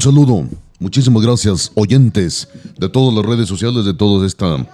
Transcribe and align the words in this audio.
Saludo, 0.00 0.48
muchísimas 0.78 1.22
gracias, 1.22 1.72
oyentes 1.74 2.48
de 2.78 2.88
todas 2.88 3.14
las 3.14 3.22
redes 3.22 3.46
sociales, 3.46 3.84
de 3.84 3.92
toda 3.92 4.26
esta 4.26 4.66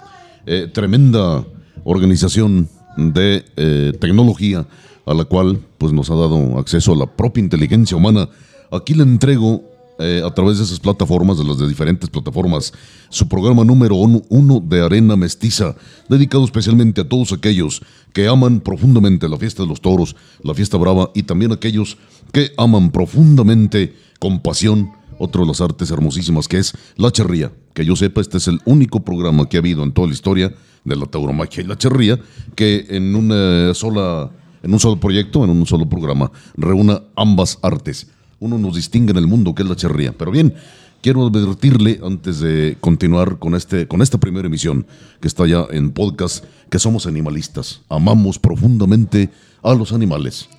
eh, 0.45 0.69
tremenda 0.73 1.45
organización 1.83 2.69
de 2.95 3.43
eh, 3.57 3.91
tecnología 3.99 4.65
a 5.05 5.13
la 5.13 5.25
cual 5.25 5.59
pues, 5.77 5.91
nos 5.91 6.09
ha 6.09 6.15
dado 6.15 6.57
acceso 6.57 6.93
a 6.93 6.95
la 6.95 7.07
propia 7.07 7.43
inteligencia 7.43 7.97
humana. 7.97 8.29
Aquí 8.71 8.93
le 8.93 9.03
entrego 9.03 9.63
eh, 9.99 10.21
a 10.25 10.33
través 10.33 10.59
de 10.59 10.63
esas 10.63 10.79
plataformas, 10.79 11.37
de 11.37 11.43
las 11.43 11.59
diferentes 11.67 12.09
plataformas, 12.09 12.71
su 13.09 13.27
programa 13.27 13.65
número 13.65 13.95
uno 13.95 14.61
de 14.61 14.81
Arena 14.81 15.17
Mestiza, 15.17 15.75
dedicado 16.07 16.45
especialmente 16.45 17.01
a 17.01 17.09
todos 17.09 17.33
aquellos 17.33 17.81
que 18.13 18.29
aman 18.29 18.61
profundamente 18.61 19.27
la 19.27 19.37
fiesta 19.37 19.63
de 19.63 19.67
los 19.67 19.81
toros, 19.81 20.15
la 20.41 20.53
fiesta 20.53 20.77
brava, 20.77 21.11
y 21.13 21.23
también 21.23 21.51
aquellos 21.51 21.97
que 22.31 22.51
aman 22.57 22.91
profundamente, 22.91 23.93
con 24.19 24.39
pasión, 24.39 24.89
otro 25.19 25.41
de 25.41 25.47
las 25.47 25.61
artes 25.61 25.91
hermosísimas 25.91 26.47
que 26.47 26.57
es 26.57 26.73
la 26.95 27.11
charría. 27.11 27.51
Que 27.73 27.85
yo 27.85 27.95
sepa, 27.95 28.21
este 28.21 28.37
es 28.37 28.47
el 28.47 28.59
único 28.65 29.01
programa 29.01 29.47
que 29.47 29.57
ha 29.57 29.59
habido 29.59 29.83
en 29.83 29.91
toda 29.91 30.07
la 30.07 30.13
historia 30.13 30.53
de 30.83 30.95
la 30.95 31.05
tauromaquia 31.05 31.63
y 31.63 31.67
la 31.67 31.77
charría 31.77 32.19
que 32.55 32.85
en 32.89 33.15
una 33.15 33.73
sola, 33.73 34.31
en 34.63 34.73
un 34.73 34.79
solo 34.79 34.99
proyecto, 34.99 35.43
en 35.43 35.49
un 35.49 35.65
solo 35.65 35.87
programa, 35.87 36.31
reúna 36.55 37.03
ambas 37.15 37.59
artes. 37.61 38.07
Uno 38.39 38.57
nos 38.57 38.75
distingue 38.75 39.11
en 39.11 39.17
el 39.17 39.27
mundo 39.27 39.53
que 39.53 39.63
es 39.63 39.69
la 39.69 39.75
charría. 39.75 40.13
Pero 40.17 40.31
bien, 40.31 40.53
quiero 41.01 41.25
advertirle 41.25 41.99
antes 42.03 42.39
de 42.39 42.77
continuar 42.79 43.39
con, 43.39 43.55
este, 43.55 43.87
con 43.87 44.01
esta 44.01 44.17
primera 44.17 44.47
emisión 44.47 44.85
que 45.19 45.27
está 45.27 45.47
ya 45.47 45.65
en 45.71 45.91
podcast, 45.91 46.45
que 46.69 46.79
somos 46.79 47.05
animalistas. 47.07 47.81
Amamos 47.89 48.39
profundamente 48.39 49.29
a 49.63 49.73
los 49.73 49.91
animales. 49.91 50.49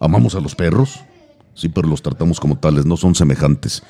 Amamos 0.00 0.34
a 0.34 0.40
los 0.40 0.54
perros, 0.54 1.00
sí, 1.58 1.68
pero 1.68 1.88
los 1.88 2.02
tratamos 2.02 2.40
como 2.40 2.58
tales, 2.58 2.86
no 2.86 2.96
son 2.96 3.14
semejantes. 3.14 3.82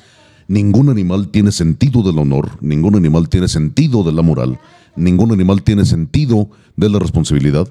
Ningún 0.47 0.89
animal 0.89 1.29
tiene 1.29 1.51
sentido 1.51 2.01
del 2.01 2.17
honor, 2.17 2.57
ningún 2.59 2.95
animal 2.95 3.29
tiene 3.29 3.47
sentido 3.47 4.03
de 4.03 4.11
la 4.11 4.23
moral, 4.23 4.59
ningún 4.95 5.31
animal 5.31 5.61
tiene 5.61 5.85
sentido 5.85 6.49
de 6.75 6.89
la 6.89 6.97
responsabilidad 6.97 7.69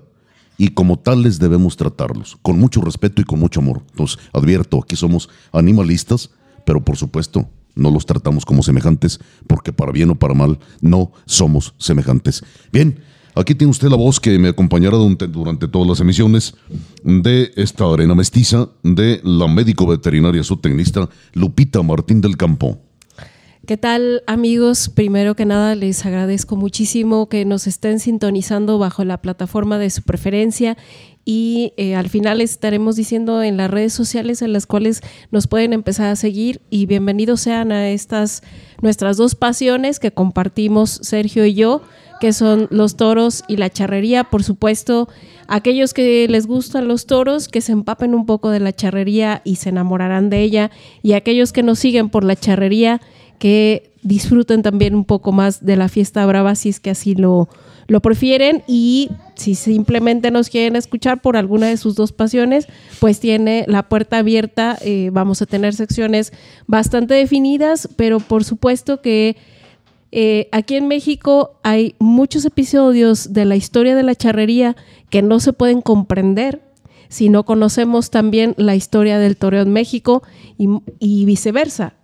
y 0.56 0.68
como 0.68 0.98
tales 0.98 1.40
debemos 1.40 1.76
tratarlos, 1.76 2.38
con 2.40 2.58
mucho 2.58 2.80
respeto 2.80 3.20
y 3.20 3.24
con 3.24 3.40
mucho 3.40 3.60
amor. 3.60 3.82
Entonces, 3.90 4.18
advierto, 4.32 4.80
aquí 4.82 4.94
somos 4.94 5.28
animalistas, 5.52 6.30
pero 6.64 6.84
por 6.84 6.96
supuesto 6.96 7.48
no 7.74 7.90
los 7.90 8.06
tratamos 8.06 8.44
como 8.44 8.62
semejantes, 8.62 9.20
porque 9.46 9.72
para 9.72 9.92
bien 9.92 10.10
o 10.10 10.14
para 10.16 10.34
mal 10.34 10.58
no 10.80 11.12
somos 11.26 11.74
semejantes. 11.78 12.44
Bien, 12.72 13.00
Aquí 13.38 13.54
tiene 13.54 13.70
usted 13.70 13.88
la 13.88 13.94
voz 13.94 14.18
que 14.18 14.36
me 14.36 14.48
acompañará 14.48 14.96
durante 14.96 15.68
todas 15.68 15.86
las 15.86 16.00
emisiones 16.00 16.56
de 17.04 17.52
esta 17.54 17.84
arena 17.84 18.16
mestiza 18.16 18.68
de 18.82 19.20
la 19.22 19.46
médico 19.46 19.86
veterinaria 19.86 20.42
subtecnista 20.42 21.08
Lupita 21.34 21.80
Martín 21.84 22.20
del 22.20 22.36
Campo. 22.36 22.80
¿Qué 23.68 23.76
tal 23.76 24.22
amigos? 24.26 24.88
Primero 24.88 25.36
que 25.36 25.44
nada 25.44 25.74
les 25.74 26.06
agradezco 26.06 26.56
muchísimo 26.56 27.28
que 27.28 27.44
nos 27.44 27.66
estén 27.66 28.00
sintonizando 28.00 28.78
bajo 28.78 29.04
la 29.04 29.20
plataforma 29.20 29.76
de 29.76 29.90
su 29.90 30.04
preferencia 30.04 30.78
y 31.26 31.74
eh, 31.76 31.94
al 31.94 32.08
final 32.08 32.40
estaremos 32.40 32.96
diciendo 32.96 33.42
en 33.42 33.58
las 33.58 33.70
redes 33.70 33.92
sociales 33.92 34.40
en 34.40 34.54
las 34.54 34.64
cuales 34.64 35.02
nos 35.30 35.48
pueden 35.48 35.74
empezar 35.74 36.06
a 36.06 36.16
seguir 36.16 36.62
y 36.70 36.86
bienvenidos 36.86 37.42
sean 37.42 37.70
a 37.70 37.90
estas 37.90 38.42
nuestras 38.80 39.18
dos 39.18 39.34
pasiones 39.34 40.00
que 40.00 40.12
compartimos 40.12 40.88
Sergio 41.02 41.44
y 41.44 41.52
yo 41.52 41.82
que 42.20 42.32
son 42.32 42.68
los 42.70 42.96
toros 42.96 43.44
y 43.48 43.58
la 43.58 43.70
charrería. 43.70 44.24
Por 44.24 44.42
supuesto, 44.42 45.08
aquellos 45.46 45.94
que 45.94 46.26
les 46.28 46.46
gustan 46.46 46.88
los 46.88 47.06
toros, 47.06 47.48
que 47.48 47.60
se 47.60 47.72
empapen 47.72 48.14
un 48.14 48.26
poco 48.26 48.50
de 48.50 48.60
la 48.60 48.72
charrería 48.72 49.40
y 49.44 49.56
se 49.56 49.68
enamorarán 49.68 50.30
de 50.30 50.40
ella. 50.40 50.70
Y 51.02 51.12
aquellos 51.12 51.52
que 51.52 51.62
nos 51.62 51.78
siguen 51.78 52.08
por 52.08 52.24
la 52.24 52.34
charrería, 52.34 53.00
que 53.38 53.90
disfruten 54.02 54.62
también 54.62 54.94
un 54.94 55.04
poco 55.04 55.32
más 55.32 55.64
de 55.64 55.76
la 55.76 55.88
fiesta 55.88 56.24
brava, 56.26 56.54
si 56.54 56.68
es 56.68 56.80
que 56.80 56.90
así 56.90 57.14
lo, 57.14 57.48
lo 57.86 58.00
prefieren. 58.00 58.62
Y 58.66 59.10
si 59.34 59.54
simplemente 59.54 60.30
nos 60.30 60.48
quieren 60.48 60.76
escuchar 60.76 61.20
por 61.20 61.36
alguna 61.36 61.66
de 61.66 61.76
sus 61.76 61.94
dos 61.94 62.12
pasiones, 62.12 62.66
pues 63.00 63.20
tiene 63.20 63.64
la 63.68 63.88
puerta 63.88 64.18
abierta. 64.18 64.78
Eh, 64.82 65.10
vamos 65.12 65.42
a 65.42 65.46
tener 65.46 65.74
secciones 65.74 66.32
bastante 66.66 67.14
definidas, 67.14 67.88
pero 67.96 68.20
por 68.20 68.44
supuesto 68.44 69.00
que 69.00 69.36
eh, 70.10 70.48
aquí 70.52 70.76
en 70.76 70.88
México 70.88 71.58
hay 71.62 71.94
muchos 71.98 72.44
episodios 72.44 73.32
de 73.32 73.44
la 73.44 73.56
historia 73.56 73.94
de 73.94 74.02
la 74.02 74.14
charrería 74.14 74.76
que 75.10 75.22
no 75.22 75.40
se 75.40 75.52
pueden 75.52 75.82
comprender 75.82 76.62
si 77.08 77.28
no 77.28 77.44
conocemos 77.44 78.10
también 78.10 78.54
la 78.56 78.74
historia 78.74 79.18
del 79.18 79.36
toreo 79.36 79.62
en 79.62 79.72
México 79.72 80.22
y, 80.58 81.24
viceversa. 81.24 81.94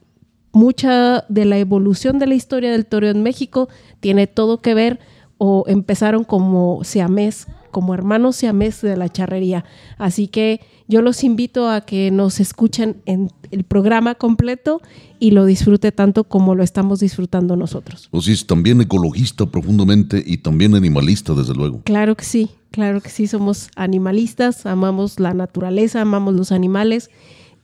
Mucha 0.55 1.25
de 1.29 1.45
la 1.45 1.59
evolución 1.59 2.21
de 2.21 2.29
la 2.29 2.37
historia 2.37 2.71
del 2.71 2.87
toreo 2.87 3.11
en 3.11 3.25
México 3.25 3.69
tiene 3.99 4.29
todo 4.29 4.63
que 4.63 4.73
ver 4.73 5.01
o 5.37 5.65
empezaron 5.67 6.23
como 6.23 6.85
siamés, 6.85 7.49
como 7.73 7.93
hermanos 7.93 8.37
siamés 8.37 8.81
de 8.81 8.97
la 8.97 9.09
charrería. 9.09 9.65
Así 9.99 10.29
que 10.29 10.61
yo 10.87 11.03
los 11.03 11.25
invito 11.25 11.69
a 11.69 11.81
que 11.81 12.13
nos 12.13 12.39
escuchen 12.39 13.03
en 13.05 13.33
el 13.51 13.65
programa 13.65 14.15
completo 14.15 14.81
y 15.19 15.33
lo 15.33 15.45
disfrute 15.45 15.91
tanto 15.91 16.23
como 16.23 16.55
lo 16.55 16.63
estamos 16.63 17.01
disfrutando 17.01 17.57
nosotros. 17.57 18.09
O 18.13 18.21
sea, 18.21 18.33
es 18.33 18.47
también 18.47 18.81
ecologista 18.81 19.47
profundamente 19.47 20.23
y 20.25 20.37
también 20.37 20.77
animalista, 20.77 21.35
desde 21.35 21.55
luego. 21.55 21.81
Claro 21.83 22.15
que 22.15 22.25
sí, 22.25 22.51
claro 22.71 23.01
que 23.01 23.11
sí, 23.11 23.27
somos 23.27 23.71
animalistas, 23.75 24.67
amamos 24.67 25.19
la 25.19 25.35
naturaleza, 25.35 26.01
amamos 26.01 26.35
los 26.35 26.53
animales 26.53 27.11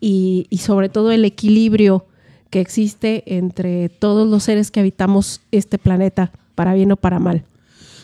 y, 0.01 0.49
y 0.51 0.59
sobre 0.59 0.89
todo 0.89 1.13
el 1.13 1.25
equilibrio 1.25 2.07
que 2.51 2.61
existe 2.61 3.23
entre 3.27 3.89
todos 3.89 4.29
los 4.29 4.43
seres 4.43 4.71
que 4.71 4.81
habitamos 4.81 5.41
este 5.53 5.79
planeta, 5.79 6.33
para 6.55 6.75
bien 6.75 6.93
o 6.93 6.97
para 6.97 7.19
mal. 7.19 7.45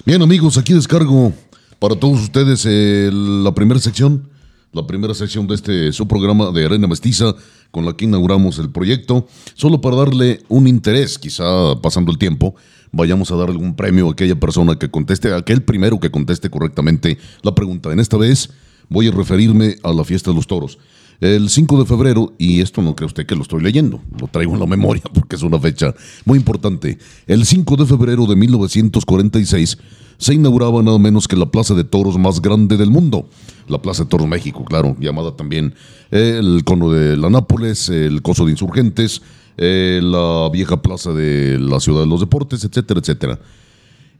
Bien 0.04 0.22
amigos, 0.22 0.56
aquí 0.56 0.72
descargo 0.72 1.32
para 1.78 1.96
todos 1.96 2.20
ustedes 2.22 2.64
eh, 2.66 3.10
la 3.12 3.52
primera 3.52 3.80
sección 3.80 4.28
la 4.76 4.86
primera 4.86 5.14
sección 5.14 5.46
de 5.46 5.54
este 5.54 5.92
su 5.92 6.06
programa 6.06 6.50
de 6.50 6.66
Arena 6.66 6.86
Mestiza 6.86 7.34
con 7.70 7.86
la 7.86 7.96
que 7.96 8.04
inauguramos 8.04 8.58
el 8.58 8.70
proyecto, 8.70 9.26
solo 9.54 9.80
para 9.80 9.96
darle 9.96 10.42
un 10.48 10.68
interés, 10.68 11.18
quizá 11.18 11.80
pasando 11.80 12.12
el 12.12 12.18
tiempo, 12.18 12.54
vayamos 12.92 13.30
a 13.30 13.36
dar 13.36 13.48
algún 13.48 13.74
premio 13.74 14.08
a 14.08 14.12
aquella 14.12 14.38
persona 14.38 14.78
que 14.78 14.90
conteste, 14.90 15.32
aquel 15.32 15.62
primero 15.62 15.98
que 15.98 16.10
conteste 16.10 16.50
correctamente 16.50 17.18
la 17.42 17.54
pregunta. 17.54 17.92
En 17.92 18.00
esta 18.00 18.16
vez 18.16 18.50
voy 18.88 19.08
a 19.08 19.10
referirme 19.10 19.76
a 19.82 19.92
la 19.92 20.04
fiesta 20.04 20.30
de 20.30 20.36
los 20.36 20.46
toros. 20.46 20.78
El 21.20 21.48
5 21.48 21.78
de 21.78 21.86
febrero, 21.86 22.34
y 22.38 22.60
esto 22.60 22.82
no 22.82 22.94
cree 22.94 23.06
usted 23.06 23.26
que 23.26 23.34
lo 23.34 23.42
estoy 23.42 23.62
leyendo, 23.62 24.00
lo 24.20 24.28
traigo 24.28 24.54
en 24.54 24.60
la 24.60 24.66
memoria 24.66 25.02
porque 25.12 25.36
es 25.36 25.42
una 25.42 25.58
fecha 25.58 25.94
muy 26.24 26.38
importante. 26.38 26.98
El 27.26 27.46
5 27.46 27.76
de 27.76 27.86
febrero 27.86 28.26
de 28.26 28.36
1946 28.36 29.78
se 30.18 30.34
inauguraba 30.34 30.82
nada 30.82 30.98
menos 30.98 31.28
que 31.28 31.36
la 31.36 31.46
plaza 31.46 31.74
de 31.74 31.84
toros 31.84 32.18
más 32.18 32.40
grande 32.40 32.76
del 32.76 32.90
mundo. 32.90 33.28
La 33.68 33.82
Plaza 33.82 34.04
de 34.04 34.10
Toros 34.10 34.28
México, 34.28 34.64
claro, 34.64 34.96
llamada 35.00 35.34
también 35.34 35.74
el 36.12 36.62
cono 36.64 36.90
de 36.92 37.16
la 37.16 37.30
Nápoles, 37.30 37.88
el 37.88 38.22
coso 38.22 38.44
de 38.44 38.52
insurgentes, 38.52 39.22
eh, 39.56 40.00
la 40.02 40.48
vieja 40.52 40.82
plaza 40.82 41.12
de 41.12 41.58
la 41.58 41.80
ciudad 41.80 42.00
de 42.00 42.06
los 42.06 42.20
deportes, 42.20 42.62
etcétera, 42.62 43.00
etcétera. 43.00 43.40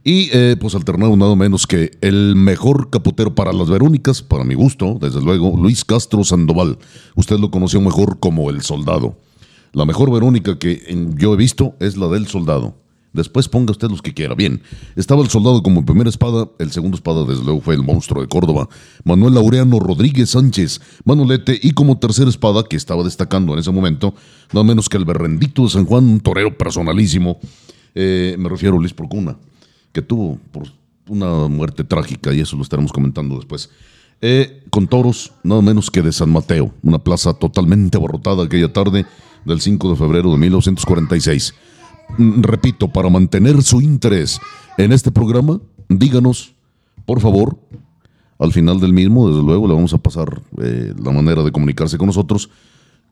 Y 0.03 0.29
eh, 0.31 0.55
pues 0.59 0.73
alternado 0.75 1.15
nada 1.17 1.35
menos 1.35 1.67
que 1.67 1.91
el 2.01 2.35
mejor 2.35 2.89
capotero 2.89 3.35
para 3.35 3.51
las 3.51 3.69
Verónicas, 3.69 4.21
para 4.21 4.43
mi 4.43 4.55
gusto, 4.55 4.97
desde 5.01 5.21
luego, 5.21 5.55
Luis 5.57 5.83
Castro 5.83 6.23
Sandoval. 6.23 6.77
Usted 7.15 7.39
lo 7.39 7.51
conoció 7.51 7.81
mejor 7.81 8.19
como 8.19 8.49
el 8.49 8.61
soldado. 8.61 9.17
La 9.73 9.85
mejor 9.85 10.11
Verónica 10.11 10.57
que 10.57 10.81
yo 11.17 11.33
he 11.33 11.37
visto 11.37 11.75
es 11.79 11.97
la 11.97 12.07
del 12.07 12.27
soldado. 12.27 12.75
Después 13.13 13.49
ponga 13.49 13.71
usted 13.71 13.89
los 13.89 14.01
que 14.01 14.13
quiera. 14.13 14.35
Bien, 14.35 14.61
estaba 14.95 15.23
el 15.23 15.29
soldado 15.29 15.63
como 15.63 15.85
primera 15.85 16.09
espada, 16.09 16.49
el 16.59 16.71
segundo 16.71 16.95
espada 16.95 17.25
desde 17.25 17.43
luego 17.43 17.61
fue 17.61 17.73
el 17.73 17.81
monstruo 17.81 18.21
de 18.21 18.27
Córdoba, 18.27 18.69
Manuel 19.03 19.33
Laureano 19.33 19.79
Rodríguez 19.79 20.29
Sánchez, 20.29 20.81
Manolete 21.03 21.59
y 21.61 21.71
como 21.71 21.97
tercera 21.97 22.29
espada 22.29 22.63
que 22.63 22.75
estaba 22.75 23.03
destacando 23.03 23.53
en 23.53 23.59
ese 23.59 23.71
momento, 23.71 24.13
nada 24.53 24.63
menos 24.63 24.87
que 24.87 24.97
el 24.97 25.05
berrendito 25.05 25.63
de 25.63 25.69
San 25.69 25.85
Juan, 25.85 26.05
un 26.05 26.19
torero 26.19 26.55
personalísimo, 26.57 27.39
eh, 27.95 28.35
me 28.37 28.49
refiero 28.49 28.77
a 28.77 28.79
Luis 28.79 28.93
Procuna 28.93 29.35
tuvo 30.01 30.39
por 30.51 30.67
una 31.07 31.47
muerte 31.47 31.83
trágica, 31.83 32.33
y 32.33 32.41
eso 32.41 32.55
lo 32.57 32.63
estaremos 32.63 32.91
comentando 32.91 33.35
después. 33.35 33.69
Eh, 34.21 34.63
con 34.69 34.87
toros, 34.87 35.33
nada 35.43 35.61
menos 35.61 35.91
que 35.91 36.01
de 36.01 36.11
San 36.11 36.31
Mateo, 36.31 36.73
una 36.81 36.99
plaza 36.99 37.33
totalmente 37.33 37.97
abarrotada 37.97 38.43
aquella 38.43 38.73
tarde 38.73 39.05
del 39.45 39.61
5 39.61 39.91
de 39.91 39.95
febrero 39.95 40.31
de 40.31 40.37
1946. 40.37 41.53
Mm, 42.17 42.41
repito, 42.41 42.87
para 42.87 43.09
mantener 43.09 43.61
su 43.61 43.81
interés 43.81 44.39
en 44.77 44.91
este 44.91 45.11
programa, 45.11 45.61
díganos, 45.87 46.53
por 47.05 47.21
favor, 47.21 47.57
al 48.39 48.51
final 48.51 48.79
del 48.79 48.93
mismo, 48.93 49.29
desde 49.29 49.43
luego, 49.43 49.67
le 49.67 49.73
vamos 49.73 49.93
a 49.93 49.97
pasar 49.97 50.41
eh, 50.61 50.93
la 51.01 51.11
manera 51.11 51.43
de 51.43 51.51
comunicarse 51.51 51.97
con 51.97 52.07
nosotros. 52.07 52.49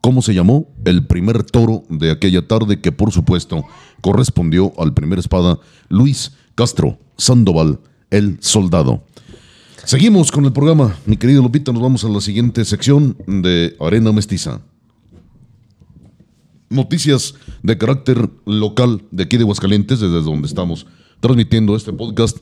¿Cómo 0.02 0.22
se 0.22 0.34
llamó? 0.34 0.68
El 0.86 1.08
primer 1.08 1.44
toro 1.44 1.84
de 1.90 2.12
aquella 2.12 2.48
tarde, 2.48 2.80
que 2.80 2.92
por 2.92 3.12
supuesto 3.12 3.64
correspondió 4.02 4.72
al 4.78 4.94
primer 4.94 5.18
espada 5.18 5.60
Luis 5.90 6.34
Castro 6.56 6.98
Sandoval, 7.18 7.80
el 8.10 8.38
soldado. 8.40 9.04
Seguimos 9.84 10.31
con 10.31 10.46
el 10.46 10.54
programa, 10.54 10.98
mi 11.06 11.18
querido 11.18 11.44
Lupita, 11.44 11.72
nos 11.72 11.81
vamos 11.81 12.04
a 12.06 12.10
la 12.10 12.22
siguiente 12.22 12.63
sección 12.66 13.18
de 13.28 13.75
Arena 13.80 14.12
Mestiza. 14.13 14.62
Noticias 16.69 17.36
de 17.62 17.78
carácter 17.78 18.30
local 18.46 19.04
de 19.12 19.24
aquí 19.24 19.38
de 19.38 19.44
Aguascalientes, 19.44 20.00
desde 20.00 20.22
donde 20.22 20.48
estamos 20.48 20.88
transmitiendo 21.19 21.75
este 21.75 21.94
podcast. 21.94 22.38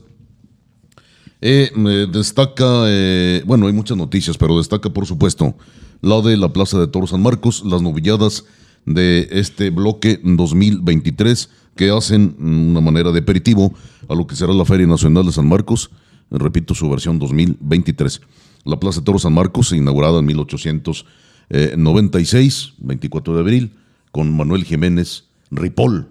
Eh, 1.40 1.70
destaca, 2.10 2.84
eh, 2.86 3.42
bueno, 3.44 3.66
hay 3.66 3.72
muchas 3.72 3.98
noticias, 3.98 4.38
pero 4.38 4.56
destaca 4.56 4.90
por 4.90 5.06
supuesto 5.06 5.54
la 6.00 6.22
de 6.22 6.36
la 6.36 6.52
Plaza 6.52 6.78
de 6.78 6.86
Toros 6.86 7.10
San 7.10 7.20
Marcos, 7.20 7.62
las 7.66 7.82
novilladas 7.82 8.44
de 8.86 9.28
este 9.32 9.70
bloque 9.70 10.20
2023 10.22 11.50
que 11.76 11.90
hacen 11.90 12.34
una 12.38 12.80
manera 12.80 13.12
de 13.12 13.20
aperitivo 13.20 13.72
a 14.08 14.14
lo 14.14 14.26
que 14.26 14.34
será 14.36 14.52
la 14.52 14.64
Feria 14.64 14.86
Nacional 14.86 15.26
de 15.26 15.32
San 15.32 15.48
Marcos, 15.48 15.90
repito, 16.30 16.74
su 16.74 16.88
versión 16.90 17.18
2023. 17.18 18.20
La 18.64 18.80
Plaza 18.80 19.00
de 19.00 19.04
Toros 19.04 19.22
San 19.22 19.34
Marcos, 19.34 19.72
inaugurada 19.72 20.20
en 20.20 20.26
1896, 20.26 22.74
24 22.78 23.34
de 23.34 23.40
abril, 23.40 23.72
con 24.10 24.34
Manuel 24.34 24.64
Jiménez 24.64 25.24
Ripoll, 25.50 26.08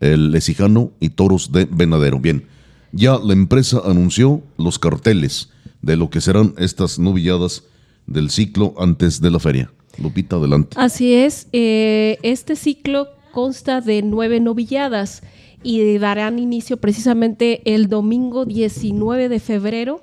el 0.00 0.30
Lecijano 0.30 0.92
y 1.00 1.08
Toros 1.10 1.50
de 1.52 1.64
Venadero. 1.64 2.20
Bien, 2.20 2.46
ya 2.92 3.18
la 3.18 3.32
empresa 3.32 3.80
anunció 3.84 4.42
los 4.58 4.78
carteles 4.78 5.50
de 5.82 5.96
lo 5.96 6.10
que 6.10 6.20
serán 6.20 6.54
estas 6.58 6.98
novilladas 6.98 7.64
del 8.06 8.30
ciclo 8.30 8.74
antes 8.78 9.20
de 9.20 9.30
la 9.30 9.38
feria. 9.38 9.72
Lupita, 9.98 10.36
adelante. 10.36 10.76
Así 10.78 11.14
es, 11.14 11.48
eh, 11.52 12.18
este 12.22 12.56
ciclo 12.56 13.08
consta 13.30 13.80
de 13.80 14.02
nueve 14.02 14.40
novilladas 14.40 15.22
y 15.62 15.98
darán 15.98 16.38
inicio 16.38 16.78
precisamente 16.78 17.62
el 17.74 17.88
domingo 17.88 18.44
19 18.44 19.28
de 19.28 19.40
febrero. 19.40 20.00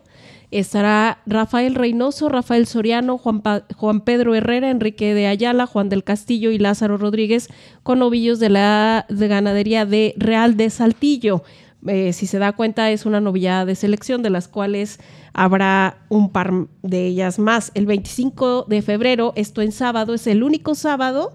Estará 0.50 1.20
Rafael 1.26 1.76
Reynoso, 1.76 2.30
Rafael 2.30 2.68
Soriano, 2.68 3.18
Juan, 3.18 3.42
Juan, 3.76 4.02
Pedro 4.02 4.34
Herrera, 4.34 4.70
Enrique 4.70 5.14
de 5.14 5.28
Ayala, 5.28 5.66
Juan 5.66 5.90
del 5.90 6.06
Castillo 6.06 6.52
y 6.52 6.58
Lázaro 6.58 6.98
Rodríguez 6.98 7.50
con 7.84 8.00
novillos 8.00 8.40
de 8.40 8.50
la 8.50 9.06
de 9.10 9.28
ganadería 9.28 9.86
de 9.86 10.14
Real 10.18 10.56
de 10.56 10.70
Saltillo. 10.70 11.44
Eh, 11.86 12.14
si 12.14 12.28
se 12.28 12.40
da 12.40 12.54
cuenta, 12.54 12.92
es 12.92 13.06
una 13.06 13.20
novillada 13.20 13.66
de 13.66 13.76
selección, 13.76 14.24
de 14.24 14.30
las 14.30 14.48
cuales 14.48 15.00
habrá 15.34 15.98
un 16.10 16.32
par 16.32 16.52
de 16.82 17.08
ellas 17.08 17.40
más. 17.40 17.72
El 17.76 17.86
25 17.86 18.64
de 18.68 18.82
febrero, 18.82 19.34
esto 19.36 19.62
en 19.62 19.72
sábado, 19.72 20.14
es 20.14 20.28
el 20.28 20.44
único 20.44 20.76
sábado 20.76 21.34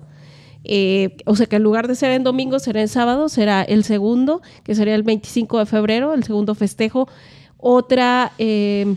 eh, 0.65 1.17
o 1.25 1.37
sea 1.37 1.47
que 1.47 1.57
en 1.57 1.63
lugar 1.63 1.89
de 1.89 1.95
ser 1.95 2.13
en 2.13 2.25
domingo, 2.25 2.59
será 2.59 2.81
en 2.81 2.89
sábado, 2.89 3.29
será 3.29 3.63
el 3.63 3.85
segundo, 3.85 4.43
que 4.65 4.75
sería 4.75 4.95
el 4.95 5.03
25 5.03 5.59
de 5.59 5.67
febrero, 5.67 6.15
el 6.15 6.25
segundo 6.25 6.55
festejo. 6.55 7.09
Otra 7.57 8.33
eh, 8.39 8.95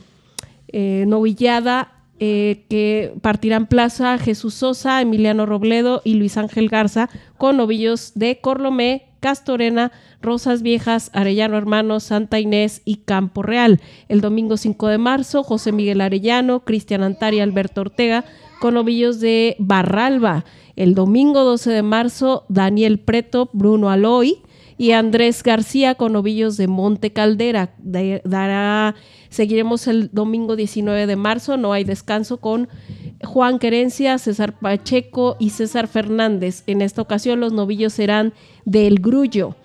eh, 0.70 1.06
novillada 1.08 1.92
que 2.18 3.14
partirán 3.22 3.68
Plaza 3.68 4.18
Jesús 4.18 4.54
Sosa, 4.54 5.02
Emiliano 5.02 5.46
Robledo 5.46 6.02
y 6.06 6.14
Luis 6.14 6.38
Ángel 6.38 6.70
Garza 6.70 7.10
con 7.38 7.58
novillos 7.58 8.14
de 8.16 8.40
Corlomé, 8.40 9.10
Castorena, 9.26 9.92
Rosas 10.22 10.62
Viejas, 10.62 11.10
Arellano 11.12 11.58
Hermanos, 11.58 12.04
Santa 12.04 12.40
Inés 12.40 12.84
y 12.86 12.98
Campo 12.98 13.42
Real. 13.42 13.82
El 14.08 14.22
domingo 14.22 14.56
5 14.56 14.88
de 14.88 15.00
marzo, 15.00 15.42
José 15.42 15.72
Miguel 15.72 16.02
Arellano, 16.02 16.60
Cristian 16.60 17.02
Antaria, 17.02 17.42
Alberto 17.42 17.82
Ortega 17.82 18.24
con 18.62 18.76
novillos 18.76 19.20
de 19.20 19.56
Barralba. 19.58 20.46
El 20.76 20.94
domingo 20.94 21.44
12 21.44 21.72
de 21.72 21.82
marzo, 21.82 22.46
Daniel 22.50 23.00
Preto, 23.00 23.50
Bruno 23.52 23.90
Aloy 23.90 24.44
y 24.78 24.92
Andrés 24.92 25.42
García 25.42 25.96
con 25.96 26.14
novillos 26.14 26.56
de 26.56 26.68
Monte 26.68 27.12
Caldera. 27.12 27.74
dará, 27.80 28.94
seguiremos 29.30 29.88
el 29.88 30.12
domingo 30.12 30.56
19 30.56 31.08
de 31.08 31.16
marzo, 31.16 31.58
no 31.58 31.74
hay 31.74 31.84
descanso 31.84 32.38
con 32.38 32.68
Juan 33.26 33.60
Querencia, 33.60 34.18
César 34.18 34.58
Pacheco 34.58 35.36
y 35.40 35.50
César 35.50 35.88
Fernández. 35.88 36.64
En 36.68 36.82
esta 36.82 37.02
ocasión 37.02 37.40
los 37.40 37.54
novillos 37.54 37.94
serán 37.94 38.34
del 38.64 39.00
Grullo. 39.00 39.56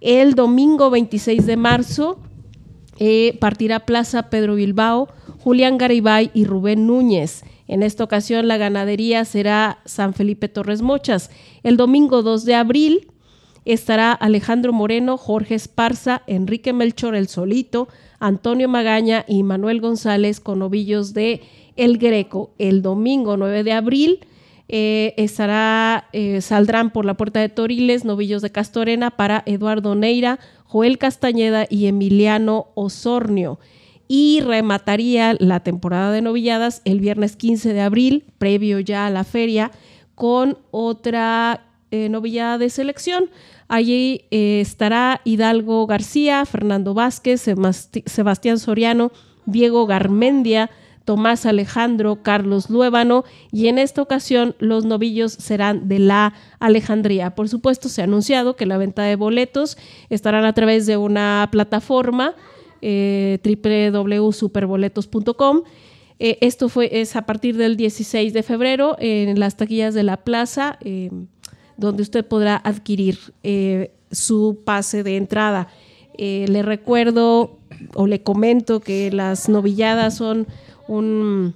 El 0.00 0.34
domingo 0.34 0.90
26 0.90 1.44
de 1.46 1.56
marzo 1.56 2.20
eh, 2.98 3.36
partirá 3.40 3.80
Plaza 3.80 4.30
Pedro 4.30 4.54
Bilbao, 4.54 5.08
Julián 5.40 5.78
Garibay 5.78 6.30
y 6.34 6.44
Rubén 6.44 6.86
Núñez. 6.86 7.44
En 7.66 7.82
esta 7.82 8.04
ocasión 8.04 8.48
la 8.48 8.56
ganadería 8.56 9.24
será 9.24 9.78
San 9.84 10.14
Felipe 10.14 10.48
Torres 10.48 10.82
Mochas. 10.82 11.30
El 11.62 11.76
domingo 11.76 12.22
2 12.22 12.44
de 12.44 12.54
abril 12.54 13.08
estará 13.64 14.12
Alejandro 14.12 14.72
Moreno, 14.72 15.18
Jorge 15.18 15.54
Esparza, 15.54 16.22
Enrique 16.26 16.72
Melchor 16.72 17.14
el 17.14 17.28
Solito, 17.28 17.88
Antonio 18.18 18.68
Magaña 18.68 19.24
y 19.28 19.42
Manuel 19.42 19.80
González 19.80 20.40
con 20.40 20.60
novillos 20.60 21.12
de 21.12 21.42
El 21.78 21.96
Greco. 21.96 22.50
El 22.58 22.82
domingo 22.82 23.38
9 23.38 23.64
de 23.64 23.72
abril 23.72 24.20
eh, 24.68 25.14
estará, 25.16 26.08
eh, 26.12 26.42
saldrán 26.42 26.90
por 26.90 27.06
la 27.06 27.14
puerta 27.14 27.40
de 27.40 27.48
Toriles 27.48 28.04
novillos 28.04 28.42
de 28.42 28.52
Castorena 28.52 29.10
para 29.10 29.42
Eduardo 29.46 29.94
Neira, 29.94 30.38
Joel 30.64 30.98
Castañeda 30.98 31.66
y 31.70 31.86
Emiliano 31.86 32.66
Osornio 32.74 33.58
y 34.08 34.40
remataría 34.40 35.36
la 35.38 35.60
temporada 35.60 36.10
de 36.10 36.22
novilladas 36.22 36.80
el 36.86 36.98
viernes 36.98 37.36
15 37.36 37.74
de 37.74 37.82
abril, 37.82 38.24
previo 38.38 38.80
ya 38.80 39.06
a 39.06 39.10
la 39.10 39.22
feria, 39.22 39.70
con 40.14 40.58
otra 40.70 41.66
eh, 41.90 42.08
novillada 42.08 42.56
de 42.56 42.70
selección. 42.70 43.30
Allí 43.68 44.22
eh, 44.30 44.60
estará 44.62 45.20
Hidalgo 45.24 45.86
García, 45.86 46.44
Fernando 46.46 46.94
Vázquez, 46.94 47.44
Sebastián 48.06 48.58
Soriano, 48.58 49.12
Diego 49.44 49.86
Garmendia, 49.86 50.70
Tomás 51.08 51.46
Alejandro, 51.46 52.22
Carlos 52.22 52.68
Luébano 52.68 53.24
y 53.50 53.68
en 53.68 53.78
esta 53.78 54.02
ocasión 54.02 54.54
los 54.58 54.84
novillos 54.84 55.32
serán 55.32 55.88
de 55.88 56.00
la 56.00 56.34
Alejandría. 56.60 57.34
Por 57.34 57.48
supuesto, 57.48 57.88
se 57.88 58.02
ha 58.02 58.04
anunciado 58.04 58.56
que 58.56 58.66
la 58.66 58.76
venta 58.76 59.04
de 59.04 59.16
boletos 59.16 59.78
estarán 60.10 60.44
a 60.44 60.52
través 60.52 60.84
de 60.84 60.98
una 60.98 61.48
plataforma 61.50 62.34
eh, 62.82 63.38
www.superboletos.com. 63.42 65.62
Eh, 66.18 66.36
esto 66.42 66.68
fue, 66.68 67.00
es 67.00 67.16
a 67.16 67.22
partir 67.22 67.56
del 67.56 67.78
16 67.78 68.34
de 68.34 68.42
febrero 68.42 68.94
en 68.98 69.40
las 69.40 69.56
taquillas 69.56 69.94
de 69.94 70.02
la 70.02 70.18
plaza, 70.18 70.76
eh, 70.82 71.08
donde 71.78 72.02
usted 72.02 72.26
podrá 72.26 72.60
adquirir 72.62 73.18
eh, 73.42 73.92
su 74.10 74.60
pase 74.62 75.02
de 75.02 75.16
entrada. 75.16 75.68
le 76.18 76.62
recuerdo 76.62 77.56
o 77.94 78.06
le 78.06 78.22
comento 78.22 78.80
que 78.80 79.10
las 79.10 79.48
novilladas 79.48 80.18
son 80.18 80.46
un 80.88 81.54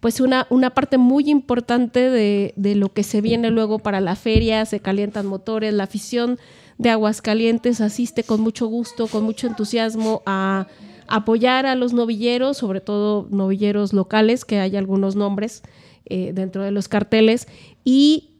pues 0.00 0.20
una, 0.20 0.48
una 0.50 0.70
parte 0.70 0.98
muy 0.98 1.30
importante 1.30 2.10
de, 2.10 2.54
de, 2.56 2.74
lo 2.74 2.92
que 2.92 3.04
se 3.04 3.20
viene 3.20 3.50
luego 3.50 3.78
para 3.78 4.00
la 4.00 4.16
feria, 4.16 4.66
se 4.66 4.80
calientan 4.80 5.26
motores, 5.26 5.72
la 5.72 5.84
afición 5.84 6.40
de 6.76 6.90
Aguascalientes 6.90 7.80
asiste 7.80 8.24
con 8.24 8.40
mucho 8.40 8.66
gusto, 8.66 9.06
con 9.06 9.22
mucho 9.22 9.46
entusiasmo 9.46 10.22
a 10.26 10.66
apoyar 11.06 11.66
a 11.66 11.74
los 11.76 11.92
novilleros, 11.92 12.56
sobre 12.56 12.80
todo 12.80 13.28
novilleros 13.30 13.92
locales, 13.92 14.44
que 14.44 14.58
hay 14.58 14.76
algunos 14.76 15.14
nombres 15.14 15.62
eh, 16.06 16.32
dentro 16.34 16.62
de 16.62 16.72
los 16.72 16.88
carteles, 16.88 17.46
y 17.84 18.30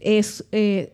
es 0.00 0.44
eh, 0.52 0.92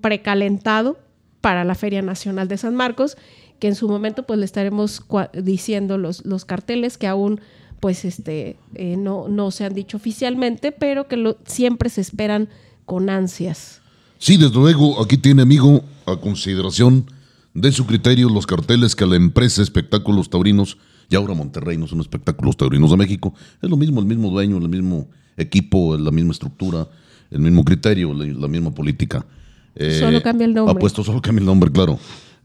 precalentado 0.00 0.98
para 1.40 1.64
la 1.64 1.74
Feria 1.74 2.02
Nacional 2.02 2.48
de 2.48 2.58
San 2.58 2.74
Marcos, 2.74 3.16
que 3.58 3.68
en 3.68 3.74
su 3.74 3.88
momento 3.88 4.24
pues 4.24 4.38
le 4.38 4.44
estaremos 4.44 5.02
diciendo 5.32 5.98
los, 5.98 6.24
los 6.24 6.44
carteles 6.44 6.98
que 6.98 7.06
aún 7.06 7.40
pues 7.80 8.04
este 8.04 8.56
eh, 8.74 8.96
no, 8.96 9.28
no 9.28 9.50
se 9.50 9.64
han 9.64 9.74
dicho 9.74 9.96
oficialmente, 9.96 10.72
pero 10.72 11.08
que 11.08 11.16
lo, 11.16 11.36
siempre 11.46 11.88
se 11.88 12.00
esperan 12.00 12.48
con 12.84 13.10
ansias. 13.10 13.80
Sí, 14.18 14.36
desde 14.36 14.54
luego, 14.54 15.02
aquí 15.02 15.18
tiene 15.18 15.42
amigo 15.42 15.82
a 16.06 16.16
consideración 16.16 17.10
de 17.54 17.72
su 17.72 17.86
criterio 17.86 18.28
los 18.28 18.46
carteles 18.46 18.94
que 18.94 19.06
la 19.06 19.16
empresa 19.16 19.62
Espectáculos 19.62 20.30
Taurinos, 20.30 20.78
y 21.08 21.16
ahora 21.16 21.34
Monterrey 21.34 21.76
no 21.76 21.86
son 21.86 22.00
Espectáculos 22.00 22.56
Taurinos 22.56 22.90
de 22.90 22.96
México, 22.96 23.34
es 23.60 23.68
lo 23.68 23.76
mismo, 23.76 24.00
el 24.00 24.06
mismo 24.06 24.30
dueño, 24.30 24.56
el 24.56 24.68
mismo 24.68 25.08
equipo, 25.36 25.96
la 25.96 26.10
misma 26.10 26.32
estructura, 26.32 26.88
el 27.30 27.40
mismo 27.40 27.64
criterio, 27.64 28.14
la, 28.14 28.48
misma 28.48 28.70
política. 28.72 29.26
Eh, 29.74 29.98
solo 30.00 30.22
cambia 30.22 30.46
el 30.46 30.54
nombre. 30.54 30.72
Ha 30.72 30.78
puesto, 30.78 31.04
solo 31.04 31.20
cambia 31.20 31.40
el 31.40 31.46
nombre, 31.46 31.70
claro. 31.70 31.98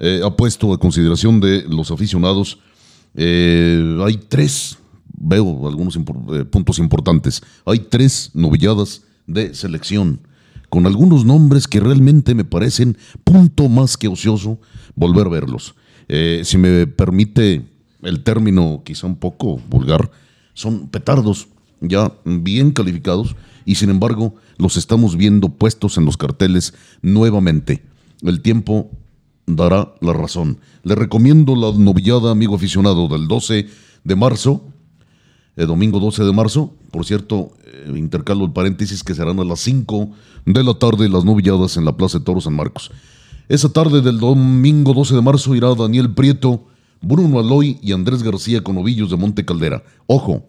Eh, 0.04 0.22
ha 0.26 0.36
puesto 0.36 0.74
a 0.74 0.80
consideración 0.80 1.40
de 1.40 1.64
los 1.70 1.92
aficionados. 1.92 2.58
Eh, 3.14 4.00
hay 4.04 4.18
tres, 4.18 4.80
veo 5.14 5.68
algunos 5.68 5.98
puntos 6.50 6.80
importantes. 6.80 7.44
Hay 7.66 7.80
tres 7.80 8.32
novilladas 8.34 9.04
de 9.28 9.54
selección 9.54 10.22
con 10.70 10.88
algunos 10.88 11.24
nombres 11.24 11.68
que 11.68 11.80
realmente 11.80 12.34
me 12.34 12.46
parecen 12.46 12.98
punto 13.24 13.70
más 13.70 13.96
que 13.96 14.08
ocioso 14.08 14.58
volver 14.96 15.28
a 15.28 15.30
verlos. 15.30 15.76
Eh, 16.08 16.42
si 16.46 16.58
me 16.58 16.88
permite 16.88 17.70
el 18.02 18.24
término 18.24 18.82
quizá 18.84 19.06
un 19.06 19.18
poco 19.18 19.62
vulgar, 19.70 20.10
son 20.56 20.88
petardos 20.88 21.48
ya 21.80 22.12
bien 22.26 22.72
calificados 22.72 23.36
y 23.66 23.76
sin 23.76 23.92
embargo 23.92 24.34
los 24.58 24.78
estamos 24.78 25.16
viendo 25.16 25.50
puestos 25.50 25.98
en 25.98 26.06
los 26.06 26.18
carteles 26.18 26.74
nuevamente. 27.02 27.84
El 28.22 28.42
tiempo 28.42 28.90
dará 29.46 29.94
la 30.02 30.14
razón. 30.14 30.60
Le 30.84 30.96
recomiendo 30.96 31.56
la 31.56 31.72
novillada, 31.72 32.32
amigo 32.32 32.56
aficionado, 32.56 33.08
del 33.08 33.28
12 33.28 33.68
de 34.04 34.16
marzo, 34.16 34.64
el 35.56 35.68
domingo 35.68 36.00
12 36.00 36.24
de 36.24 36.34
marzo. 36.34 36.74
Por 36.92 37.06
cierto, 37.06 37.52
eh, 37.66 37.94
intercalo 37.96 38.46
el 38.46 38.52
paréntesis 38.52 39.04
que 39.04 39.16
serán 39.16 39.40
a 39.40 39.44
las 39.44 39.60
5 39.62 40.10
de 40.46 40.64
la 40.64 40.74
tarde 40.74 41.10
las 41.10 41.26
novilladas 41.26 41.78
en 41.78 41.86
la 41.86 41.96
Plaza 41.96 42.20
de 42.20 42.26
Toro 42.26 42.42
San 42.42 42.56
Marcos. 42.56 42.92
Esa 43.50 43.70
tarde 43.70 44.02
del 44.02 44.20
domingo 44.20 44.94
12 44.94 45.16
de 45.16 45.22
marzo 45.22 45.56
irá 45.56 45.74
Daniel 45.76 46.14
Prieto, 46.14 46.64
Bruno 47.02 47.40
Aloy 47.40 47.80
y 47.82 47.92
Andrés 47.92 48.24
García 48.24 48.64
con 48.64 48.78
ovillos 48.78 49.10
de 49.10 49.18
Monte 49.18 49.44
Caldera. 49.46 49.84
Ojo 50.08 50.46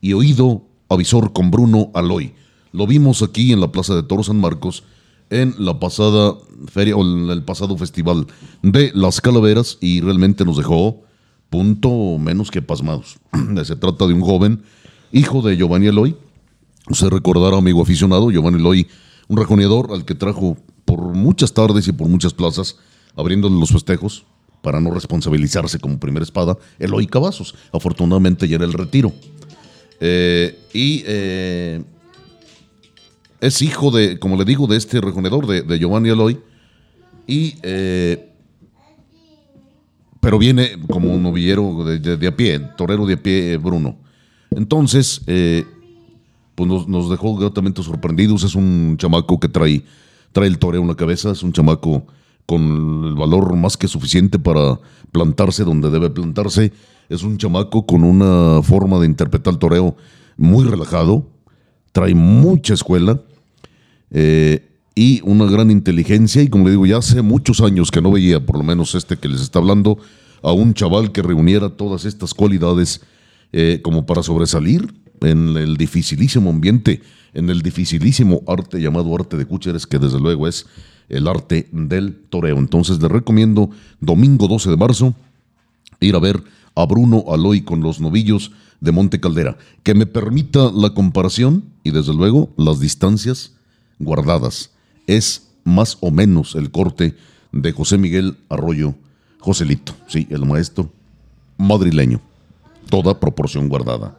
y 0.00 0.12
oído 0.12 0.62
avisor 0.88 1.32
con 1.32 1.50
Bruno 1.50 1.90
Aloy. 1.94 2.34
Lo 2.72 2.86
vimos 2.86 3.22
aquí 3.22 3.52
en 3.52 3.60
la 3.60 3.72
Plaza 3.72 3.94
de 3.94 4.02
Toro 4.02 4.22
San 4.22 4.40
Marcos 4.40 4.82
en 5.34 5.54
la 5.58 5.80
pasada 5.80 6.34
feria 6.68 6.96
o 6.96 7.02
en 7.02 7.28
el 7.28 7.42
pasado 7.42 7.76
festival 7.76 8.26
de 8.62 8.92
las 8.94 9.20
calaveras 9.20 9.78
y 9.80 10.00
realmente 10.00 10.44
nos 10.44 10.56
dejó 10.56 11.02
punto 11.50 12.18
menos 12.18 12.50
que 12.50 12.62
pasmados. 12.62 13.18
Se 13.64 13.74
trata 13.74 14.06
de 14.06 14.14
un 14.14 14.20
joven, 14.20 14.62
hijo 15.12 15.42
de 15.42 15.56
Giovanni 15.56 15.88
Eloy. 15.88 16.16
Usted 16.88 17.08
recordará, 17.08 17.56
amigo 17.56 17.82
aficionado, 17.82 18.30
Giovanni 18.30 18.58
Eloy, 18.58 18.86
un 19.26 19.36
rejoneador 19.36 19.92
al 19.92 20.04
que 20.04 20.14
trajo 20.14 20.56
por 20.84 21.00
muchas 21.00 21.52
tardes 21.52 21.88
y 21.88 21.92
por 21.92 22.08
muchas 22.08 22.32
plazas, 22.32 22.76
abriéndole 23.16 23.58
los 23.58 23.70
festejos 23.70 24.24
para 24.62 24.80
no 24.80 24.92
responsabilizarse 24.92 25.80
como 25.80 25.98
primera 25.98 26.22
espada, 26.22 26.56
Eloy 26.78 27.06
Cavazos. 27.06 27.56
Afortunadamente 27.72 28.46
ya 28.46 28.56
era 28.56 28.64
el 28.64 28.72
retiro. 28.72 29.12
Eh, 30.00 30.58
y 30.72 31.02
eh, 31.06 31.82
es 33.44 33.60
hijo 33.60 33.90
de, 33.90 34.18
como 34.18 34.36
le 34.36 34.44
digo, 34.46 34.66
de 34.66 34.78
este 34.78 35.00
rejoneador, 35.02 35.46
de, 35.46 35.78
Giovanni 35.78 36.08
Eloy. 36.08 36.40
Y 37.26 37.56
eh, 37.62 38.30
pero 40.20 40.38
viene 40.38 40.78
como 40.90 41.12
un 41.12 41.22
novillero 41.22 41.84
de, 41.84 42.26
a 42.26 42.34
pie, 42.34 42.58
torero 42.78 43.04
de 43.04 43.14
a 43.14 43.22
pie, 43.22 43.58
Bruno. 43.58 43.98
Entonces, 44.50 45.20
eh, 45.26 45.66
pues 46.54 46.70
nos, 46.88 47.10
dejó 47.10 47.36
gratamente 47.36 47.82
sorprendidos. 47.82 48.44
Es 48.44 48.54
un 48.54 48.96
chamaco 48.96 49.38
que 49.38 49.48
trae, 49.48 49.84
trae 50.32 50.46
el 50.46 50.58
toreo 50.58 50.80
en 50.80 50.88
la 50.88 50.94
cabeza, 50.94 51.30
es 51.30 51.42
un 51.42 51.52
chamaco 51.52 52.06
con 52.46 53.08
el 53.08 53.14
valor 53.14 53.54
más 53.56 53.76
que 53.76 53.88
suficiente 53.88 54.38
para 54.38 54.80
plantarse 55.12 55.64
donde 55.64 55.90
debe 55.90 56.08
plantarse. 56.08 56.72
Es 57.10 57.22
un 57.22 57.36
chamaco 57.36 57.84
con 57.84 58.04
una 58.04 58.62
forma 58.62 58.98
de 59.00 59.06
interpretar 59.06 59.52
el 59.52 59.58
toreo 59.58 59.96
muy 60.38 60.64
relajado, 60.64 61.26
trae 61.92 62.14
mucha 62.14 62.72
escuela 62.72 63.20
eh, 64.14 64.66
y 64.94 65.20
una 65.24 65.44
gran 65.44 65.70
inteligencia. 65.70 66.40
Y 66.42 66.48
como 66.48 66.64
le 66.64 66.70
digo, 66.70 66.86
ya 66.86 66.98
hace 66.98 67.20
muchos 67.20 67.60
años 67.60 67.90
que 67.90 68.00
no 68.00 68.12
veía, 68.12 68.44
por 68.44 68.56
lo 68.56 68.64
menos 68.64 68.94
este 68.94 69.18
que 69.18 69.28
les 69.28 69.42
está 69.42 69.58
hablando, 69.58 69.98
a 70.42 70.52
un 70.52 70.72
chaval 70.72 71.12
que 71.12 71.22
reuniera 71.22 71.70
todas 71.70 72.04
estas 72.04 72.32
cualidades 72.32 73.00
eh, 73.52 73.80
como 73.82 74.06
para 74.06 74.22
sobresalir 74.22 74.94
en 75.20 75.56
el 75.56 75.76
dificilísimo 75.76 76.50
ambiente, 76.50 77.02
en 77.32 77.50
el 77.50 77.62
dificilísimo 77.62 78.42
arte 78.46 78.80
llamado 78.80 79.14
arte 79.14 79.36
de 79.36 79.46
cúcheres, 79.46 79.86
que 79.86 79.98
desde 79.98 80.20
luego 80.20 80.46
es 80.46 80.66
el 81.08 81.26
arte 81.28 81.68
del 81.72 82.14
toreo. 82.30 82.58
Entonces 82.58 83.00
les 83.02 83.10
recomiendo 83.10 83.70
domingo 84.00 84.48
12 84.48 84.70
de 84.70 84.76
marzo 84.76 85.14
ir 86.00 86.14
a 86.14 86.20
ver 86.20 86.42
a 86.74 86.86
Bruno 86.86 87.24
Aloy 87.28 87.62
con 87.62 87.80
los 87.80 88.00
novillos 88.00 88.52
de 88.80 88.92
Monte 88.92 89.20
Caldera. 89.20 89.56
Que 89.82 89.94
me 89.94 90.06
permita 90.06 90.70
la 90.72 90.90
comparación 90.90 91.64
y 91.82 91.90
desde 91.90 92.14
luego 92.14 92.52
las 92.56 92.80
distancias 92.80 93.52
guardadas. 93.98 94.70
Es 95.06 95.48
más 95.64 95.98
o 96.00 96.10
menos 96.10 96.54
el 96.54 96.70
corte 96.70 97.14
de 97.52 97.72
José 97.72 97.98
Miguel 97.98 98.36
Arroyo 98.48 98.94
Joselito, 99.40 99.94
sí, 100.06 100.26
el 100.30 100.44
maestro 100.44 100.90
madrileño. 101.58 102.20
Toda 102.88 103.18
proporción 103.18 103.68
guardada. 103.68 104.16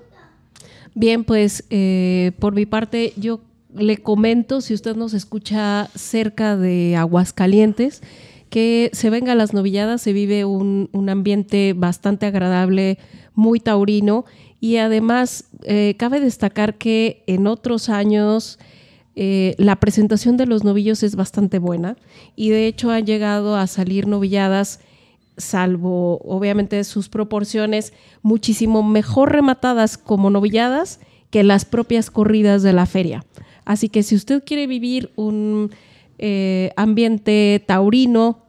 Bien, 0.94 1.24
pues 1.24 1.65
eh, 1.70 2.32
por 2.39 2.53
mi 2.53 2.65
parte 2.65 3.13
yo 3.17 3.41
le 3.75 3.98
comento, 3.98 4.62
si 4.62 4.74
usted 4.74 4.96
nos 4.96 5.13
escucha 5.13 5.89
cerca 5.96 6.55
de 6.55 6.96
Aguascalientes, 6.96 8.01
que 8.50 8.89
se 8.94 9.10
venga 9.10 9.34
a 9.34 9.36
las 9.36 9.53
novilladas, 9.53 10.01
se 10.01 10.13
vive 10.13 10.46
un, 10.46 10.89
ambiente 11.10 11.74
bastante 11.74 12.25
agradable, 12.25 12.98
muy 13.34 13.60
taurino 13.60 14.25
y 14.62 14.77
además 14.77 15.46
eh, 15.63 15.96
cabe 15.98 16.22
destacar 16.22 16.75
que 16.75 17.24
en 17.27 17.48
otros 17.48 17.89
años 17.89 18.60
eh, 19.15 19.55
la 19.57 19.77
presentación 19.77 20.38
de 20.38 20.45
los 20.45 20.63
novillos 20.63 21.03
es 21.03 21.15
bastante 21.15 21.60
buena 21.60 21.98
y 22.36 22.50
de 22.50 22.67
hecho 22.67 22.91
han 22.91 23.05
llegado 23.05 23.55
a 23.55 23.67
salir 23.67 24.07
novilladas 24.07 24.79
salvo 25.38 26.19
obviamente 26.19 26.81
sus 26.86 27.10
proporciones, 27.10 27.93
muchísimo 28.22 28.84
mejor 28.84 29.34
rematadas 29.34 29.98
como 29.98 30.29
novilladas 30.29 31.00
que 31.29 31.43
las 31.43 31.65
propias 31.65 32.10
corridas 32.10 32.63
de 32.63 32.72
la 32.72 32.86
feria. 32.86 33.25
Así 33.65 33.89
que 33.89 34.03
si 34.03 34.15
usted 34.15 34.43
quiere 34.45 34.67
vivir 34.67 35.12
un 35.15 35.72
eh, 36.19 36.72
ambiente 36.77 37.62
taurino, 37.65 38.39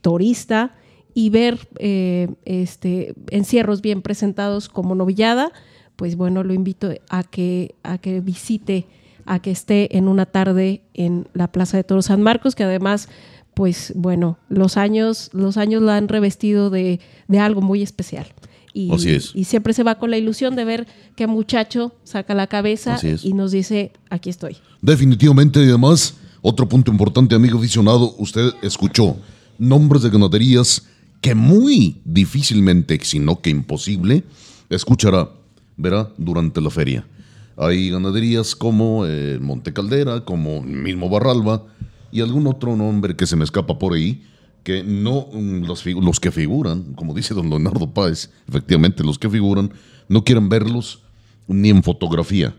torista, 0.00 0.72
y 1.14 1.30
ver 1.30 1.60
eh, 1.78 2.28
este, 2.44 3.14
encierros 3.30 3.80
bien 3.80 4.02
presentados 4.02 4.68
como 4.68 4.96
novillada, 4.96 5.52
pues 5.96 6.16
bueno, 6.16 6.42
lo 6.42 6.52
invito 6.52 6.90
a 7.08 7.22
que, 7.22 7.76
a 7.84 7.98
que 7.98 8.20
visite, 8.20 8.86
a 9.26 9.40
que 9.40 9.50
esté 9.50 9.96
en 9.96 10.08
una 10.08 10.26
tarde 10.26 10.82
en 10.94 11.28
la 11.34 11.50
Plaza 11.50 11.76
de 11.76 11.84
Toros 11.84 12.06
San 12.06 12.22
Marcos, 12.22 12.54
que 12.54 12.64
además 12.64 13.08
pues 13.54 13.92
bueno, 13.94 14.38
los 14.48 14.76
años, 14.76 15.30
los 15.32 15.56
años 15.56 15.80
la 15.82 15.96
han 15.96 16.08
revestido 16.08 16.70
de, 16.70 17.00
algo 17.38 17.62
muy 17.62 17.82
especial. 17.82 18.26
Y, 18.72 18.90
y 19.34 19.44
siempre 19.44 19.72
se 19.72 19.84
va 19.84 20.00
con 20.00 20.10
la 20.10 20.18
ilusión 20.18 20.56
de 20.56 20.64
ver 20.64 20.88
qué 21.14 21.28
muchacho 21.28 21.94
saca 22.02 22.34
la 22.34 22.48
cabeza 22.48 22.98
y 23.22 23.32
nos 23.32 23.52
dice, 23.52 23.92
aquí 24.10 24.30
estoy. 24.30 24.56
Definitivamente, 24.82 25.60
y 25.60 25.68
además, 25.68 26.16
otro 26.42 26.68
punto 26.68 26.90
importante, 26.90 27.36
amigo 27.36 27.58
aficionado, 27.58 28.16
usted 28.18 28.52
escuchó 28.62 29.16
nombres 29.58 30.02
de 30.02 30.10
ganaderías 30.10 30.82
que 31.20 31.36
muy 31.36 32.00
difícilmente, 32.04 32.98
si 33.02 33.20
no 33.20 33.40
que 33.40 33.50
imposible, 33.50 34.24
escuchará, 34.68 35.30
verá, 35.76 36.10
durante 36.18 36.60
la 36.60 36.70
feria. 36.70 37.06
Hay 37.56 37.90
ganaderías 37.90 38.56
como 38.56 39.06
eh, 39.06 39.38
Monte 39.40 39.72
Caldera, 39.72 40.24
como 40.24 40.62
mismo 40.62 41.08
Barralba, 41.08 41.64
y 42.10 42.20
algún 42.20 42.46
otro 42.46 42.76
nombre 42.76 43.16
que 43.16 43.26
se 43.26 43.36
me 43.36 43.44
escapa 43.44 43.78
por 43.78 43.94
ahí, 43.94 44.24
que 44.62 44.82
no 44.82 45.28
mm, 45.32 45.64
los, 45.64 45.84
los 45.86 46.20
que 46.20 46.32
figuran, 46.32 46.94
como 46.94 47.14
dice 47.14 47.34
don 47.34 47.50
Leonardo 47.50 47.92
Páez, 47.92 48.30
efectivamente 48.48 49.04
los 49.04 49.18
que 49.18 49.30
figuran, 49.30 49.72
no 50.08 50.24
quieren 50.24 50.48
verlos 50.48 51.02
ni 51.46 51.70
en 51.70 51.82
fotografía. 51.82 52.54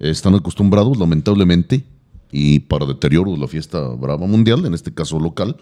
Están 0.00 0.34
acostumbrados, 0.34 0.98
lamentablemente, 0.98 1.84
y 2.32 2.60
para 2.60 2.86
deterioro 2.86 3.32
de 3.32 3.38
la 3.38 3.46
fiesta 3.46 3.80
brava 3.88 4.26
mundial, 4.26 4.64
en 4.66 4.74
este 4.74 4.92
caso 4.92 5.20
local, 5.20 5.56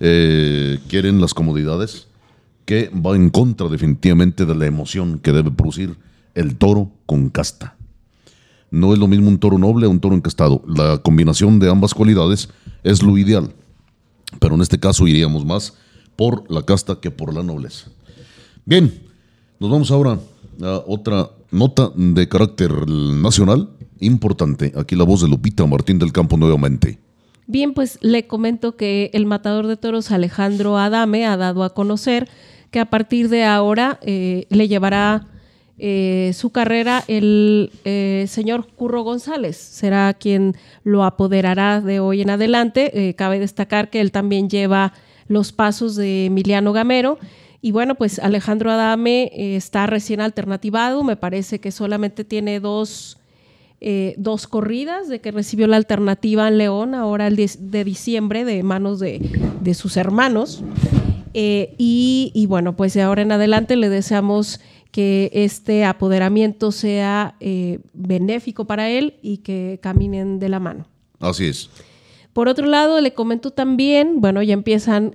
eh, 0.00 0.78
quieren 0.88 1.20
las 1.20 1.32
comodidades 1.32 2.08
que 2.66 2.90
va 2.90 3.16
en 3.16 3.30
contra 3.30 3.68
definitivamente 3.68 4.44
de 4.44 4.54
la 4.54 4.66
emoción 4.66 5.20
que 5.20 5.32
debe 5.32 5.50
producir 5.50 5.96
el 6.34 6.56
toro 6.56 6.90
con 7.06 7.30
casta. 7.30 7.77
No 8.70 8.92
es 8.92 8.98
lo 8.98 9.08
mismo 9.08 9.28
un 9.28 9.38
toro 9.38 9.58
noble 9.58 9.86
a 9.86 9.88
un 9.88 10.00
toro 10.00 10.14
encastado. 10.14 10.62
La 10.66 10.98
combinación 10.98 11.58
de 11.58 11.70
ambas 11.70 11.94
cualidades 11.94 12.48
es 12.82 13.02
lo 13.02 13.16
ideal. 13.16 13.54
Pero 14.38 14.54
en 14.54 14.60
este 14.60 14.78
caso 14.78 15.06
iríamos 15.06 15.44
más 15.44 15.74
por 16.16 16.50
la 16.50 16.62
casta 16.62 17.00
que 17.00 17.10
por 17.10 17.32
la 17.32 17.42
nobleza. 17.42 17.90
Bien, 18.64 18.92
nos 19.58 19.70
vamos 19.70 19.90
ahora 19.90 20.18
a 20.62 20.82
otra 20.86 21.30
nota 21.50 21.90
de 21.94 22.28
carácter 22.28 22.88
nacional 22.88 23.70
importante. 24.00 24.72
Aquí 24.76 24.96
la 24.96 25.04
voz 25.04 25.22
de 25.22 25.28
Lupita 25.28 25.64
Martín 25.66 25.98
del 25.98 26.12
Campo 26.12 26.36
nuevamente. 26.36 26.98
Bien, 27.46 27.72
pues 27.72 27.98
le 28.02 28.26
comento 28.26 28.76
que 28.76 29.10
el 29.14 29.24
matador 29.24 29.66
de 29.66 29.76
toros 29.76 30.10
Alejandro 30.10 30.76
Adame 30.76 31.24
ha 31.24 31.36
dado 31.36 31.64
a 31.64 31.72
conocer 31.72 32.28
que 32.70 32.80
a 32.80 32.90
partir 32.90 33.30
de 33.30 33.44
ahora 33.44 33.98
eh, 34.02 34.46
le 34.50 34.68
llevará 34.68 35.26
eh, 35.78 36.32
su 36.34 36.50
carrera 36.50 37.04
el 37.08 37.70
eh, 37.84 38.26
señor 38.28 38.66
Curro 38.66 39.02
González. 39.02 39.56
Será 39.56 40.12
quien 40.14 40.56
lo 40.84 41.04
apoderará 41.04 41.80
de 41.80 42.00
hoy 42.00 42.22
en 42.22 42.30
adelante. 42.30 43.14
cabe 43.16 43.38
destacar 43.38 43.90
que 43.90 44.00
él 44.00 44.12
también 44.12 44.48
lleva 44.48 44.92
los 45.28 45.52
pasos 45.52 45.96
de 45.96 46.26
Emiliano 46.26 46.72
Gamero. 46.72 47.18
Y 47.60 47.72
bueno, 47.72 47.96
pues 47.96 48.18
Alejandro 48.18 48.70
Adame 48.70 49.30
está 49.32 49.86
recién 49.86 50.20
alternativado. 50.20 51.02
Me 51.04 51.16
parece 51.16 51.58
que 51.60 51.72
solamente 51.72 52.24
tiene 52.24 52.60
dos 52.60 53.18
eh, 53.80 54.16
dos 54.18 54.48
corridas 54.48 55.08
de 55.08 55.20
que 55.20 55.30
recibió 55.30 55.68
la 55.68 55.76
alternativa 55.76 56.48
en 56.48 56.58
León 56.58 56.96
ahora 56.96 57.28
el 57.28 57.36
de 57.36 57.84
diciembre 57.84 58.44
de 58.44 58.64
manos 58.64 58.98
de, 58.98 59.74
sus 59.74 59.96
hermanos. 59.96 60.64
Eh, 61.32 61.76
y, 61.78 62.46
bueno, 62.48 62.74
pues 62.74 62.94
de 62.94 63.02
ahora 63.02 63.22
en 63.22 63.30
adelante 63.30 63.76
le 63.76 63.88
deseamos 63.88 64.60
que 64.90 65.30
este 65.32 65.84
apoderamiento 65.84 66.72
sea 66.72 67.36
eh, 67.40 67.80
benéfico 67.92 68.66
para 68.66 68.88
él 68.88 69.14
y 69.22 69.38
que 69.38 69.78
caminen 69.82 70.38
de 70.38 70.48
la 70.48 70.60
mano. 70.60 70.86
Así 71.20 71.46
es. 71.46 71.70
Por 72.32 72.48
otro 72.48 72.66
lado, 72.66 73.00
le 73.00 73.14
comento 73.14 73.50
también, 73.50 74.20
bueno, 74.20 74.42
ya 74.42 74.54
empiezan 74.54 75.12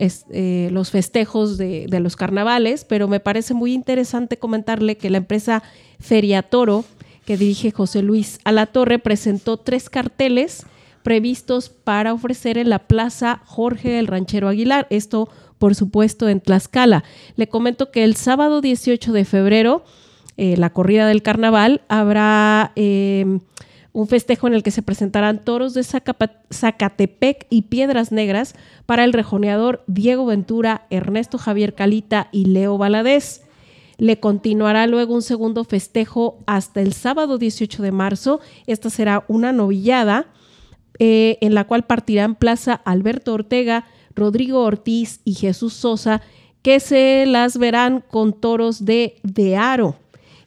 los 0.72 0.92
festejos 0.92 1.58
de, 1.58 1.88
de, 1.88 2.00
los 2.01 2.18
carnavales, 2.18 2.84
pero 2.84 3.08
me 3.08 3.22
parece 3.22 3.53
muy 3.53 3.74
interesante 3.74 4.38
comentarle 4.38 4.98
que 4.98 5.10
la 5.10 5.20
empresa 5.20 5.63
Feria 6.00 6.42
Toro 6.42 6.84
que 7.25 7.38
dirige 7.38 7.72
José 7.72 8.01
Luis 8.01 8.39
Alatorre, 8.44 9.00
presentó 9.00 9.58
tres 9.58 9.89
carteles 9.89 10.65
previstos 11.03 11.70
para 11.70 12.13
ofrecer 12.13 12.58
en 12.58 12.70
la 12.70 12.80
Plaza 12.80 13.42
Jorge 13.46 14.00
el 14.00 14.08
Ranchero 14.08 14.48
Aguilar. 14.48 14.88
Esto, 14.89 15.30
por 15.63 15.75
supuesto, 15.75 16.27
en 16.27 16.41
Tlaxcala. 16.41 17.05
Le 17.38 17.48
comento 17.48 17.89
que 17.89 18.03
el 18.03 18.17
sábado 18.17 18.60
18 18.60 19.13
de 19.13 19.24
febrero, 19.24 19.86
eh, 20.36 20.58
la 20.58 20.72
corrida 20.72 21.08
del 21.08 21.22
carnaval, 21.22 21.84
habrá 21.88 22.74
eh, 22.75 23.39
un 23.93 24.08
festejo 24.10 24.48
en 24.48 24.55
el 24.55 24.63
que 24.63 24.72
se 24.72 24.82
presentarán 24.82 25.39
toros 25.46 25.74
de 25.74 25.86
Zacatepec 25.86 27.48
y 27.50 27.62
Piedras 27.62 28.12
Negras 28.12 28.55
para 28.86 29.05
el 29.05 29.13
rejoneador 29.13 29.86
Diego 29.88 30.25
Ventura, 30.25 30.86
Ernesto 30.89 31.38
Javier 31.38 31.75
Calita 31.75 32.27
y 32.34 32.43
Leo 32.43 32.77
Valadez. 32.77 33.43
Le 33.98 34.20
continuará 34.20 34.86
luego 34.86 35.13
un 35.13 35.22
segundo 35.22 35.63
festejo 35.63 36.39
hasta 36.46 36.82
el 36.82 36.91
sábado 36.91 37.38
18 37.38 37.84
de 37.84 37.91
marzo. 37.93 38.41
Esta 38.67 38.89
será 38.89 39.24
una 39.29 39.53
novillada 39.53 40.27
eh, 41.00 41.38
en 41.39 41.55
la 41.55 41.63
cual 41.63 41.86
partirán 41.86 42.36
Plaza 42.36 42.74
Alberto 42.74 43.34
Ortega, 43.34 43.86
Rodrigo 44.15 44.63
Ortiz 44.63 45.20
y 45.24 45.34
Jesús 45.34 45.74
Sosa, 45.74 46.22
que 46.62 46.79
se 46.79 47.25
las 47.25 47.58
verán 47.58 48.03
con 48.10 48.34
toros 48.34 48.86
de, 48.86 49.17
de 49.24 49.58
aro. 49.58 49.96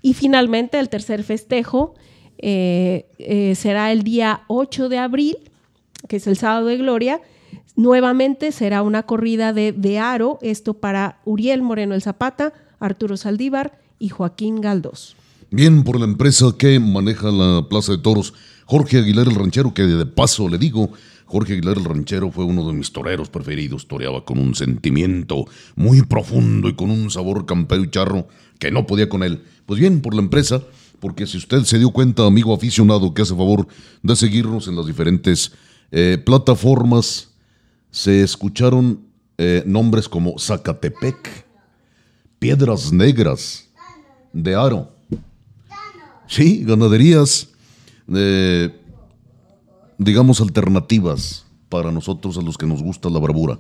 Y 0.03 0.15
finalmente 0.15 0.79
el 0.79 0.89
tercer 0.89 1.25
festejo 1.25 1.95
eh, 2.39 3.07
eh, 3.19 3.55
será 3.55 3.93
el 3.93 4.03
día 4.03 4.43
8 4.49 4.89
de 4.89 4.99
abril, 4.99 5.37
que 6.09 6.17
es 6.17 6.27
el 6.27 6.37
sábado 6.37 6.67
de 6.67 6.77
gloria. 6.77 7.21
Nuevamente 7.75 8.53
será 8.53 8.83
una 8.83 9.03
corrida 9.03 9.53
de, 9.53 9.73
de 9.73 9.99
aro, 9.99 10.39
esto 10.43 10.75
para 10.75 11.21
Uriel 11.25 11.63
Moreno 11.63 11.95
el 11.95 12.03
Zapata, 12.03 12.53
Arturo 12.79 13.17
Saldívar 13.17 13.79
y 13.99 14.09
Joaquín 14.09 14.61
Galdós. 14.61 15.17
Bien, 15.51 15.85
por 15.85 15.99
la 15.99 16.07
empresa 16.07 16.47
que 16.59 16.79
maneja 16.81 17.31
la 17.31 17.67
Plaza 17.69 17.93
de 17.93 17.99
Toros, 17.99 18.35
Jorge 18.65 18.99
Aguilar 18.99 19.29
el 19.29 19.35
Ranchero, 19.35 19.73
que 19.73 19.83
de 19.83 20.07
paso 20.07 20.49
le 20.49 20.59
digo, 20.59 20.91
Jorge 21.27 21.55
Aguilar 21.55 21.77
el 21.79 21.85
Ranchero 21.85 22.31
fue 22.31 22.45
uno 22.45 22.67
de 22.67 22.73
mis 22.73 22.93
toreros 22.93 23.29
preferidos, 23.29 23.89
toreaba 23.89 24.25
con 24.25 24.39
un 24.39 24.55
sentimiento 24.55 25.45
muy 25.75 26.03
profundo 26.03 26.69
y 26.69 26.75
con 26.75 26.91
un 26.91 27.11
sabor 27.11 27.47
campero 27.47 27.83
y 27.83 27.91
charro 27.91 28.29
que 28.59 28.71
no 28.71 28.87
podía 28.87 29.09
con 29.09 29.23
él. 29.23 29.43
Pues 29.67 29.81
bien, 29.81 30.01
por 30.01 30.15
la 30.15 30.23
empresa, 30.23 30.63
porque 31.01 31.27
si 31.27 31.37
usted 31.37 31.65
se 31.65 31.79
dio 31.79 31.91
cuenta, 31.91 32.25
amigo 32.25 32.55
aficionado, 32.55 33.13
que 33.13 33.23
hace 33.23 33.35
favor 33.35 33.67
de 34.03 34.17
seguirnos 34.17 34.69
en 34.69 34.77
las 34.77 34.87
diferentes 34.87 35.53
eh, 35.91 36.19
plataformas, 36.25 37.31
se 37.91 38.23
escucharon 38.23 39.01
eh, 39.39 39.63
nombres 39.67 40.09
como 40.09 40.39
Zacatepec, 40.39 41.47
piedras 42.39 42.93
negras 42.93 43.69
de 44.33 44.55
aro. 44.55 44.93
Sí, 46.29 46.65
ganaderías, 46.65 47.49
digamos, 49.99 50.41
alternativas 50.41 51.47
para 51.69 51.93
nosotros 51.93 52.39
a 52.39 52.43
los 52.43 52.57
que 52.59 52.67
nos 52.67 52.83
gusta 52.83 53.11
la 53.11 53.19
bravura, 53.19 53.59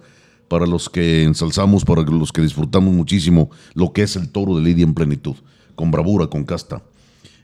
para 0.48 0.66
los 0.66 0.88
que 0.88 1.24
ensalzamos, 1.24 1.84
para 1.84 2.02
los 2.02 2.32
que 2.32 2.42
disfrutamos 2.42 2.94
muchísimo 2.94 3.50
lo 3.74 3.92
que 3.92 4.02
es 4.02 4.16
el 4.16 4.30
toro 4.30 4.56
de 4.56 4.62
Lidia 4.62 4.84
en 4.84 4.94
plenitud, 4.94 5.36
con 5.74 5.90
bravura, 5.90 6.28
con 6.28 6.44
casta. 6.44 6.82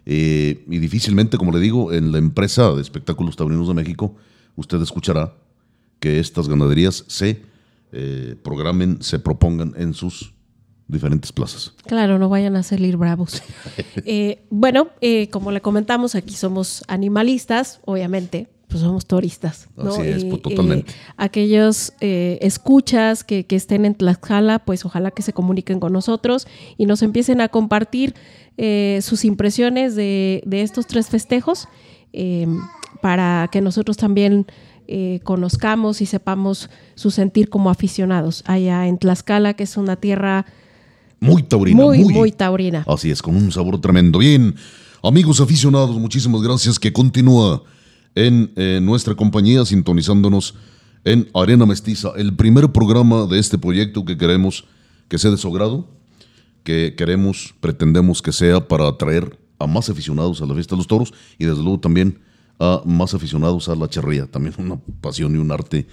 Eh, 0.04 0.64
y 0.68 0.78
difícilmente, 0.78 1.38
como 1.38 1.52
le 1.52 1.60
digo, 1.60 1.92
en 1.92 2.12
la 2.12 2.18
empresa 2.18 2.72
de 2.72 2.82
espectáculos 2.82 3.36
taurinos 3.36 3.68
de 3.68 3.74
México, 3.74 4.16
usted 4.56 4.80
escuchará 4.80 5.34
que 6.00 6.18
estas 6.18 6.48
ganaderías 6.48 7.04
se 7.06 7.42
eh, 7.92 8.36
programen, 8.42 9.02
se 9.02 9.18
propongan 9.18 9.74
en 9.76 9.94
sus 9.94 10.32
diferentes 10.88 11.32
plazas. 11.32 11.74
Claro, 11.86 12.18
no 12.18 12.28
vayan 12.28 12.56
a 12.56 12.62
salir 12.62 12.96
bravos. 12.96 13.42
Eh, 14.04 14.44
bueno, 14.50 14.88
eh, 15.00 15.28
como 15.28 15.52
le 15.52 15.60
comentamos, 15.60 16.14
aquí 16.14 16.34
somos 16.34 16.82
animalistas, 16.88 17.80
obviamente, 17.84 18.48
pues 18.72 18.82
somos 18.82 19.06
turistas. 19.06 19.68
Así 19.76 20.02
es, 20.02 20.24
pues, 20.24 20.42
totalmente. 20.42 20.92
aquellos 21.16 21.92
eh, 22.00 22.38
escuchas 22.40 23.22
que, 23.22 23.46
estén 23.50 23.84
en 23.84 23.94
Tlaxcala, 23.94 24.58
pues 24.58 24.84
ojalá 24.84 25.10
que 25.10 25.22
se 25.22 25.32
comuniquen 25.32 25.78
con 25.78 25.92
nosotros 25.92 26.48
y 26.78 26.86
nos 26.86 27.02
empiecen 27.02 27.40
a 27.40 27.48
compartir 27.48 28.14
sus 29.00 29.24
impresiones 29.24 29.96
de, 29.96 30.42
de, 30.46 30.62
estos 30.62 30.86
tres 30.86 31.08
festejos 31.08 31.68
para 33.00 33.48
que 33.50 33.60
nosotros 33.60 33.96
también 33.96 34.46
conozcamos 35.24 36.00
y 36.00 36.06
sepamos 36.06 36.70
su 36.94 37.10
sentir 37.10 37.48
como 37.48 37.70
aficionados 37.70 38.44
allá 38.46 38.86
en 38.86 38.98
Tlaxcala, 38.98 39.54
que 39.54 39.64
es 39.64 39.76
una 39.76 39.96
tierra 39.96 40.46
muy 41.22 41.44
taurina. 41.44 41.84
Muy, 41.84 42.04
muy, 42.04 42.32
taurina. 42.32 42.84
Así 42.88 43.12
es, 43.12 43.22
con 43.22 43.36
un 43.36 43.52
sabor 43.52 43.80
tremendo. 43.80 44.18
Bien, 44.18 44.56
amigos 45.04 45.40
aficionados, 45.40 45.96
muchísimas 45.96 46.42
gracias 46.42 46.80
que 46.80 46.92
continúa 46.92 47.62
en 48.14 48.52
eh, 48.56 48.80
nuestra 48.82 49.14
compañía 49.14 49.64
sintonizándonos 49.64 50.54
en 51.04 51.28
Arena 51.34 51.66
Mestiza, 51.66 52.12
el 52.16 52.34
primer 52.34 52.70
programa 52.70 53.26
de 53.26 53.38
este 53.38 53.58
proyecto 53.58 54.04
que 54.04 54.16
queremos 54.16 54.64
que 55.08 55.18
sea 55.18 55.30
de 55.30 55.36
su 55.36 55.50
grado, 55.50 55.88
que 56.62 56.94
queremos, 56.96 57.54
pretendemos 57.60 58.22
que 58.22 58.32
sea 58.32 58.68
para 58.68 58.88
atraer 58.88 59.38
a 59.58 59.66
más 59.66 59.88
aficionados 59.88 60.40
a 60.40 60.46
la 60.46 60.54
fiesta 60.54 60.74
de 60.74 60.78
los 60.78 60.86
toros 60.86 61.12
y 61.38 61.44
desde 61.44 61.62
luego 61.62 61.80
también 61.80 62.20
a 62.58 62.82
más 62.84 63.14
aficionados 63.14 63.68
a 63.68 63.74
la 63.74 63.88
charría, 63.88 64.26
también 64.26 64.54
una 64.58 64.78
pasión 65.00 65.34
y 65.34 65.38
un 65.38 65.50
arte 65.50 65.86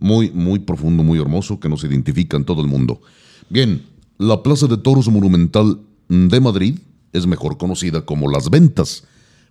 muy, 0.00 0.30
muy 0.30 0.58
profundo, 0.58 1.02
muy 1.02 1.20
hermoso 1.20 1.60
que 1.60 1.68
nos 1.68 1.84
identifica 1.84 2.36
en 2.36 2.44
todo 2.44 2.60
el 2.60 2.68
mundo. 2.68 3.00
Bien, 3.48 3.86
la 4.18 4.42
Plaza 4.42 4.66
de 4.66 4.76
Toros 4.76 5.08
Monumental 5.08 5.80
de 6.08 6.40
Madrid 6.40 6.78
es 7.12 7.26
mejor 7.26 7.56
conocida 7.56 8.04
como 8.04 8.30
Las 8.30 8.50
Ventas, 8.50 9.04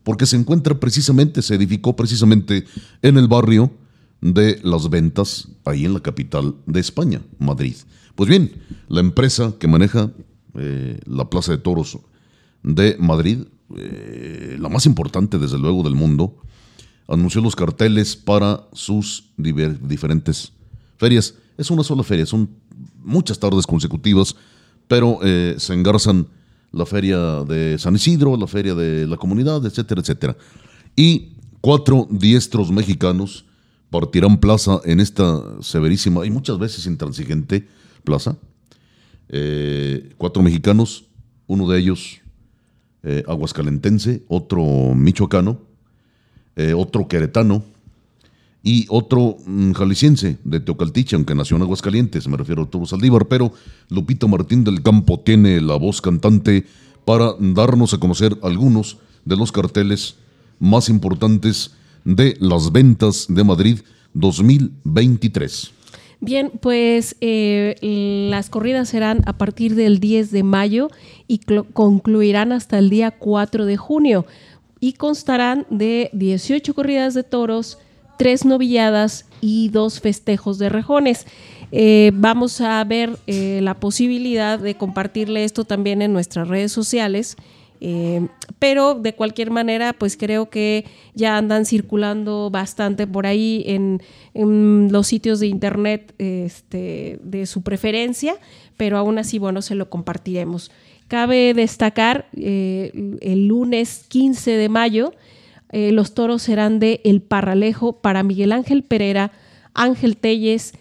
porque 0.05 0.25
se 0.25 0.37
encuentra 0.37 0.79
precisamente, 0.79 1.41
se 1.41 1.55
edificó 1.55 1.97
precisamente 1.97 2.63
en 3.01 3.17
el 3.17 3.27
barrio 3.27 3.71
de 4.21 4.61
Las 4.63 4.89
Ventas, 4.89 5.49
ahí 5.65 5.83
en 5.83 5.93
la 5.93 5.99
capital 5.99 6.55
de 6.65 6.79
España, 6.79 7.21
Madrid. 7.37 7.75
Pues 8.15 8.29
bien, 8.29 8.53
la 8.87 9.01
empresa 9.01 9.53
que 9.59 9.67
maneja 9.67 10.11
eh, 10.53 11.01
la 11.05 11.29
Plaza 11.29 11.51
de 11.51 11.57
Toros 11.57 11.99
de 12.63 12.95
Madrid, 12.97 13.39
eh, 13.75 14.55
la 14.57 14.69
más 14.69 14.85
importante 14.85 15.37
desde 15.37 15.59
luego 15.59 15.83
del 15.83 15.95
mundo, 15.95 16.37
anunció 17.09 17.41
los 17.41 17.57
carteles 17.57 18.15
para 18.15 18.63
sus 18.71 19.33
diferentes 19.35 20.53
ferias. 20.97 21.35
Es 21.57 21.69
una 21.69 21.83
sola 21.83 22.03
feria, 22.03 22.25
son 22.25 22.49
muchas 23.03 23.37
tardes 23.37 23.67
consecutivas 23.67 24.37
pero 24.87 25.19
eh, 25.23 25.55
se 25.57 25.73
engarzan 25.73 26.27
la 26.75 26.85
feria 26.85 27.17
de 27.47 27.77
San 27.79 27.95
Isidro, 27.95 28.35
la 28.35 28.47
feria 28.47 28.75
de 28.75 29.07
la 29.07 29.15
comunidad, 29.15 29.65
etcétera, 29.65 30.01
etcétera. 30.01 30.35
Y 30.93 31.31
cuatro 31.61 32.05
diestros 32.11 32.69
mexicanos 32.69 33.45
partirán 33.89 34.37
plaza 34.37 34.81
en 34.83 34.99
esta 34.99 35.41
severísima 35.61 36.25
y 36.25 36.29
muchas 36.29 36.59
veces 36.59 36.85
intransigente 36.85 37.65
plaza. 38.03 38.35
Eh, 39.29 40.13
cuatro 40.17 40.43
mexicanos, 40.43 41.05
uno 41.47 41.69
de 41.69 41.79
ellos 41.79 42.19
eh, 43.03 43.23
aguascalentense, 43.25 44.23
otro 44.27 44.93
michoacano, 44.93 45.61
eh, 46.57 46.73
otro 46.73 47.07
queretano 47.07 47.63
y 48.65 48.87
otro 48.89 49.37
mm, 49.45 49.73
jalisciense 49.73 50.39
de 50.43 50.59
Teocaltiche, 50.59 51.15
aunque 51.15 51.35
nació 51.35 51.55
en 51.55 51.63
Aguascalientes, 51.63 52.27
me 52.27 52.35
refiero 52.35 52.63
a 52.63 52.65
Arturo 52.65 52.87
Saldívar, 52.87 53.27
pero 53.27 53.53
Lupito 53.89 54.27
Martín 54.27 54.63
del 54.63 54.81
Campo 54.81 55.19
tiene 55.19 55.61
la 55.61 55.75
voz 55.75 56.01
cantante 56.01 56.65
para 57.05 57.35
darnos 57.39 57.93
a 57.93 57.99
conocer 57.99 58.35
algunos 58.41 58.97
de 59.23 59.37
los 59.37 59.51
carteles 59.51 60.15
más 60.59 60.89
importantes 60.89 61.75
de 62.05 62.35
las 62.39 62.71
ventas 62.71 63.27
de 63.29 63.43
Madrid 63.43 63.79
2023. 64.15 65.71
Bien, 66.21 66.51
pues 66.59 67.17
eh, 67.21 67.75
las 68.31 68.49
corridas 68.49 68.89
serán 68.89 69.21
a 69.27 69.37
partir 69.37 69.75
del 69.75 69.99
10 69.99 70.31
de 70.31 70.41
mayo 70.41 70.89
y 71.27 71.41
concluirán 71.73 72.51
hasta 72.51 72.79
el 72.79 72.89
día 72.89 73.11
4 73.11 73.67
de 73.67 73.77
junio 73.77 74.25
y 74.79 74.93
constarán 74.93 75.67
de 75.69 76.09
18 76.13 76.73
corridas 76.73 77.13
de 77.13 77.23
toros, 77.23 77.77
tres 78.17 78.45
novilladas 78.45 79.25
y 79.41 79.69
dos 79.69 80.01
festejos 80.01 80.57
de 80.57 80.69
rejones. 80.69 81.25
Eh, 81.71 82.11
vamos 82.13 82.61
a 82.61 82.83
ver 82.83 83.17
eh, 83.27 83.59
la 83.61 83.79
posibilidad 83.79 84.59
de 84.59 84.75
compartirle 84.75 85.43
esto 85.43 85.65
también 85.65 86.01
en 86.01 86.13
nuestras 86.13 86.47
redes 86.47 86.71
sociales 86.71 87.37
eh, 87.81 88.27
pero 88.57 88.95
de 88.95 89.13
cualquier 89.13 89.51
manera, 89.51 89.93
pues 89.93 90.17
creo 90.17 90.49
que 90.49 90.85
ya 91.13 91.37
andan 91.37 91.65
circulando 91.65 92.49
bastante 92.49 93.05
por 93.05 93.27
ahí 93.27 93.63
en, 93.67 94.01
los 94.91 95.07
sitios 95.07 95.39
de 95.39 95.47
internet 95.47 96.13
este, 96.17 97.19
de 97.21 97.45
su 97.45 97.61
preferencia, 97.61 98.37
pero 98.75 98.97
aún 98.97 99.17
así, 99.17 99.39
bueno, 99.39 99.61
se 99.61 99.75
lo 99.75 99.89
compartiremos. 99.89 100.71
Cabe 101.07 101.53
destacar, 101.53 102.27
el 102.33 103.47
lunes 103.47 104.05
15 104.07 104.51
de 104.51 104.69
mayo, 104.69 105.13
eh, 105.71 105.91
los 105.91 106.13
toros 106.13 106.41
serán 106.41 106.79
de 106.79 107.01
El 107.03 107.21
Parralejo 107.21 108.01
para 108.01 108.23
Miguel 108.23 108.51
Ángel 108.51 108.83
Pereira, 108.83 109.31
Ángel 109.73 110.17
Telles, 110.17 110.73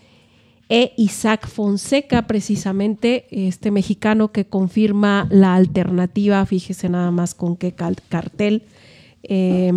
e 0.68 0.92
Isaac 0.97 1.47
Fonseca, 1.47 2.27
precisamente 2.27 3.27
este 3.31 3.70
mexicano 3.70 4.33
que 4.33 4.47
confirma 4.47 5.29
la 5.31 5.55
alternativa, 5.55 6.44
fíjese 6.47 6.88
nada 6.88 7.11
más 7.11 7.35
con 7.35 7.57
qué 7.57 7.73
cartel. 7.73 8.62
Eh, 9.23 9.73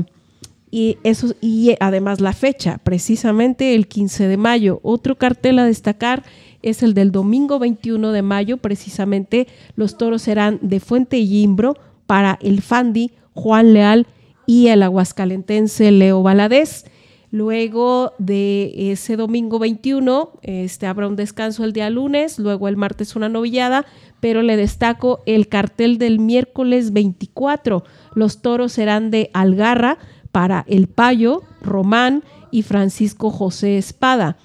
y, 0.71 0.97
eso, 1.03 1.33
y 1.41 1.75
además 1.79 2.19
la 2.19 2.33
fecha, 2.33 2.79
precisamente 2.79 3.75
el 3.75 3.87
15 3.87 4.27
de 4.27 4.37
mayo. 4.37 4.79
Otro 4.83 5.17
cartel 5.17 5.59
a 5.59 5.65
destacar 5.65 6.23
es 6.61 6.83
el 6.83 6.93
del 6.93 7.11
domingo 7.11 7.59
21 7.59 8.11
de 8.11 8.21
mayo, 8.21 8.57
precisamente 8.57 9.47
los 9.75 9.97
toros 9.97 10.21
serán 10.21 10.59
de 10.61 10.79
Fuente 10.79 11.17
y 11.17 11.41
Imbro 11.41 11.75
para 12.05 12.39
el 12.41 12.61
Fandi, 12.61 13.11
Juan 13.33 13.73
Leal 13.73 14.07
y 14.47 14.69
el 14.69 14.81
aguascalentense 14.81 15.91
Leo 15.91 16.23
Valadez. 16.23 16.85
Luego 17.29 18.13
de 18.17 18.91
ese 18.91 19.17
domingo 19.17 19.59
21, 19.59 20.39
este, 20.41 20.87
habrá 20.87 21.07
un 21.07 21.17
descanso 21.17 21.65
el 21.65 21.73
día 21.73 21.89
lunes, 21.89 22.39
luego 22.39 22.69
el 22.69 22.77
martes 22.77 23.17
una 23.17 23.27
novillada, 23.27 23.85
pero 24.21 24.41
le 24.41 24.55
destaco 24.55 25.21
el 25.25 25.49
cartel 25.49 25.97
del 25.97 26.19
miércoles 26.19 26.93
24. 26.93 27.83
Los 28.15 28.41
toros 28.41 28.71
serán 28.71 29.11
de 29.11 29.29
Algarra 29.33 29.97
para 30.31 30.63
El 30.69 30.87
Payo, 30.87 31.43
Román 31.61 32.23
y 32.49 32.63
Francisco 32.63 33.29
José 33.29 33.77
Espada. 33.77 34.37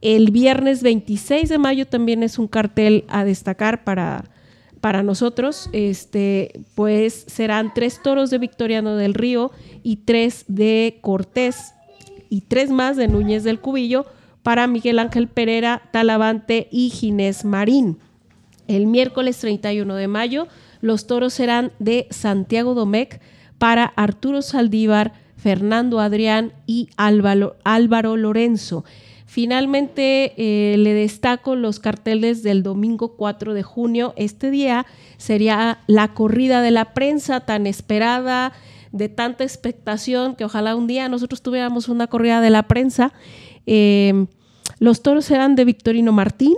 El 0.00 0.30
viernes 0.30 0.82
26 0.82 1.50
de 1.50 1.58
mayo 1.58 1.86
también 1.86 2.22
es 2.22 2.38
un 2.38 2.48
cartel 2.48 3.04
a 3.08 3.24
destacar 3.24 3.84
para, 3.84 4.24
para 4.86 5.02
nosotros. 5.02 5.68
Este, 5.72 6.60
pues 6.76 7.24
serán 7.26 7.74
tres 7.74 8.00
toros 8.04 8.30
de 8.30 8.38
Victoriano 8.38 8.94
del 8.94 9.14
Río 9.14 9.50
y 9.82 9.96
tres 9.96 10.44
de 10.46 11.00
Cortés 11.00 11.74
y 12.30 12.42
tres 12.42 12.70
más 12.70 12.96
de 12.96 13.08
Núñez 13.08 13.42
del 13.42 13.58
Cubillo 13.58 14.06
para 14.44 14.68
Miguel 14.68 15.00
Ángel 15.00 15.26
Pereira, 15.26 15.82
Talavante 15.90 16.68
y 16.70 16.90
Ginés 16.90 17.44
Marín. 17.44 17.98
El 18.68 18.86
miércoles 18.86 19.38
31 19.38 19.92
de 19.96 20.06
mayo, 20.06 20.46
los 20.80 21.08
toros 21.08 21.34
serán 21.34 21.72
de 21.80 22.06
Santiago 22.10 22.74
Domecq 22.74 23.20
para 23.58 23.86
Arturo 23.86 24.40
Saldívar, 24.40 25.14
Fernando 25.36 25.98
Adrián 25.98 26.52
y 26.64 26.90
Álvaro, 26.96 27.56
Álvaro 27.64 28.16
Lorenzo. 28.16 28.84
Finalmente, 29.36 30.32
eh, 30.38 30.78
le 30.78 30.94
destaco 30.94 31.56
los 31.56 31.78
carteles 31.78 32.42
del 32.42 32.62
domingo 32.62 33.16
4 33.16 33.52
de 33.52 33.62
junio. 33.62 34.14
Este 34.16 34.50
día 34.50 34.86
sería 35.18 35.80
la 35.86 36.14
corrida 36.14 36.62
de 36.62 36.70
la 36.70 36.94
prensa 36.94 37.40
tan 37.40 37.66
esperada, 37.66 38.54
de 38.92 39.10
tanta 39.10 39.44
expectación 39.44 40.36
que 40.36 40.46
ojalá 40.46 40.74
un 40.74 40.86
día 40.86 41.10
nosotros 41.10 41.42
tuviéramos 41.42 41.90
una 41.90 42.06
corrida 42.06 42.40
de 42.40 42.48
la 42.48 42.62
prensa. 42.62 43.12
Eh, 43.66 44.24
los 44.78 45.02
toros 45.02 45.26
serán 45.26 45.54
de 45.54 45.66
Victorino 45.66 46.12
Martín 46.12 46.54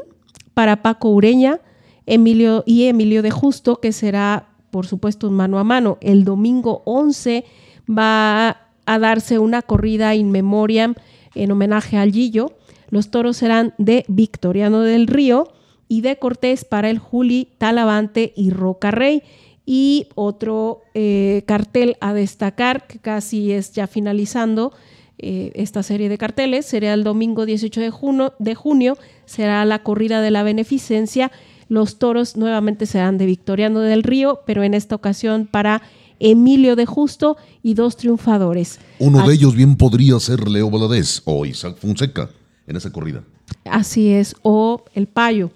para 0.55 0.81
Paco 0.81 1.09
Ureña 1.09 1.59
Emilio 2.07 2.63
y 2.65 2.85
Emilio 2.85 3.23
de 3.23 3.33
Justo, 3.33 3.81
que 3.81 3.91
será, 3.91 4.51
por 4.71 4.87
supuesto, 4.87 5.27
un 5.27 5.35
mano 5.35 5.59
a 5.59 5.65
mano. 5.65 5.99
El 6.01 6.23
domingo 6.23 6.83
11 6.85 7.45
va 7.91 8.69
a 8.87 8.99
darse 9.01 9.41
una 9.41 9.63
corrida 9.63 10.15
in 10.15 10.31
memoriam 10.31 10.95
en 11.35 11.51
homenaje 11.51 11.97
al 11.97 12.13
Gillo. 12.13 12.53
Los 12.91 13.11
toros 13.11 13.37
serán 13.37 13.75
de 13.79 14.05
Victoriano 14.09 14.81
del 14.81 15.07
Río 15.07 15.49
y 15.89 16.03
de 16.03 16.17
Cortés 16.19 16.65
para 16.65 16.91
el 16.91 16.99
Juli, 16.99 17.49
Talavante 17.59 18.33
y 18.37 18.51
Roca 18.51 18.91
Rey. 18.91 19.23
Y 19.67 20.07
otro 20.15 20.83
eh, 20.95 21.43
cartel 21.47 21.97
a 22.01 22.15
destacar, 22.15 22.87
que 22.87 22.99
casi 22.99 23.53
es 23.53 23.73
ya 23.73 23.87
finalizando 23.87 24.73
eh, 25.19 25.51
esta 25.55 25.83
serie 25.83 26.09
de 26.09 26.17
carteles, 26.17 26.65
será 26.65 26.95
el 26.95 27.05
domingo 27.05 27.45
18 27.45 27.81
de 27.81 27.91
junio, 27.91 28.33
de 28.39 28.55
junio, 28.55 28.97
será 29.27 29.65
la 29.67 29.83
corrida 29.83 30.23
de 30.23 30.31
la 30.31 30.43
beneficencia. 30.43 31.31
Los 31.69 31.99
toros 31.99 32.37
nuevamente 32.37 32.87
serán 32.87 33.19
de 33.19 33.27
Victoriano 33.27 33.81
del 33.81 34.05
Río, 34.05 34.41
pero 34.47 34.63
en 34.63 34.73
esta 34.73 34.95
ocasión 34.95 35.47
para 35.51 35.83
Emilio 36.19 36.75
de 36.75 36.87
Justo 36.87 37.37
y 37.63 37.75
dos 37.75 37.99
triunfadores. 37.99 38.81
Uno 38.99 39.27
de 39.27 39.35
ellos 39.35 39.55
bien 39.55 39.77
podría 39.77 40.19
ser 40.19 40.49
Leo 40.49 40.71
Valadez 40.71 41.21
o 41.27 41.45
Isaac 41.45 41.77
Fonseca 41.77 42.31
en 42.69 42.77
esa 42.77 42.93
corrida. 42.93 43.25
Así 43.65 44.13
es, 44.13 44.37
o 44.43 44.85
el 44.95 45.09
Payo. 45.09 45.51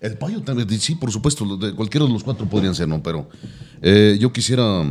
El 0.00 0.16
payo 0.16 0.40
también, 0.42 0.68
sí, 0.78 0.94
por 0.94 1.10
supuesto, 1.10 1.56
de 1.56 1.74
cualquiera 1.74 2.06
de 2.06 2.12
los 2.12 2.22
cuatro 2.22 2.48
podrían 2.48 2.74
ser, 2.74 2.86
¿no? 2.86 3.02
Pero 3.02 3.28
eh, 3.82 4.16
yo 4.20 4.32
quisiera 4.32 4.84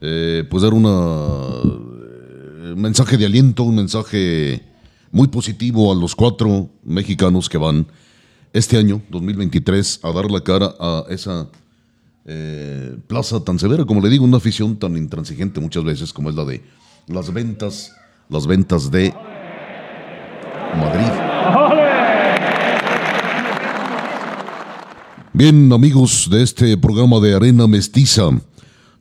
eh, 0.00 0.44
pues 0.48 0.62
dar 0.62 0.72
un 0.72 0.84
eh, 0.86 2.74
mensaje 2.76 3.16
de 3.16 3.26
aliento, 3.26 3.64
un 3.64 3.74
mensaje 3.74 4.62
muy 5.10 5.26
positivo 5.26 5.90
a 5.90 5.96
los 5.96 6.14
cuatro 6.14 6.70
mexicanos 6.84 7.48
que 7.48 7.58
van 7.58 7.88
este 8.52 8.76
año, 8.76 9.02
2023, 9.10 10.00
a 10.04 10.12
dar 10.12 10.30
la 10.30 10.42
cara 10.42 10.74
a 10.78 11.04
esa 11.08 11.48
plaza 13.08 13.42
tan 13.42 13.58
severa, 13.58 13.84
como 13.84 14.00
le 14.00 14.08
digo, 14.08 14.24
una 14.24 14.36
afición 14.36 14.76
tan 14.76 14.96
intransigente 14.96 15.58
muchas 15.58 15.82
veces 15.82 16.12
como 16.12 16.30
es 16.30 16.36
la 16.36 16.44
de 16.44 16.62
las 17.08 17.32
ventas, 17.32 17.90
las 18.32 18.46
ventas 18.46 18.90
de 18.90 19.12
Madrid. 20.78 21.12
Bien, 25.34 25.70
amigos 25.72 26.28
de 26.30 26.42
este 26.42 26.78
programa 26.78 27.20
de 27.20 27.34
Arena 27.34 27.66
Mestiza, 27.66 28.30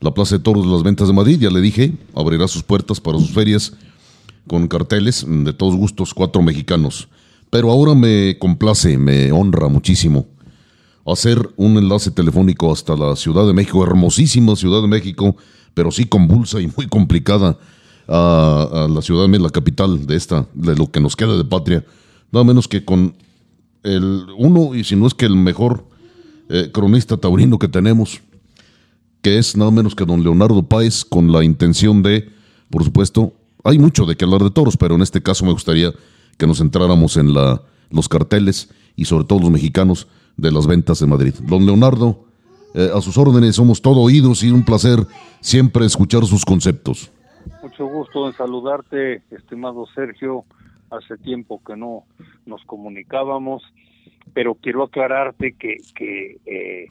la 0.01 0.13
Plaza 0.13 0.37
de 0.37 0.43
Toros 0.43 0.65
de 0.65 0.71
las 0.71 0.83
Ventas 0.83 1.07
de 1.07 1.13
Madrid, 1.13 1.39
ya 1.39 1.49
le 1.49 1.61
dije, 1.61 1.93
abrirá 2.13 2.47
sus 2.49 2.63
puertas 2.63 2.99
para 2.99 3.19
sus 3.19 3.31
ferias 3.31 3.73
con 4.47 4.67
carteles 4.67 5.25
de 5.25 5.53
todos 5.53 5.75
gustos, 5.75 6.13
cuatro 6.13 6.41
mexicanos. 6.41 7.07
Pero 7.49 7.71
ahora 7.71 7.95
me 7.95 8.37
complace, 8.37 8.97
me 8.97 9.31
honra 9.31 9.69
muchísimo 9.69 10.25
hacer 11.05 11.49
un 11.55 11.77
enlace 11.77 12.11
telefónico 12.11 12.71
hasta 12.71 12.95
la 12.95 13.15
Ciudad 13.15 13.47
de 13.47 13.53
México, 13.53 13.83
hermosísima 13.83 14.55
Ciudad 14.55 14.81
de 14.81 14.87
México, 14.87 15.37
pero 15.73 15.89
sí 15.89 16.05
convulsa 16.05 16.59
y 16.59 16.69
muy 16.75 16.87
complicada 16.87 17.57
a, 18.13 18.87
la 18.89 19.01
ciudad, 19.01 19.27
la 19.29 19.49
capital 19.49 20.05
de 20.05 20.15
esta, 20.15 20.45
de 20.53 20.75
lo 20.75 20.91
que 20.91 20.99
nos 20.99 21.15
queda 21.15 21.37
de 21.37 21.45
patria, 21.45 21.85
nada 22.31 22.43
menos 22.43 22.67
que 22.67 22.83
con 22.83 23.15
el 23.83 24.25
uno, 24.37 24.75
y 24.75 24.83
si 24.83 24.95
no 24.95 25.07
es 25.07 25.13
que 25.13 25.25
el 25.25 25.35
mejor 25.35 25.85
eh, 26.49 26.69
cronista 26.73 27.17
taurino 27.17 27.57
que 27.57 27.69
tenemos, 27.69 28.21
que 29.21 29.37
es 29.37 29.55
nada 29.55 29.71
menos 29.71 29.95
que 29.95 30.05
don 30.05 30.23
Leonardo 30.23 30.63
Páez, 30.63 31.05
con 31.05 31.31
la 31.31 31.43
intención 31.43 32.03
de, 32.03 32.29
por 32.69 32.83
supuesto, 32.83 33.33
hay 33.63 33.79
mucho 33.79 34.05
de 34.05 34.15
que 34.15 34.25
hablar 34.25 34.43
de 34.43 34.51
toros, 34.51 34.75
pero 34.75 34.95
en 34.95 35.01
este 35.01 35.23
caso 35.23 35.45
me 35.45 35.53
gustaría 35.53 35.93
que 36.37 36.47
nos 36.47 36.57
centráramos 36.57 37.15
en 37.15 37.33
la, 37.33 37.61
los 37.89 38.09
carteles 38.09 38.69
y 38.95 39.05
sobre 39.05 39.25
todo 39.25 39.39
los 39.39 39.51
mexicanos 39.51 40.07
de 40.35 40.51
las 40.51 40.67
ventas 40.67 41.01
en 41.01 41.09
Madrid. 41.09 41.35
Don 41.47 41.65
Leonardo, 41.65 42.25
eh, 42.73 42.89
a 42.93 42.99
sus 43.01 43.17
órdenes, 43.17 43.55
somos 43.55 43.81
todo 43.81 43.99
oídos 43.99 44.43
y 44.43 44.51
un 44.51 44.65
placer 44.65 45.07
siempre 45.39 45.85
escuchar 45.85 46.25
sus 46.25 46.43
conceptos. 46.43 47.11
Mucho 47.61 47.85
gusto 47.85 48.27
en 48.27 48.33
saludarte, 48.33 49.21
estimado 49.31 49.85
Sergio. 49.87 50.45
Hace 50.89 51.17
tiempo 51.17 51.61
que 51.63 51.75
no 51.75 52.03
nos 52.45 52.63
comunicábamos, 52.65 53.63
pero 54.33 54.55
quiero 54.55 54.83
aclararte 54.83 55.53
que, 55.53 55.77
que 55.95 56.37
eh, 56.45 56.87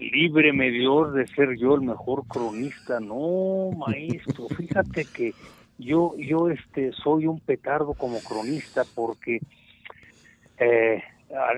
libre 0.00 0.52
me 0.52 0.70
dio 0.70 1.10
de 1.10 1.26
ser 1.28 1.56
yo 1.56 1.74
el 1.74 1.82
mejor 1.82 2.26
cronista. 2.26 3.00
No, 3.00 3.70
maestro, 3.76 4.48
fíjate 4.56 5.06
que 5.06 5.34
yo, 5.78 6.14
yo 6.16 6.48
este, 6.48 6.92
soy 6.92 7.26
un 7.26 7.40
petardo 7.40 7.94
como 7.94 8.20
cronista 8.20 8.84
porque 8.94 9.40
eh, 10.58 11.02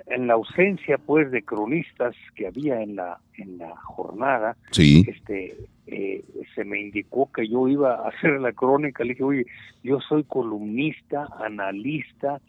en 0.07 0.27
la 0.27 0.35
ausencia 0.35 0.99
pues 0.99 1.31
de 1.31 1.43
cronistas 1.43 2.15
que 2.35 2.47
había 2.47 2.83
en 2.83 2.97
la 2.97 3.19
en 3.37 3.59
la 3.59 3.77
jornada 3.77 4.57
sí. 4.71 5.05
este 5.09 5.57
eh, 5.87 6.25
se 6.55 6.65
me 6.65 6.81
indicó 6.81 7.31
que 7.31 7.47
yo 7.49 7.69
iba 7.69 7.95
a 7.95 8.09
hacer 8.09 8.41
la 8.41 8.53
crónica. 8.53 9.05
Le 9.05 9.11
dije 9.11 9.25
oye 9.25 9.47
yo 9.83 10.01
soy 10.01 10.25
columnista 10.25 11.29
analista 11.39 12.41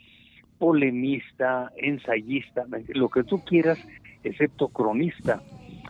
polemista 0.58 1.72
ensayista 1.78 2.66
lo 2.90 3.10
que 3.10 3.24
tú 3.24 3.44
quieras 3.44 3.80
excepto 4.24 4.70
cronista 4.70 5.42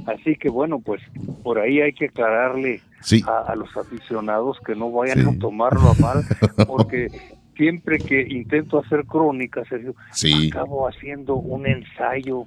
así 0.05 0.35
que 0.35 0.49
bueno 0.49 0.79
pues 0.79 1.01
por 1.43 1.59
ahí 1.59 1.81
hay 1.81 1.93
que 1.93 2.05
aclararle 2.05 2.81
a, 3.25 3.55
los 3.55 3.75
aficionados 3.77 4.59
que 4.65 4.75
no 4.75 4.91
vayan 4.91 5.25
a 5.27 5.39
tomarlo 5.39 5.89
a 5.89 5.93
mal 6.01 6.23
porque 6.67 7.07
siempre 7.57 7.97
que 7.97 8.21
intento 8.21 8.79
hacer 8.79 9.05
crónicas, 9.05 9.67
Sergio, 9.67 9.95
acabo 10.47 10.87
haciendo 10.87 11.35
un 11.35 11.67
ensayo 11.67 12.45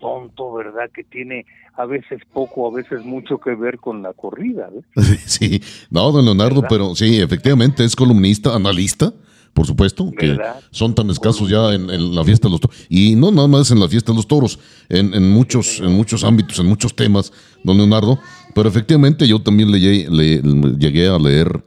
tonto, 0.00 0.52
¿verdad? 0.52 0.90
Que 0.92 1.04
tiene 1.04 1.46
a 1.76 1.86
veces 1.86 2.20
poco, 2.32 2.68
a 2.68 2.74
veces 2.74 3.04
mucho 3.04 3.38
que 3.38 3.54
ver 3.54 3.78
con 3.78 4.02
la 4.02 4.12
corrida. 4.12 4.68
Sí, 5.26 5.60
no, 5.90 6.10
don 6.12 6.24
Leonardo, 6.24 6.62
pero 6.68 6.94
sí, 6.94 7.20
efectivamente 7.20 7.84
es 7.84 7.94
columnista, 7.96 8.54
analista. 8.54 9.12
Por 9.52 9.66
supuesto, 9.66 10.10
que 10.10 10.36
son 10.72 10.96
tan 10.96 11.08
escasos 11.10 11.48
ya 11.48 11.72
en, 11.72 11.86
la 12.12 12.24
fiesta 12.24 12.48
de 12.48 12.52
los 12.52 12.60
toros. 12.60 12.86
Y 12.88 13.14
no 13.14 13.30
nada 13.30 13.46
más 13.46 13.70
en 13.70 13.78
la 13.78 13.88
fiesta 13.88 14.10
de 14.10 14.16
los 14.16 14.26
toros, 14.26 14.58
en, 14.88 15.14
en 15.14 15.30
muchos, 15.30 15.78
en 15.78 15.92
muchos 15.92 16.24
ámbitos, 16.24 16.58
en 16.58 16.66
muchos 16.66 16.96
temas, 16.96 17.32
don 17.62 17.76
Leonardo. 17.76 18.18
Pero 18.52 18.68
efectivamente 18.68 19.28
yo 19.28 19.40
también 19.40 19.70
le, 19.70 20.08
le 20.10 20.42
llegué 20.76 21.06
a 21.06 21.18
leer 21.20 21.62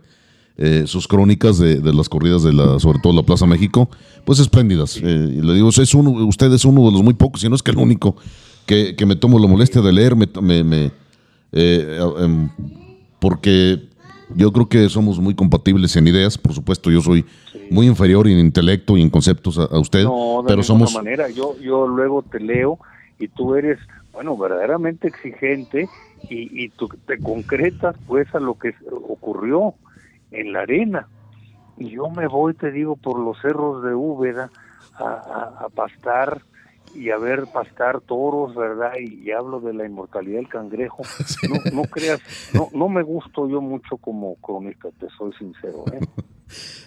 eh, 0.60 0.84
sus 0.88 1.08
crónicas 1.08 1.60
de, 1.60 1.80
las 1.93 2.10
corridas 2.10 2.41
de 2.41 2.52
la, 2.52 2.80
sobre 2.80 2.98
todo 2.98 3.13
la 3.13 3.22
Plaza 3.22 3.46
México, 3.46 3.89
pues 4.26 4.39
espléndidas. 4.39 4.98
Eh, 4.98 5.04
le 5.04 5.54
digo, 5.54 5.70
es 5.70 5.93
uno, 5.93 6.10
usted 6.26 6.52
es 6.52 6.65
uno 6.65 6.84
de 6.86 6.91
los 6.91 7.04
muy 7.04 7.13
pocos, 7.13 7.41
si 7.41 7.50
no 7.50 7.56
es 7.56 7.62
que 7.62 7.70
el 7.70 7.78
único, 7.78 8.15
que, 8.65 8.96
me 9.06 9.15
tomo 9.15 9.38
la 9.38 9.48
molestia 9.48 9.82
de 9.82 9.93
leer, 9.93 10.15
me, 10.15 10.28
me, 10.63 10.91
eh, 11.52 12.00
em, 12.20 12.50
porque 13.20 13.84
yo 14.36 14.52
creo 14.52 14.67
que 14.67 14.89
somos 14.89 15.20
muy 15.20 15.36
compatibles 15.36 15.96
en 15.96 16.08
ideas, 16.08 16.39
por 16.39 16.54
supuesto, 16.54 16.89
yo 16.89 17.02
soy 17.02 17.24
muy 17.70 17.86
inferior 17.86 18.28
en 18.28 18.39
intelecto 18.39 18.98
y 18.98 19.04
en 19.04 19.12
conceptos 19.12 19.60
a, 19.60 19.78
usted, 19.78 20.06
no, 20.06 20.41
de 20.41 20.48
pero 20.48 20.63
somos... 20.63 20.91
manera, 20.96 21.30
yo, 21.30 21.56
yo 21.60 21.88
luego 21.88 22.24
te 22.24 22.39
leo 22.39 22.80
y 23.20 23.28
tú 23.28 23.54
eres, 23.54 23.78
bueno, 24.12 24.36
verdaderamente 24.36 25.08
exigente 25.08 25.88
y, 26.32 26.63
y 26.63 26.70
tú 26.70 26.89
te 27.06 27.20
concretas 27.20 27.96
pues 28.08 28.34
a 28.34 28.39
lo 28.39 28.58
que 28.58 28.74
ocurrió 28.91 29.76
en 30.32 30.54
la 30.54 30.62
arena. 30.62 31.08
Y 31.78 31.92
yo 31.92 32.10
me 32.10 32.28
voy, 32.28 32.54
te 32.54 32.72
digo, 32.72 32.96
por 32.96 33.20
los 33.20 33.38
cerros 33.42 33.84
de 33.84 33.94
Úbeda 33.94 34.50
a, 35.00 35.68
pastar 35.76 36.42
y 36.96 37.12
a 37.12 37.18
ver 37.18 37.46
pastar 37.54 38.02
toros, 38.02 38.56
¿verdad? 38.56 38.94
Y, 39.00 39.30
hablo 39.32 39.60
de 39.60 39.74
la 39.74 39.86
inmortalidad 39.86 40.38
del 40.38 40.50
cangrejo. 40.50 41.04
No, 41.74 41.84
creas, 41.84 42.20
no, 42.54 42.70
no 42.74 42.90
me 42.90 43.04
gusto 43.04 43.48
yo 43.48 43.62
mucho 43.62 43.98
como 43.98 44.36
cronista, 44.36 44.90
te 45.00 45.08
soy 45.18 45.32
sincero. 45.34 45.86
¿eh? 45.94 46.00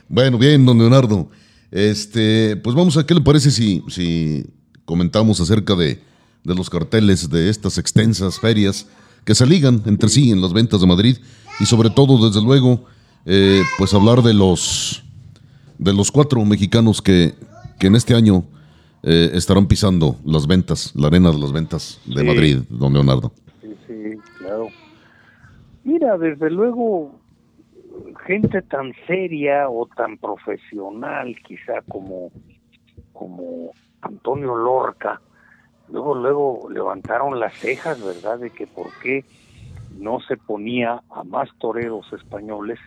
bueno, 0.09 0.39
bien, 0.39 0.67
don 0.67 0.79
Leonardo. 0.79 1.29
Este, 1.71 2.57
pues 2.57 2.75
vamos 2.75 2.97
a 2.97 3.07
qué 3.07 3.15
le 3.15 3.21
parece 3.21 3.53
si, 3.53 3.85
si 3.89 4.45
comentamos 4.85 5.41
acerca 5.41 5.77
de, 5.77 6.03
de 6.43 6.55
los 6.55 6.69
carteles 6.69 7.31
de 7.31 7.49
estas 7.49 7.79
extensas 7.79 8.41
ferias 8.41 8.89
que 9.25 9.35
se 9.35 9.47
ligan 9.47 9.83
entre 9.87 10.09
sí 10.09 10.33
en 10.33 10.41
las 10.41 10.53
ventas 10.53 10.81
de 10.81 10.87
Madrid 10.87 11.19
y 11.61 11.67
sobre 11.67 11.91
todo, 11.91 12.27
desde 12.27 12.43
luego, 12.43 12.87
eh, 13.27 13.63
pues 13.79 13.95
hablar 13.95 14.23
de 14.23 14.35
los 14.35 15.05
de 15.79 15.95
los 15.95 16.13
cuatro 16.13 16.45
mexicanos 16.45 17.01
que, 17.01 17.33
que 17.79 17.87
en 17.87 17.95
este 17.95 18.15
año 18.15 18.45
eh, 19.03 19.31
estarán 19.33 19.67
pisando 19.67 20.17
las 20.27 20.47
ventas, 20.47 20.95
la 20.95 21.07
arena 21.07 21.31
de 21.31 21.39
las 21.39 21.53
ventas 21.53 22.01
de 22.05 22.23
Madrid, 22.23 22.59
don 22.69 22.93
Leonardo. 22.93 23.33
Sí, 23.63 23.75
sí, 23.87 24.19
claro. 24.39 24.69
Mira, 25.85 26.19
desde 26.19 26.51
luego, 26.51 27.19
gente 28.27 28.61
tan 28.61 28.93
seria 29.07 29.71
o 29.71 29.87
tan 29.87 30.19
profesional, 30.19 31.35
quizá 31.47 31.81
como, 31.89 32.31
como 33.15 33.71
Antonio 34.03 34.55
Lorca, 34.55 35.19
luego, 35.91 36.15
luego 36.15 36.69
levantaron 36.71 37.41
las 37.41 37.55
cejas, 37.55 38.05
¿verdad?, 38.05 38.39
de 38.39 38.51
que 38.51 38.67
por 38.67 38.89
qué 39.03 39.25
no 39.99 40.21
se 40.21 40.37
ponía 40.37 41.01
a 41.09 41.25
más 41.25 41.49
toreros 41.59 42.07
españoles 42.13 42.79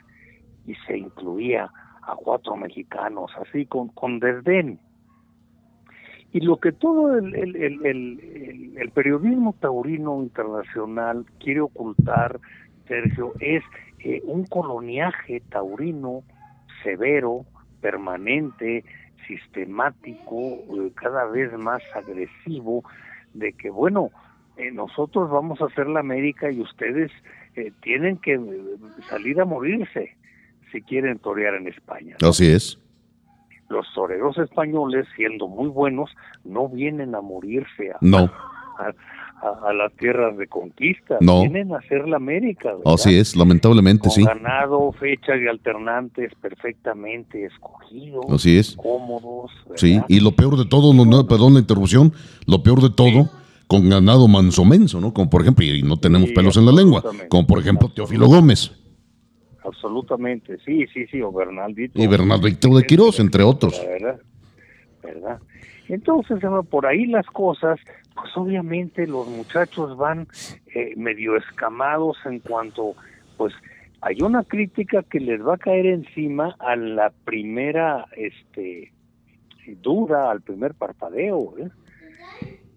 y 0.65 0.75
se 0.87 0.97
incluía 0.97 1.69
a 2.05 2.15
cuatro 2.15 2.55
mexicanos, 2.55 3.31
así 3.39 3.65
con, 3.65 3.89
con 3.89 4.19
desdén. 4.19 4.79
Y 6.31 6.39
lo 6.39 6.57
que 6.57 6.71
todo 6.71 7.15
el, 7.17 7.35
el, 7.35 7.55
el, 7.85 8.73
el, 8.75 8.89
periodismo 8.91 9.55
taurino 9.59 10.21
internacional 10.23 11.25
quiere 11.39 11.61
ocultar, 11.61 12.39
Sergio, 12.87 13.33
es 13.39 13.63
eh, 13.99 14.21
un 14.25 14.45
coloniaje 14.45 15.41
taurino 15.51 16.23
severo, 16.81 17.45
permanente, 17.81 18.83
sistemático, 19.27 20.55
eh, 20.75 20.91
cada 20.95 21.25
vez 21.25 21.53
más 21.53 21.83
agresivo, 21.93 22.83
de 23.35 23.53
que, 23.53 23.69
bueno, 23.69 24.09
eh, 24.57 24.71
nosotros 24.71 25.29
vamos 25.29 25.61
a 25.61 25.65
hacer 25.65 25.87
la 25.87 25.99
América 25.99 26.51
y 26.51 26.61
ustedes 26.61 27.11
tienen 27.81 28.17
que 28.17 28.39
salir 29.07 29.39
a 29.39 29.45
morirse 29.45 30.15
si 30.73 30.81
quieren 30.81 31.19
torear 31.19 31.53
en 31.53 31.67
España. 31.67 32.17
Así 32.21 32.47
es. 32.47 32.77
Los 33.69 33.85
toreros 33.95 34.37
españoles, 34.37 35.07
siendo 35.15 35.47
muy 35.47 35.69
buenos, 35.69 36.09
no 36.43 36.67
vienen 36.67 37.15
a 37.15 37.21
morirse 37.21 37.91
a, 37.91 37.97
no. 38.01 38.29
a, 38.77 39.73
las 39.73 39.93
tierras 39.93 40.37
de 40.37 40.47
conquista, 40.47 41.17
no. 41.21 41.41
vienen 41.41 41.73
a 41.73 41.77
hacer 41.77 42.07
la 42.07 42.17
América. 42.17 42.73
Así 42.85 43.17
es, 43.17 43.35
lamentablemente, 43.35 44.09
sí. 44.09 44.23
ganado, 44.23 44.91
fechas 44.93 45.37
y 45.41 45.47
alternantes 45.47 46.33
perfectamente 46.41 47.45
escogidos, 47.45 48.25
Así 48.29 48.57
es. 48.57 48.75
cómodos. 48.75 49.51
Sí, 49.75 50.01
y 50.07 50.19
lo 50.19 50.31
peor 50.31 50.57
de 50.57 50.65
todo, 50.65 50.93
no, 50.93 51.27
perdón 51.27 51.53
la 51.53 51.59
interrupción, 51.59 52.11
lo 52.47 52.63
peor 52.63 52.81
de 52.81 52.89
todo... 52.89 53.29
con 53.65 53.89
ganado 53.89 54.27
manso 54.27 54.65
menso, 54.65 54.99
¿no? 54.99 55.13
Como 55.13 55.31
por 55.31 55.41
ejemplo, 55.41 55.65
y 55.65 55.81
no 55.81 55.97
tenemos 55.97 56.29
pelos 56.31 56.57
en 56.57 56.65
la 56.65 56.71
lengua, 56.71 57.01
como 57.29 57.47
por 57.47 57.59
ejemplo 57.59 57.89
Teófilo 57.89 58.27
Gómez. 58.27 58.82
Absolutamente, 59.63 60.57
sí, 60.65 60.85
sí, 60.87 61.07
sí, 61.07 61.21
o 61.21 61.31
Bernaldito. 61.31 62.01
Y 62.01 62.07
Bernaldito 62.07 62.75
de 62.75 62.83
Quirós, 62.83 63.19
entre 63.19 63.43
otros. 63.43 63.81
¿Verdad? 63.85 64.19
¿Verdad? 65.01 65.39
Entonces, 65.87 66.39
por 66.69 66.85
ahí 66.85 67.05
las 67.05 67.25
cosas, 67.27 67.79
pues 68.13 68.35
obviamente 68.35 69.07
los 69.07 69.27
muchachos 69.27 69.97
van 69.97 70.27
eh, 70.73 70.93
medio 70.95 71.37
escamados 71.37 72.17
en 72.25 72.39
cuanto, 72.39 72.95
pues, 73.37 73.53
hay 74.01 74.21
una 74.21 74.43
crítica 74.43 75.03
que 75.03 75.19
les 75.19 75.45
va 75.45 75.55
a 75.55 75.57
caer 75.57 75.85
encima 75.85 76.55
a 76.59 76.75
la 76.75 77.11
primera, 77.23 78.05
este, 78.17 78.91
duda, 79.81 80.29
al 80.29 80.41
primer 80.41 80.73
parpadeo, 80.73 81.53
¿eh? 81.57 81.69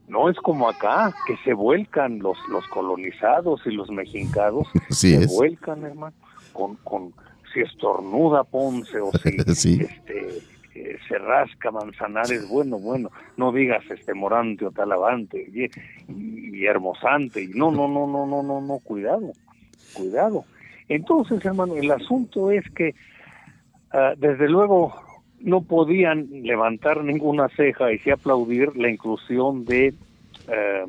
No 0.09 0.31
es 0.31 0.37
como 0.37 0.69
acá, 0.69 1.13
que 1.27 1.37
se 1.39 1.53
vuelcan 1.53 2.21
los, 2.21 2.39
los 2.49 2.65
colonizados 2.69 3.61
y 3.67 3.73
los 3.73 3.91
mexicanos, 3.91 4.69
se 4.89 5.27
vuelcan, 5.27 5.83
hermano 5.85 6.15
con, 6.57 6.77
con 6.77 7.13
si 7.53 7.61
estornuda 7.61 8.45
Ponce 8.45 8.99
o 8.99 9.13
si 9.13 9.29
este, 9.83 10.39
eh, 10.75 10.97
se 11.07 11.19
rasca 11.19 11.71
Manzanares, 11.71 12.49
bueno, 12.49 12.79
bueno, 12.79 13.11
no 13.37 13.53
digas 13.53 13.85
este 13.91 14.15
Morante 14.15 14.65
o 14.65 14.71
Talavante 14.71 15.47
y, 15.53 15.71
y, 16.13 16.65
Hermosante, 16.65 17.43
y 17.45 17.49
no, 17.49 17.71
no, 17.71 17.87
no, 17.87 18.07
no, 18.07 18.27
no, 18.27 18.43
no, 18.43 18.61
no, 18.61 18.79
cuidado, 18.79 19.33
cuidado. 19.93 20.45
Entonces, 20.89 21.45
hermano, 21.45 21.77
el 21.77 21.91
asunto 21.91 22.51
es 22.51 22.65
que 22.71 22.95
ah, 23.93 24.15
desde 24.17 24.49
luego 24.49 24.95
no 25.41 25.61
podían 25.63 26.29
levantar 26.31 27.05
ninguna 27.05 27.49
ceja 27.51 27.93
y 27.93 27.99
sí 27.99 28.11
aplaudir 28.11 28.75
la 28.77 28.89
inclusión 28.89 29.65
de 29.67 29.89
eh, 30.49 30.85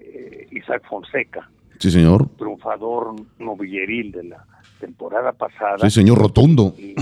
eh, 0.00 0.46
Isaac 0.52 0.84
Fonseca 0.88 1.48
Sí, 1.78 1.90
señor. 1.90 2.28
Triunfador 2.36 3.14
novilleril 3.38 4.12
de 4.12 4.24
la 4.24 4.44
temporada 4.80 5.32
pasada. 5.32 5.78
Sí, 5.82 5.90
señor 5.90 6.18
Rotundo. 6.18 6.74
Y, 6.78 6.94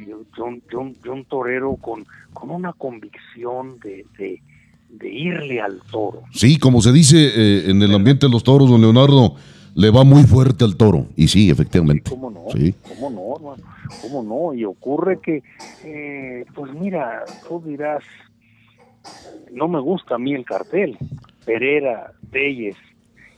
de, 0.00 1.10
un, 1.10 1.24
torero 1.24 1.76
con, 1.76 2.04
con 2.32 2.50
una 2.50 2.72
convicción 2.72 3.78
de, 3.78 4.04
de, 4.18 4.42
de 4.88 5.08
irle 5.08 5.60
al 5.60 5.80
toro. 5.90 6.22
Sí, 6.32 6.58
como 6.58 6.82
se 6.82 6.92
dice 6.92 7.16
eh, 7.18 7.70
en 7.70 7.80
el 7.80 7.94
ambiente 7.94 8.26
de 8.26 8.32
los 8.32 8.42
toros, 8.42 8.68
don 8.68 8.80
Leonardo, 8.80 9.36
le 9.74 9.90
va 9.90 10.04
muy 10.04 10.24
fuerte 10.24 10.64
al 10.64 10.76
toro. 10.76 11.06
Y 11.16 11.28
sí, 11.28 11.50
efectivamente. 11.50 12.10
¿Cómo 12.10 12.30
no? 12.30 12.46
Sí. 12.52 12.74
¿Cómo 12.88 13.10
no, 13.10 13.36
hermano? 13.36 13.70
¿Cómo 14.02 14.22
no? 14.22 14.54
Y 14.54 14.64
ocurre 14.64 15.20
que, 15.20 15.42
eh, 15.84 16.44
pues 16.54 16.72
mira, 16.74 17.24
tú 17.48 17.62
dirás, 17.64 18.02
no 19.52 19.68
me 19.68 19.80
gusta 19.80 20.16
a 20.16 20.18
mí 20.18 20.34
el 20.34 20.44
cartel, 20.44 20.96
Pereira, 21.44 22.12
Telles 22.30 22.76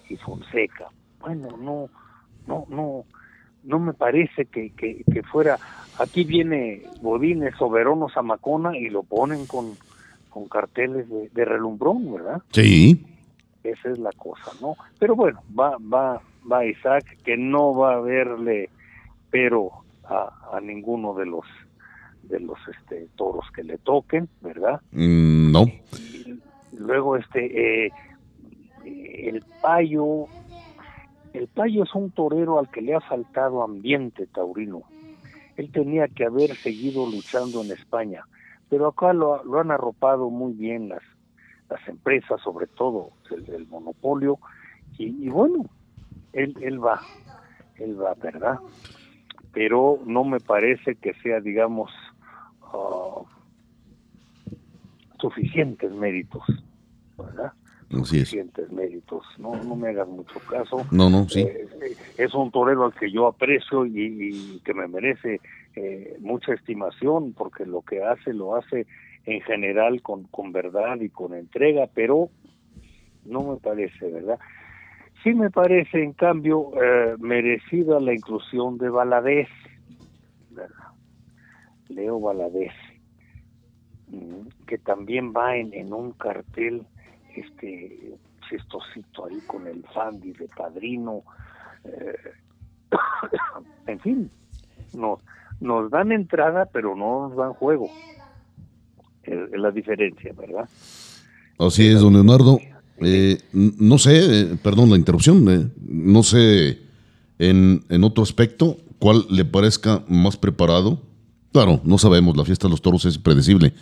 y 0.08 0.16
Fonseca. 0.16 0.88
Bueno, 1.20 1.48
no, 1.56 1.88
no, 2.46 2.66
no, 2.68 3.04
no 3.64 3.78
me 3.78 3.92
parece 3.92 4.46
que, 4.46 4.70
que, 4.70 5.04
que 5.12 5.22
fuera. 5.22 5.58
Aquí 5.98 6.24
viene 6.24 6.82
Bodines, 7.00 7.54
Soberano, 7.56 8.08
Zamacona 8.08 8.76
y 8.76 8.90
lo 8.90 9.02
ponen 9.02 9.46
con, 9.46 9.74
con 10.30 10.48
carteles 10.48 11.08
de, 11.08 11.28
de 11.30 11.44
relumbrón, 11.44 12.12
¿verdad? 12.12 12.42
Sí. 12.52 13.04
Esa 13.64 13.90
es 13.90 13.98
la 13.98 14.12
cosa, 14.12 14.52
¿no? 14.60 14.76
Pero 14.98 15.16
bueno, 15.16 15.42
va, 15.58 15.76
va, 15.78 16.20
va 16.50 16.64
Isaac, 16.64 17.04
que 17.24 17.36
no 17.36 17.74
va 17.74 17.94
a 17.94 18.00
verle 18.00 18.70
pero 19.30 19.70
a, 20.04 20.56
a 20.56 20.60
ninguno 20.60 21.14
de 21.14 21.26
los 21.26 21.44
de 22.22 22.40
los 22.40 22.58
este 22.68 23.08
toros 23.16 23.44
que 23.54 23.62
le 23.62 23.78
toquen, 23.78 24.28
¿verdad? 24.40 24.80
Mm, 24.92 25.52
no. 25.52 25.64
Y 26.72 26.76
luego 26.78 27.16
este 27.16 27.86
eh, 27.86 27.92
el 29.16 29.44
payo 29.62 30.26
el 31.32 31.48
payo 31.48 31.82
es 31.82 31.94
un 31.94 32.10
torero 32.10 32.58
al 32.58 32.70
que 32.70 32.80
le 32.80 32.94
ha 32.94 33.00
faltado 33.00 33.62
ambiente 33.62 34.26
taurino. 34.26 34.82
Él 35.56 35.70
tenía 35.70 36.08
que 36.08 36.24
haber 36.24 36.56
seguido 36.56 37.06
luchando 37.06 37.62
en 37.62 37.72
España, 37.72 38.24
pero 38.70 38.88
acá 38.88 39.12
lo, 39.12 39.44
lo 39.44 39.60
han 39.60 39.70
arropado 39.70 40.30
muy 40.30 40.54
bien 40.54 40.88
las 40.88 41.02
las 41.68 41.86
empresas, 41.88 42.40
sobre 42.42 42.66
todo 42.66 43.10
el, 43.30 43.66
monopolio, 43.68 44.38
y, 44.98 45.28
bueno, 45.28 45.66
él, 46.32 46.56
él 46.60 46.82
va, 46.82 47.00
él 47.76 48.00
va, 48.00 48.14
¿verdad? 48.14 48.58
Pero 49.52 50.00
no 50.06 50.24
me 50.24 50.40
parece 50.40 50.94
que 50.94 51.12
sea, 51.14 51.40
digamos, 51.40 51.90
uh, 52.72 53.24
suficientes 55.20 55.92
méritos, 55.92 56.44
¿verdad? 57.18 57.52
Suficientes 57.88 58.70
méritos, 58.72 59.24
no, 59.38 59.62
no 59.62 59.76
me 59.76 59.90
hagas 59.90 60.08
mucho 60.08 60.40
caso. 60.40 60.86
No, 60.90 61.08
no, 61.08 61.28
sí. 61.28 61.40
Eh, 61.42 61.96
es 62.16 62.34
un 62.34 62.50
torero 62.50 62.84
al 62.84 62.94
que 62.94 63.10
yo 63.10 63.26
aprecio 63.26 63.86
y, 63.86 63.92
y 63.96 64.60
que 64.60 64.74
me 64.74 64.88
merece 64.88 65.40
eh, 65.76 66.16
mucha 66.20 66.52
estimación 66.54 67.32
porque 67.32 67.64
lo 67.64 67.82
que 67.82 68.02
hace 68.02 68.32
lo 68.32 68.56
hace 68.56 68.86
en 69.24 69.40
general 69.42 70.02
con, 70.02 70.24
con 70.24 70.52
verdad 70.52 71.00
y 71.00 71.10
con 71.10 71.34
entrega, 71.34 71.88
pero 71.92 72.30
no 73.24 73.42
me 73.42 73.56
parece, 73.56 74.10
¿verdad? 74.10 74.38
Sí 75.22 75.34
me 75.34 75.50
parece, 75.50 76.02
en 76.02 76.12
cambio, 76.12 76.70
eh, 76.80 77.16
merecida 77.18 77.98
la 78.00 78.14
inclusión 78.14 78.78
de 78.78 78.88
Valadez, 78.88 79.48
¿verdad? 80.50 80.92
Leo 81.88 82.20
Valadez, 82.20 82.72
que 84.66 84.78
también 84.78 85.32
va 85.32 85.56
en, 85.56 85.74
en 85.74 85.92
un 85.92 86.12
cartel, 86.12 86.86
este, 87.36 88.16
chistosito 88.48 89.26
ahí 89.26 89.40
con 89.46 89.66
el 89.66 89.84
Fandi 89.94 90.32
de 90.32 90.48
Padrino, 90.48 91.22
eh, 91.84 92.16
en 93.86 94.00
fin, 94.00 94.30
nos, 94.94 95.20
nos 95.60 95.90
dan 95.90 96.12
entrada, 96.12 96.66
pero 96.66 96.94
no 96.94 97.28
nos 97.28 97.36
dan 97.36 97.52
juego 97.54 97.90
es 99.26 99.60
la 99.60 99.70
diferencia, 99.70 100.32
¿verdad? 100.36 100.68
Así 101.58 101.86
es, 101.86 102.00
don 102.00 102.12
Leonardo. 102.12 102.58
Eh, 102.98 103.38
no 103.52 103.98
sé, 103.98 104.40
eh, 104.40 104.56
perdón 104.62 104.90
la 104.90 104.96
interrupción, 104.96 105.48
eh, 105.50 105.68
no 105.86 106.22
sé 106.22 106.78
en, 107.38 107.84
en, 107.90 108.04
otro 108.04 108.22
aspecto 108.22 108.78
cuál 108.98 109.26
le 109.28 109.44
parezca 109.44 110.02
más 110.08 110.38
preparado. 110.38 111.02
Claro, 111.52 111.80
no 111.84 111.98
sabemos, 111.98 112.36
la 112.38 112.44
fiesta 112.44 112.68
de 112.68 112.70
los 112.70 112.80
toros 112.80 113.04
es 113.04 113.18
predecible, 113.18 113.74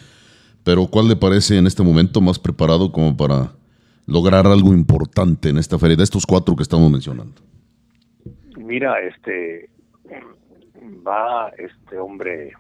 pero 0.65 0.87
cuál 0.87 1.09
le 1.09 1.17
parece 1.17 1.59
en 1.59 1.67
este 1.67 1.83
momento 1.83 2.21
más 2.21 2.39
preparado 2.39 2.91
como 2.91 3.17
para 3.17 3.53
lograr 4.07 4.47
algo 4.47 4.73
importante 4.73 5.49
en 5.51 5.59
esta 5.59 5.79
feria, 5.79 5.97
de 5.97 6.05
estos 6.05 6.27
cuatro 6.27 6.57
que 6.57 6.63
estamos 6.63 6.91
mencionando. 6.91 7.41
Mira, 8.57 8.99
este 9.01 9.71
va 11.07 11.51
este 11.59 11.99
hombre 11.99 12.53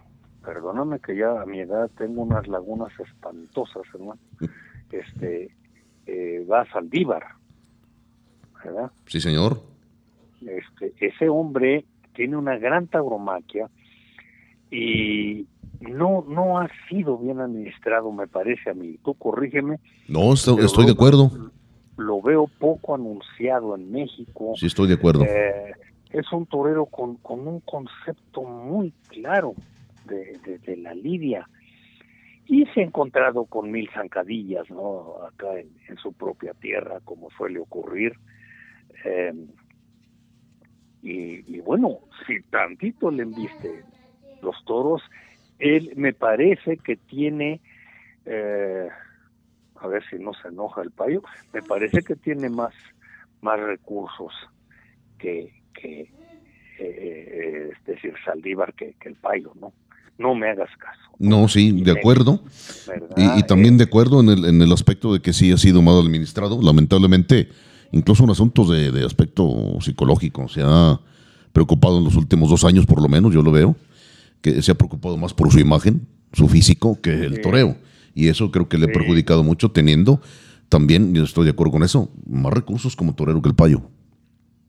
perdóname 0.44 1.00
que 1.00 1.16
ya 1.16 1.40
a 1.40 1.46
mi 1.46 1.60
edad 1.60 1.90
tengo 1.96 2.22
unas 2.22 2.46
lagunas 2.46 2.92
espantosas, 3.00 3.82
hermano. 3.94 4.20
Este, 4.92 5.50
eh, 6.06 6.46
va 6.48 6.60
a 6.60 6.70
Saldívar, 6.70 7.24
¿verdad? 8.62 8.92
Sí, 9.06 9.20
señor. 9.20 9.60
Este, 10.40 10.94
ese 11.04 11.28
hombre 11.28 11.84
tiene 12.14 12.36
una 12.36 12.58
gran 12.58 12.86
tauromaquia 12.86 13.68
y 14.70 15.48
no 15.90 16.24
no 16.28 16.58
ha 16.58 16.68
sido 16.88 17.18
bien 17.18 17.40
administrado, 17.40 18.10
me 18.12 18.26
parece 18.26 18.70
a 18.70 18.74
mí. 18.74 18.98
Tú 19.04 19.14
corrígeme. 19.14 19.78
No, 20.08 20.32
estoy, 20.32 20.64
estoy 20.64 20.86
de 20.86 20.92
acuerdo. 20.92 21.30
Lo 21.96 22.20
veo 22.20 22.48
poco 22.58 22.94
anunciado 22.94 23.74
en 23.76 23.90
México. 23.92 24.54
Sí, 24.56 24.66
estoy 24.66 24.88
de 24.88 24.94
acuerdo. 24.94 25.24
Eh, 25.24 25.72
es 26.14 26.32
un 26.32 26.46
torero 26.46 26.86
con, 26.86 27.16
con 27.16 27.46
un 27.46 27.60
concepto 27.60 28.42
muy 28.42 28.92
claro 29.08 29.54
de, 30.06 30.38
de, 30.44 30.58
de, 30.58 30.76
la 30.76 30.94
lidia 30.94 31.48
y 32.46 32.66
se 32.66 32.80
ha 32.80 32.84
encontrado 32.84 33.46
con 33.46 33.70
mil 33.70 33.88
zancadillas 33.92 34.70
no 34.70 35.16
acá 35.26 35.58
en, 35.58 35.70
en 35.88 35.96
su 35.96 36.12
propia 36.12 36.52
tierra 36.54 37.00
como 37.04 37.30
suele 37.30 37.58
ocurrir 37.58 38.12
eh, 39.04 39.32
y, 41.02 41.56
y, 41.56 41.60
bueno 41.60 42.00
si 42.26 42.42
tantito 42.42 43.10
le 43.10 43.24
enviste 43.24 43.82
los 44.42 44.56
toros 44.66 45.02
él 45.58 45.92
me 45.96 46.12
parece 46.12 46.76
que 46.78 46.96
tiene 46.96 47.60
eh, 48.26 48.88
a 49.76 49.86
ver 49.86 50.02
si 50.08 50.16
no 50.18 50.32
se 50.34 50.48
enoja 50.48 50.82
el 50.82 50.90
payo 50.90 51.22
me 51.52 51.62
parece 51.62 52.02
que 52.02 52.16
tiene 52.16 52.48
más 52.48 52.72
más 53.40 53.60
recursos 53.60 54.32
que 55.18 55.52
que 55.74 56.10
eh, 56.78 57.70
es 57.72 57.84
decir 57.84 58.14
Saldívar 58.24 58.74
que, 58.74 58.94
que 59.00 59.08
el 59.08 59.16
payo 59.16 59.52
no 59.60 59.72
no 60.18 60.34
me 60.34 60.48
hagas 60.48 60.70
caso. 60.78 61.00
No, 61.18 61.48
sí, 61.48 61.72
de 61.82 61.92
acuerdo. 61.92 62.40
Y, 63.16 63.40
y, 63.40 63.42
también 63.44 63.76
de 63.78 63.84
acuerdo 63.84 64.20
en 64.20 64.28
el, 64.28 64.44
en 64.44 64.62
el 64.62 64.72
aspecto 64.72 65.12
de 65.12 65.20
que 65.20 65.32
sí 65.32 65.52
ha 65.52 65.56
sido 65.56 65.82
mal 65.82 65.98
administrado. 65.98 66.60
Lamentablemente, 66.62 67.48
incluso 67.92 68.24
en 68.24 68.30
asuntos 68.30 68.70
de, 68.70 68.90
de, 68.90 69.04
aspecto 69.04 69.78
psicológico, 69.80 70.48
se 70.48 70.62
ha 70.64 71.00
preocupado 71.52 71.98
en 71.98 72.04
los 72.04 72.16
últimos 72.16 72.50
dos 72.50 72.64
años, 72.64 72.86
por 72.86 73.00
lo 73.00 73.08
menos, 73.08 73.32
yo 73.32 73.42
lo 73.42 73.52
veo, 73.52 73.76
que 74.44 74.60
se 74.60 74.70
ha 74.70 74.74
preocupado 74.74 75.16
más 75.16 75.32
por 75.32 75.50
su 75.50 75.58
imagen, 75.58 76.06
su 76.34 76.48
físico, 76.48 77.00
que 77.00 77.10
el 77.10 77.36
sí. 77.36 77.42
toreo. 77.42 77.76
Y 78.14 78.28
eso 78.28 78.50
creo 78.50 78.68
que 78.68 78.78
le 78.78 78.84
ha 78.84 78.92
perjudicado 78.92 79.42
mucho, 79.42 79.72
teniendo 79.72 80.20
también, 80.68 81.14
yo 81.14 81.24
estoy 81.24 81.46
de 81.46 81.52
acuerdo 81.52 81.72
con 81.72 81.82
eso, 81.82 82.10
más 82.26 82.52
recursos 82.52 82.94
como 82.94 83.14
torero 83.14 83.40
que 83.40 83.48
el 83.48 83.54
payo. 83.54 83.80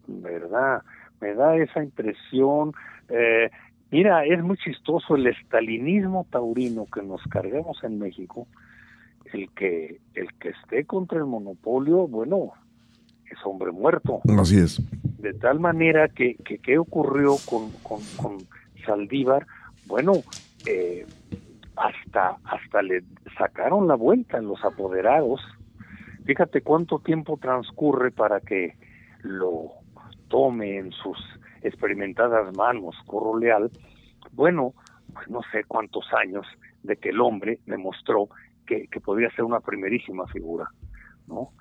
¿Verdad? 0.07 0.81
Me 1.19 1.33
da 1.33 1.57
esa 1.57 1.83
impresión. 1.83 2.71
Eh, 3.09 3.49
Mira, 3.91 4.25
es 4.25 4.43
muy 4.43 4.57
chistoso 4.57 5.15
el 5.15 5.27
estalinismo 5.27 6.25
taurino 6.29 6.85
que 6.93 7.01
nos 7.01 7.21
cargamos 7.29 7.81
en 7.83 7.99
México. 7.99 8.47
El 9.31 9.49
que 9.51 9.99
el 10.15 10.33
que 10.39 10.49
esté 10.49 10.85
contra 10.85 11.17
el 11.19 11.25
monopolio, 11.25 12.07
bueno, 12.07 12.51
es 13.29 13.37
hombre 13.45 13.71
muerto. 13.71 14.21
Así 14.37 14.57
es. 14.57 14.81
De 15.19 15.33
tal 15.33 15.59
manera 15.59 16.09
que, 16.09 16.35
que 16.43 16.57
¿qué 16.57 16.77
ocurrió 16.77 17.35
con, 17.45 17.71
con, 17.83 18.01
con 18.17 18.37
Saldívar? 18.85 19.47
Bueno, 19.85 20.13
eh, 20.65 21.05
hasta, 21.75 22.37
hasta 22.43 22.81
le 22.81 23.03
sacaron 23.37 23.87
la 23.87 23.95
vuelta 23.95 24.37
en 24.37 24.47
los 24.47 24.63
apoderados. 24.63 25.41
Fíjate 26.25 26.61
cuánto 26.61 26.99
tiempo 26.99 27.37
transcurre 27.37 28.11
para 28.11 28.39
que 28.39 28.75
lo 29.21 29.71
tome 30.27 30.77
en 30.77 30.91
sus 30.91 31.17
experimentadas 31.61 32.55
manos, 32.55 32.95
Corro 33.05 33.37
Leal, 33.37 33.69
bueno, 34.31 34.73
pues 35.13 35.29
no 35.29 35.41
sé 35.51 35.63
cuántos 35.63 36.05
años 36.13 36.45
de 36.83 36.97
que 36.97 37.09
el 37.09 37.21
hombre 37.21 37.59
demostró 37.65 38.29
que, 38.65 38.87
que 38.87 38.99
podría 38.99 39.29
ser 39.31 39.45
una 39.45 39.59
primerísima 39.59 40.27
figura, 40.27 40.67
¿no? 41.27 41.51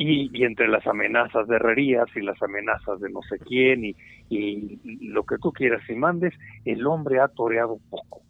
Y, 0.00 0.30
y, 0.32 0.44
entre 0.44 0.68
las 0.68 0.86
amenazas 0.86 1.48
de 1.48 1.56
herrerías 1.56 2.06
y 2.14 2.20
las 2.20 2.40
amenazas 2.40 3.00
de 3.00 3.10
no 3.10 3.20
sé 3.28 3.36
quién 3.40 3.84
y, 3.84 3.96
y, 4.30 4.78
lo 5.08 5.24
que 5.24 5.38
tú 5.38 5.52
quieras 5.52 5.82
y 5.88 5.94
mandes, 5.94 6.32
el 6.64 6.86
hombre 6.86 7.18
ha 7.18 7.26
toreado 7.26 7.78
poco, 7.90 8.22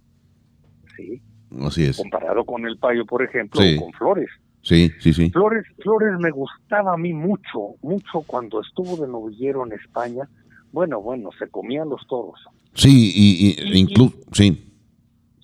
¿sí? 0.97 1.21
Así 1.61 1.85
es. 1.85 1.99
Comparado 1.99 2.45
con 2.45 2.67
el 2.67 2.79
payo, 2.79 3.05
por 3.05 3.23
ejemplo, 3.23 3.61
sí. 3.61 3.77
o 3.77 3.83
con 3.83 3.93
Flores. 3.93 4.31
Sí, 4.63 4.91
sí, 4.99 5.13
sí. 5.13 5.31
Flores, 5.31 5.67
Flores 5.83 6.19
me 6.19 6.31
gustaba 6.31 6.95
a 6.95 6.97
mí 6.97 7.13
mucho, 7.13 7.77
mucho 7.83 8.23
cuando 8.27 8.61
estuvo 8.61 8.97
de 8.97 9.11
novillero 9.11 9.67
en 9.67 9.73
España, 9.73 10.29
bueno, 10.73 11.01
bueno, 11.01 11.31
se 11.39 11.49
comían 11.49 11.89
los 11.89 12.07
toros. 12.07 12.41
Sí, 12.75 13.13
y, 13.15 13.57
y 13.63 13.79
incluso, 13.79 14.17
sí. 14.33 14.68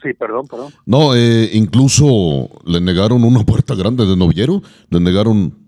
Sí, 0.04 0.12
perdón, 0.12 0.46
perdón. 0.46 0.70
No, 0.84 1.16
eh, 1.16 1.48
incluso 1.54 2.50
le 2.66 2.78
negaron 2.78 3.24
una 3.24 3.42
puerta 3.42 3.74
grande 3.74 4.04
de 4.04 4.18
novillero, 4.18 4.60
le 4.90 5.00
negaron 5.00 5.64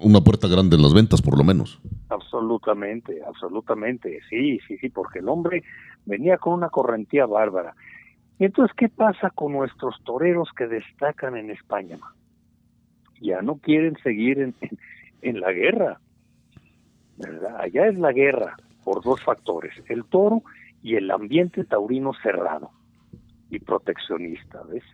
una 0.00 0.20
puerta 0.20 0.46
grande 0.46 0.76
en 0.76 0.82
las 0.82 0.92
ventas, 0.92 1.22
por 1.22 1.38
lo 1.38 1.42
menos. 1.42 1.80
Absolutamente, 2.10 3.22
absolutamente, 3.26 4.20
sí, 4.28 4.60
sí, 4.68 4.76
sí, 4.76 4.90
porque 4.90 5.20
el 5.20 5.28
hombre 5.30 5.62
venía 6.04 6.36
con 6.36 6.52
una 6.52 6.68
correntía 6.68 7.24
bárbara. 7.24 7.74
Y 8.38 8.44
entonces, 8.44 8.76
¿qué 8.76 8.90
pasa 8.90 9.30
con 9.30 9.52
nuestros 9.52 9.94
toreros 10.04 10.50
que 10.54 10.66
destacan 10.66 11.38
en 11.38 11.50
España? 11.50 11.96
Ya 13.22 13.40
no 13.40 13.56
quieren 13.56 13.96
seguir 14.02 14.38
en, 14.38 14.54
en 15.22 15.40
la 15.40 15.50
guerra, 15.52 15.98
¿verdad? 17.16 17.56
Allá 17.58 17.86
es 17.86 17.98
la 17.98 18.12
guerra 18.12 18.58
por 18.84 19.02
dos 19.02 19.22
factores, 19.22 19.72
el 19.88 20.04
toro 20.04 20.42
y 20.82 20.96
el 20.96 21.10
ambiente 21.10 21.64
taurino 21.64 22.12
cerrado 22.22 22.70
y 23.50 23.58
proteccionista, 23.58 24.62
¿ves? 24.64 24.84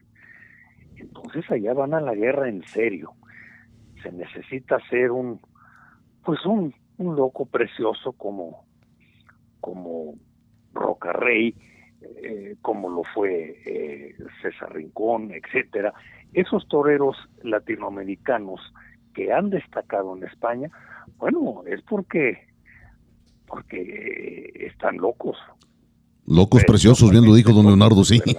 Entonces 0.97 1.45
allá 1.51 1.75
van 1.75 1.95
a 1.95 2.01
la 2.01 2.15
guerra 2.15 2.49
en 2.49 2.63
serio. 2.65 3.13
Se 4.03 4.13
necesita 4.13 4.79
ser 4.89 5.11
un, 5.11 5.41
pues 6.25 6.45
un, 6.47 6.75
un 6.99 7.17
loco 7.17 7.47
precioso 7.47 8.13
como, 8.13 8.65
como 9.61 10.15
Rocarrey, 10.73 11.55
eh, 12.01 12.57
como 12.61 12.91
lo 12.91 13.03
fue 13.15 13.57
eh, 13.65 14.15
César 14.43 14.73
Rincón, 14.75 15.33
etcétera. 15.33 15.93
Esos 16.33 16.67
toreros 16.69 17.17
latinoamericanos 17.43 18.61
que 19.15 19.33
han 19.33 19.51
destacado 19.51 20.17
en 20.17 20.25
España, 20.25 20.71
bueno, 21.19 21.63
es 21.67 21.83
porque 21.83 22.55
porque 23.47 24.67
están 24.67 24.97
locos, 24.97 25.37
Locos 26.27 26.65
preciosos, 26.65 27.11
bien 27.11 27.25
lo 27.25 27.35
dijo 27.35 27.53
don 27.53 27.67
Leonardo, 27.67 28.05
sí. 28.05 28.21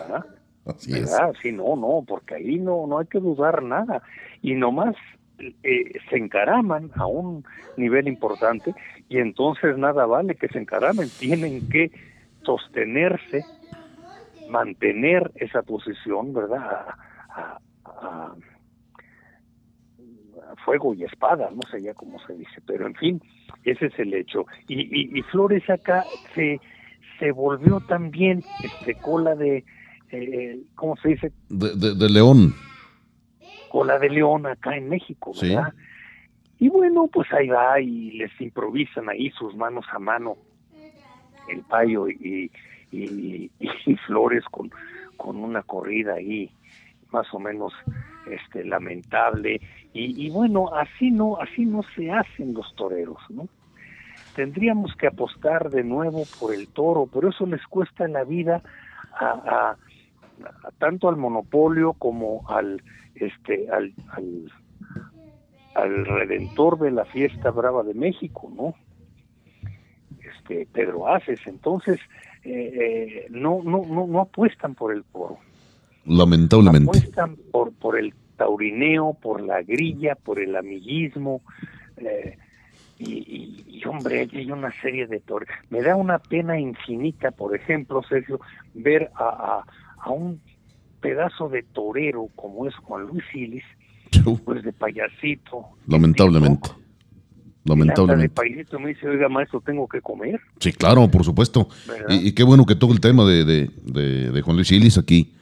¿verdad? 0.87 1.33
Sí, 1.41 1.51
no, 1.51 1.75
no, 1.75 2.03
porque 2.07 2.35
ahí 2.35 2.57
no, 2.57 2.87
no 2.87 2.99
hay 2.99 3.05
que 3.05 3.19
dudar 3.19 3.61
nada. 3.61 4.01
Y 4.41 4.55
nomás 4.55 4.95
eh, 5.37 5.99
se 6.09 6.17
encaraman 6.17 6.91
a 6.95 7.05
un 7.05 7.45
nivel 7.77 8.07
importante 8.07 8.73
y 9.09 9.19
entonces 9.19 9.77
nada 9.77 10.05
vale 10.05 10.35
que 10.35 10.47
se 10.47 10.59
encaramen, 10.59 11.09
tienen 11.19 11.69
que 11.69 11.91
sostenerse, 12.43 13.43
mantener 14.49 15.31
esa 15.35 15.61
posición, 15.61 16.33
¿verdad? 16.33 16.87
A, 17.29 17.59
fuego 20.63 20.93
y 20.95 21.03
espada, 21.03 21.49
no 21.51 21.61
sé 21.69 21.81
ya 21.81 21.93
cómo 21.93 22.17
se 22.25 22.33
dice, 22.33 22.61
pero 22.65 22.87
en 22.87 22.95
fin, 22.95 23.21
ese 23.65 23.87
es 23.87 23.99
el 23.99 24.13
hecho. 24.13 24.45
Y, 24.67 24.81
y, 24.81 25.19
y 25.19 25.21
Flores 25.23 25.69
acá 25.69 26.03
se 26.33 26.59
se 27.19 27.31
volvió 27.31 27.79
también 27.81 28.43
este 28.63 28.95
cola 28.95 29.35
de 29.35 29.63
eh, 30.11 30.59
¿cómo 30.75 30.95
se 30.97 31.09
dice? 31.09 31.31
De, 31.49 32.09
león. 32.09 32.53
Cola 33.69 33.99
de 33.99 34.09
león 34.09 34.45
acá 34.45 34.75
en 34.77 34.89
México, 34.89 35.33
¿verdad? 35.41 35.73
Y 36.59 36.69
bueno, 36.69 37.09
pues 37.11 37.31
ahí 37.33 37.49
va 37.49 37.79
y 37.81 38.11
les 38.11 38.31
improvisan 38.39 39.09
ahí 39.09 39.29
sus 39.31 39.55
manos 39.55 39.85
a 39.91 39.99
mano 39.99 40.37
el 41.49 41.61
payo 41.63 42.07
y, 42.07 42.49
y, 42.91 43.49
Flores 44.07 44.43
con, 44.51 44.71
con 45.17 45.37
una 45.37 45.61
corrida 45.63 46.13
ahí 46.13 46.49
más 47.11 47.31
o 47.33 47.39
menos 47.39 47.73
este 48.29 48.63
lamentable 48.63 49.61
y, 49.93 50.25
y 50.25 50.29
bueno 50.29 50.73
así 50.73 51.11
no 51.11 51.39
así 51.39 51.65
no 51.65 51.81
se 51.95 52.11
hacen 52.11 52.53
los 52.53 52.75
toreros 52.75 53.17
no 53.29 53.47
tendríamos 54.35 54.93
que 54.95 55.07
apostar 55.07 55.69
de 55.69 55.83
nuevo 55.83 56.23
por 56.39 56.53
el 56.53 56.67
toro, 56.67 57.09
pero 57.11 57.29
eso 57.29 57.45
les 57.45 57.65
cuesta 57.67 58.07
la 58.07 58.23
vida 58.23 58.61
a, 59.13 59.75
tanto 60.77 61.07
al 61.07 61.15
monopolio 61.15 61.93
como 61.93 62.47
al 62.49 62.83
este 63.15 63.69
al, 63.71 63.93
al, 65.73 66.05
redentor 66.05 66.77
de 66.79 66.91
la 66.91 67.05
fiesta 67.05 67.51
brava 67.51 67.83
de 67.83 67.93
México, 67.93 68.51
¿no? 68.53 68.75
Este 70.19 70.67
Pedro 70.71 71.07
Aces, 71.07 71.39
entonces 71.45 71.99
eh, 72.43 72.51
eh, 72.51 73.27
no, 73.29 73.61
no 73.63 73.83
no 73.85 74.05
no 74.05 74.19
apuestan 74.19 74.75
por 74.75 74.93
el 74.93 75.03
toro. 75.05 75.37
Lamentablemente. 76.05 76.89
Apuestan 76.89 77.37
por 77.51 77.73
por 77.73 77.97
el 77.97 78.13
taurineo, 78.35 79.13
por 79.13 79.41
la 79.41 79.61
grilla, 79.61 80.15
por 80.15 80.39
el 80.39 80.57
amiguismo. 80.57 81.41
Eh, 81.97 82.37
y, 82.97 83.81
hombre, 83.85 84.27
hay 84.31 84.51
una 84.51 84.71
serie 84.81 85.05
de 85.07 85.19
toros. 85.19 85.49
Me 85.69 85.81
da 85.81 85.95
una 85.95 86.19
pena 86.19 86.59
infinita, 86.59 87.31
por 87.31 87.55
ejemplo, 87.55 88.01
Sergio, 88.07 88.39
ver 88.73 89.11
a, 89.15 89.63
a, 89.97 90.09
un 90.09 90.39
pedazo 91.01 91.49
de 91.49 91.63
torero 91.63 92.29
como 92.35 92.67
es 92.67 92.75
Juan 92.75 93.07
Luis 93.07 93.23
Silis, 93.31 93.63
pues 94.45 94.63
de 94.63 94.71
payasito. 94.71 95.65
Lamentablemente. 95.87 96.69
Lamentablemente. 97.65 98.27
De 98.27 98.29
payasito 98.29 98.79
me 98.79 98.89
dice, 98.89 99.07
oiga, 99.09 99.27
maestro, 99.27 99.59
tengo 99.59 99.87
que 99.87 100.01
comer. 100.01 100.39
Sí, 100.59 100.71
claro, 100.71 101.09
por 101.09 101.25
supuesto. 101.25 101.67
Y, 102.09 102.31
qué 102.31 102.43
bueno 102.43 102.65
que 102.65 102.75
todo 102.75 102.93
el 102.93 103.01
tema 103.01 103.25
de, 103.25 103.43
de, 103.43 104.31
de, 104.31 104.41
Juan 104.41 104.55
Luis 104.55 104.69
Silis 104.69 104.97
aquí 104.97 105.33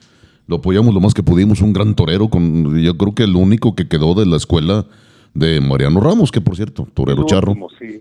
lo 0.46 0.56
apoyamos 0.56 0.92
lo 0.92 1.00
más 1.00 1.14
que 1.14 1.22
pudimos, 1.22 1.60
un 1.62 1.72
gran 1.72 1.94
torero, 1.94 2.28
con 2.28 2.78
yo 2.82 2.96
creo 2.98 3.14
que 3.14 3.22
el 3.22 3.36
único 3.36 3.74
que 3.74 3.88
quedó 3.88 4.14
de 4.14 4.26
la 4.26 4.36
escuela 4.36 4.86
de 5.34 5.60
Mariano 5.60 6.00
Ramos, 6.00 6.30
que 6.30 6.40
por 6.40 6.56
cierto, 6.56 6.86
torero 6.94 7.26
charro. 7.26 7.54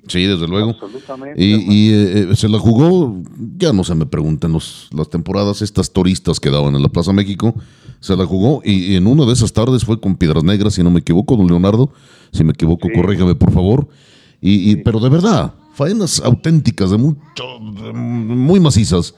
Sí. 0.07 0.25
desde 0.25 0.47
luego. 0.47 0.75
Y, 1.35 1.89
eh, 1.91 2.27
eh, 2.31 2.35
se 2.35 2.47
la 2.47 2.59
jugó, 2.59 3.21
ya 3.57 3.73
no 3.73 3.83
se 3.83 3.95
me 3.95 4.05
pregunten 4.05 4.53
los, 4.53 4.89
las 4.95 5.09
temporadas, 5.09 5.61
estas 5.61 5.91
turistas 5.91 6.39
que 6.39 6.51
daban 6.51 6.75
en 6.75 6.83
la 6.83 6.89
Plaza 6.89 7.11
México, 7.11 7.55
se 7.99 8.15
la 8.15 8.25
jugó 8.25 8.61
y, 8.63 8.95
en 8.95 9.07
una 9.07 9.25
de 9.25 9.33
esas 9.33 9.51
tardes 9.51 9.83
fue 9.83 9.99
con 9.99 10.15
Piedras 10.15 10.43
Negras, 10.43 10.75
si 10.75 10.83
no 10.83 10.91
me 10.91 10.99
equivoco, 10.99 11.35
don 11.35 11.47
Leonardo, 11.47 11.91
si 12.31 12.43
me 12.43 12.51
equivoco, 12.51 12.87
corrígame 12.93 13.35
por 13.35 13.51
favor. 13.51 13.87
Y, 14.39 14.75
Pero 14.77 14.99
de 14.99 15.09
verdad, 15.09 15.53
faenas 15.73 16.19
auténticas, 16.19 16.91
de 16.91 16.97
mucho, 16.97 17.59
muy 17.59 18.59
macizas, 18.59 19.15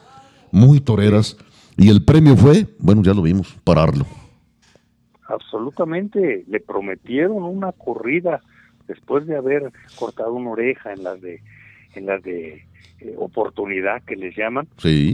muy 0.52 0.80
toreras. 0.80 1.36
Y 1.76 1.90
el 1.90 2.02
premio 2.02 2.36
fue, 2.36 2.74
bueno, 2.78 3.02
ya 3.02 3.12
lo 3.12 3.20
vimos, 3.20 3.48
pararlo 3.62 4.06
absolutamente 5.28 6.44
le 6.48 6.60
prometieron 6.60 7.42
una 7.42 7.72
corrida 7.72 8.40
después 8.86 9.26
de 9.26 9.36
haber 9.36 9.72
cortado 9.96 10.32
una 10.32 10.50
oreja 10.50 10.92
en 10.92 11.04
las 11.04 11.20
de 11.20 11.42
en 11.94 12.06
las 12.06 12.22
de 12.22 12.66
eh, 13.00 13.14
oportunidad 13.16 14.02
que 14.02 14.16
les 14.16 14.36
llaman. 14.36 14.68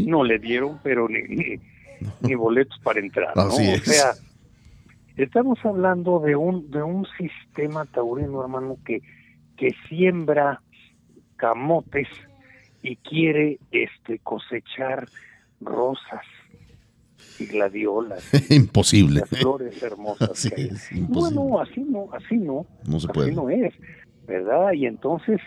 No 0.07 0.25
le 0.25 0.39
dieron 0.39 0.79
pero 0.83 1.09
ni, 1.09 1.59
ni, 2.21 2.35
boletos 2.35 2.79
para 2.83 3.01
entrar 3.01 3.37
¿no? 3.37 3.47
o 3.47 3.51
sea 3.51 4.13
estamos 5.17 5.59
hablando 5.65 6.21
de 6.21 6.37
un 6.37 6.71
de 6.71 6.83
un 6.83 7.07
sistema 7.19 7.85
taurino 7.87 8.43
hermano 8.43 8.79
que 8.85 9.03
que 9.57 9.75
siembra 9.89 10.61
camotes 11.37 12.09
y 12.83 12.97
quiere 12.97 13.59
este 13.71 14.19
cosechar 14.19 15.09
rosas 15.61 16.25
y 17.39 17.47
gladiolas. 17.47 18.24
imposible. 18.51 19.20
Las 19.20 19.28
flores 19.28 19.83
hermosas. 19.83 20.51
bueno, 21.09 21.61
así 21.61 21.80
no, 21.80 22.09
así 22.12 22.37
no. 22.37 22.66
No 22.85 23.01
se 23.01 23.09
puede. 23.09 23.28
Así 23.28 23.37
no 23.37 23.51
es, 23.51 23.74
¿verdad? 24.26 24.72
Y 24.72 24.87
entonces, 24.87 25.41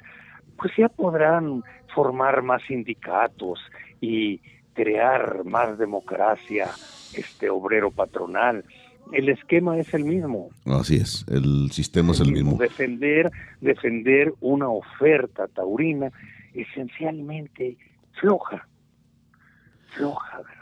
pues 0.58 0.72
ya 0.78 0.90
podrán 0.90 1.64
formar 1.94 2.42
más 2.42 2.62
sindicatos 2.68 3.60
y 4.02 4.42
crear 4.74 5.44
más 5.46 5.78
democracia 5.78 6.70
este 7.14 7.50
obrero 7.50 7.92
patronal. 7.92 8.66
El 9.12 9.30
esquema 9.30 9.78
es 9.78 9.94
el 9.94 10.04
mismo. 10.04 10.50
Así 10.66 10.98
es, 10.98 11.26
el 11.30 11.72
sistema 11.72 12.12
es 12.12 12.20
el 12.20 12.32
mismo. 12.32 12.58
Defender, 12.58 13.32
defender 13.62 14.34
una 14.42 14.70
oferta 14.70 15.48
taurina 15.48 16.12
esencialmente 16.54 17.78
floja, 18.20 18.68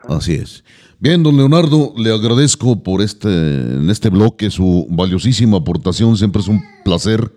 Así 0.07 0.35
es. 0.35 0.63
Bien, 0.99 1.21
don 1.23 1.35
Leonardo, 1.35 1.93
le 1.97 2.13
agradezco 2.13 2.81
por 2.81 3.01
este, 3.01 3.27
en 3.27 3.89
este 3.89 4.09
bloque 4.09 4.49
su 4.49 4.87
valiosísima 4.89 5.57
aportación. 5.57 6.15
Siempre 6.17 6.41
es 6.41 6.47
un 6.47 6.63
placer 6.85 7.31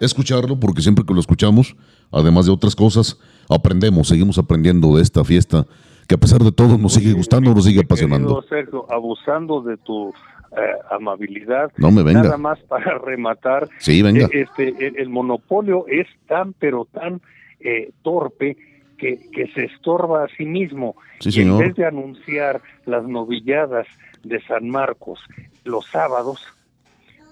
escucharlo, 0.00 0.58
porque 0.58 0.82
siempre 0.82 1.04
que 1.04 1.14
lo 1.14 1.20
escuchamos, 1.20 1.76
además 2.10 2.46
de 2.46 2.52
otras 2.52 2.74
cosas, 2.74 3.20
aprendemos, 3.48 4.08
seguimos 4.08 4.38
aprendiendo 4.38 4.96
de 4.96 5.02
esta 5.02 5.24
fiesta, 5.24 5.66
que 6.08 6.16
a 6.16 6.18
pesar 6.18 6.40
de 6.42 6.52
todo 6.52 6.76
nos 6.76 6.94
sigue 6.94 7.12
gustando, 7.12 7.54
nos 7.54 7.64
sigue 7.64 7.80
apasionando. 7.80 8.42
Sergio, 8.48 8.86
abusando 8.90 9.62
de 9.62 9.76
tu 9.78 10.12
eh, 10.56 10.60
amabilidad. 10.90 11.72
No 11.76 11.90
me 11.90 12.02
venga. 12.02 12.22
Nada 12.22 12.36
más 12.36 12.60
para 12.68 12.98
rematar. 13.04 13.68
Sí, 13.78 14.02
venga. 14.02 14.26
Eh, 14.26 14.42
este, 14.42 15.00
el, 15.00 15.08
monopolio 15.08 15.86
es 15.88 16.06
tan, 16.26 16.52
pero 16.52 16.86
tan 16.92 17.20
eh, 17.60 17.92
torpe 18.02 18.56
que, 19.32 19.50
se 19.54 19.64
estorba 19.64 20.24
a 20.24 20.28
sí 20.36 20.44
mismo. 20.44 20.96
y 21.20 21.40
en 21.40 21.58
vez 21.58 21.74
de 21.74 21.86
anunciar 21.86 22.62
las 22.86 23.04
novilladas 23.04 23.86
de 24.22 24.40
San 24.42 24.68
Marcos 24.68 25.20
los 25.64 25.86
sábados, 25.86 26.40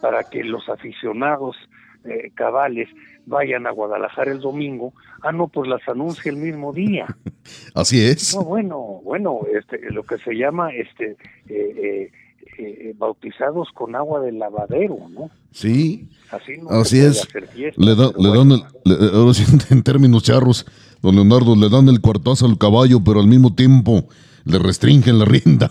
para 0.00 0.24
que 0.24 0.42
los 0.42 0.68
aficionados 0.68 1.56
eh, 2.04 2.32
cabales 2.34 2.88
vayan 3.24 3.66
a 3.66 3.70
Guadalajara 3.70 4.32
el 4.32 4.40
domingo, 4.40 4.92
ah 5.22 5.30
no, 5.32 5.48
pues 5.48 5.68
las 5.68 5.86
anuncia 5.88 6.30
el 6.30 6.38
mismo 6.38 6.72
día. 6.72 7.06
Así 7.74 8.04
es. 8.04 8.34
No, 8.34 8.44
bueno, 8.44 9.00
bueno, 9.04 9.40
este, 9.56 9.78
lo 9.90 10.02
que 10.02 10.18
se 10.18 10.34
llama 10.34 10.70
este 10.74 11.16
eh, 11.48 12.10
eh, 12.58 12.92
bautizados 12.96 13.68
con 13.72 13.96
agua 13.96 14.20
de 14.20 14.32
lavadero, 14.32 14.98
¿no? 15.08 15.30
Sí. 15.52 16.08
Así, 16.30 16.98
es. 16.98 17.28
le, 17.76 17.94
da, 17.94 18.10
le 18.16 19.34
sí, 19.34 19.44
en 19.70 19.82
términos 19.82 20.22
charros, 20.22 20.66
don 21.02 21.16
Leonardo, 21.16 21.56
le 21.56 21.68
dan 21.68 21.88
el 21.88 22.00
cuartazo 22.00 22.46
al 22.46 22.58
caballo, 22.58 23.00
pero 23.04 23.20
al 23.20 23.26
mismo 23.26 23.54
tiempo 23.54 24.08
le 24.44 24.58
restringen 24.58 25.18
la 25.18 25.24
rienda. 25.24 25.70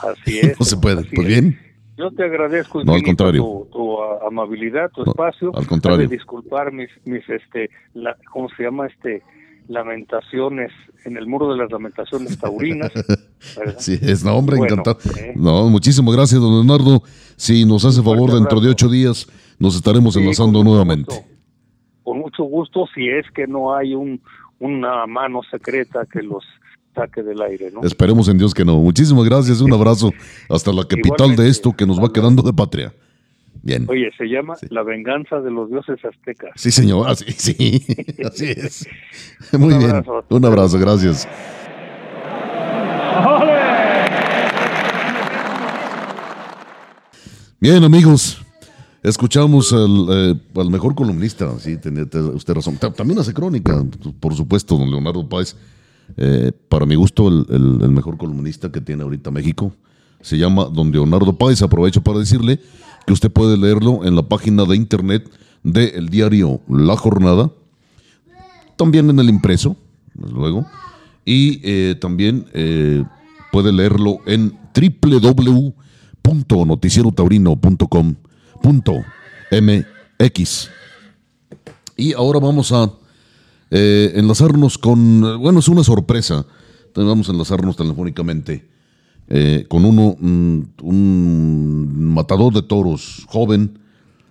Así 0.00 0.38
es. 0.42 0.58
no 0.58 0.64
se 0.64 0.76
puede. 0.76 1.04
Pues 1.04 1.26
bien. 1.26 1.58
Yo 1.96 2.10
te 2.10 2.24
agradezco 2.24 2.82
no, 2.82 2.94
al 2.94 3.02
contrario. 3.02 3.68
Tu, 3.70 4.02
amabilidad, 4.26 4.90
tu 4.90 5.04
espacio. 5.04 5.54
Al 5.54 5.66
contrario. 5.66 6.08
disculpar 6.08 6.72
mis, 6.72 6.88
mis 7.04 7.22
este, 7.28 7.70
la, 7.92 8.16
¿cómo 8.32 8.48
se 8.56 8.64
llama? 8.64 8.88
Este, 8.88 9.22
lamentaciones 9.68 10.72
en 11.04 11.16
el 11.16 11.26
muro 11.26 11.52
de 11.52 11.58
las 11.58 11.70
lamentaciones 11.70 12.38
taurinas. 12.38 12.90
sí, 13.78 13.98
es, 14.02 14.24
no, 14.24 14.34
hombre, 14.34 14.56
encantado. 14.56 14.98
Eh. 15.16 15.34
No, 15.36 15.68
muchísimas 15.68 16.14
gracias, 16.14 16.40
don 16.40 16.66
Leonardo. 16.66 17.02
Si 17.36 17.64
nos 17.64 17.84
hace 17.84 18.02
favor, 18.02 18.32
dentro 18.32 18.60
de 18.60 18.70
ocho 18.70 18.88
días 18.88 19.28
nos 19.58 19.76
estaremos 19.76 20.16
enlazando 20.16 20.64
nuevamente. 20.64 21.24
Con 22.04 22.18
mucho 22.18 22.44
gusto, 22.44 22.86
si 22.94 23.08
es 23.08 23.28
que 23.34 23.46
no 23.46 23.74
hay 23.74 23.94
un, 23.94 24.20
una 24.60 25.06
mano 25.06 25.40
secreta 25.50 26.06
que 26.10 26.22
los 26.22 26.44
saque 26.94 27.22
del 27.22 27.40
aire, 27.42 27.70
¿no? 27.72 27.82
Esperemos 27.82 28.28
en 28.28 28.38
Dios 28.38 28.54
que 28.54 28.64
no. 28.64 28.76
Muchísimas 28.76 29.24
gracias, 29.24 29.60
un 29.60 29.72
abrazo 29.74 30.12
hasta 30.48 30.72
la 30.72 30.84
capital 30.84 31.34
de 31.34 31.48
esto 31.48 31.72
que 31.72 31.86
nos 31.86 32.00
va 32.00 32.12
quedando 32.12 32.42
de 32.42 32.52
patria. 32.52 32.92
Bien. 33.62 33.86
Oye, 33.88 34.10
se 34.18 34.26
llama 34.26 34.54
La 34.68 34.82
venganza 34.82 35.40
de 35.40 35.50
los 35.50 35.70
dioses 35.70 35.98
aztecas. 36.04 36.50
Sí, 36.54 36.70
señor, 36.70 37.08
así, 37.08 37.32
sí, 37.32 37.82
así 38.24 38.50
es. 38.50 38.86
Muy 39.58 39.78
bien. 39.78 40.04
Un 40.28 40.44
abrazo, 40.44 40.78
gracias. 40.78 41.26
Bien, 47.58 47.82
amigos, 47.82 48.43
escuchamos 49.04 49.72
al, 49.72 50.06
eh, 50.10 50.34
mejor 50.70 50.94
columnista, 50.94 51.56
sí, 51.58 51.76
tiene 51.76 52.02
usted 52.02 52.54
razón. 52.54 52.76
También 52.76 53.20
hace 53.20 53.32
crónica, 53.32 53.84
por 54.18 54.34
supuesto, 54.34 54.76
don 54.76 54.90
Leonardo 54.90 55.28
Páez. 55.28 55.54
Eh, 56.16 56.52
para 56.68 56.86
mi 56.86 56.96
gusto, 56.96 57.28
el, 57.28 57.90
mejor 57.90 58.16
columnista 58.16 58.72
que 58.72 58.80
tiene 58.80 59.02
ahorita 59.02 59.30
México. 59.30 59.72
Se 60.20 60.38
llama 60.38 60.64
don 60.64 60.90
Leonardo 60.90 61.36
Páez. 61.36 61.62
Aprovecho 61.62 62.02
para 62.02 62.18
decirle 62.18 62.60
que 63.06 63.12
usted 63.12 63.30
puede 63.30 63.56
leerlo 63.56 64.04
en 64.04 64.16
la 64.16 64.22
página 64.22 64.64
de 64.64 64.76
internet 64.76 65.30
del 65.62 66.08
diario 66.08 66.60
La 66.68 66.96
Jornada, 66.96 67.50
también 68.76 69.10
en 69.10 69.18
el 69.18 69.28
impreso, 69.28 69.76
luego, 70.14 70.66
y 71.24 71.60
eh, 71.62 71.94
también 72.00 72.46
eh, 72.52 73.04
puede 73.52 73.72
leerlo 73.72 74.18
en 74.26 74.58
www.noticierotaurino.com.mx. 78.64 80.70
Y 81.96 82.12
ahora 82.14 82.40
vamos 82.40 82.72
a 82.72 82.92
eh, 83.70 84.12
enlazarnos 84.16 84.78
con, 84.78 85.40
bueno, 85.40 85.60
es 85.60 85.68
una 85.68 85.84
sorpresa, 85.84 86.44
vamos 86.94 87.28
a 87.28 87.32
enlazarnos 87.32 87.76
telefónicamente 87.76 88.68
eh, 89.28 89.66
con 89.68 89.84
uno, 89.84 90.16
mm, 90.18 90.60
un 90.82 92.14
matador 92.14 92.52
de 92.52 92.62
toros 92.62 93.24
joven, 93.28 93.78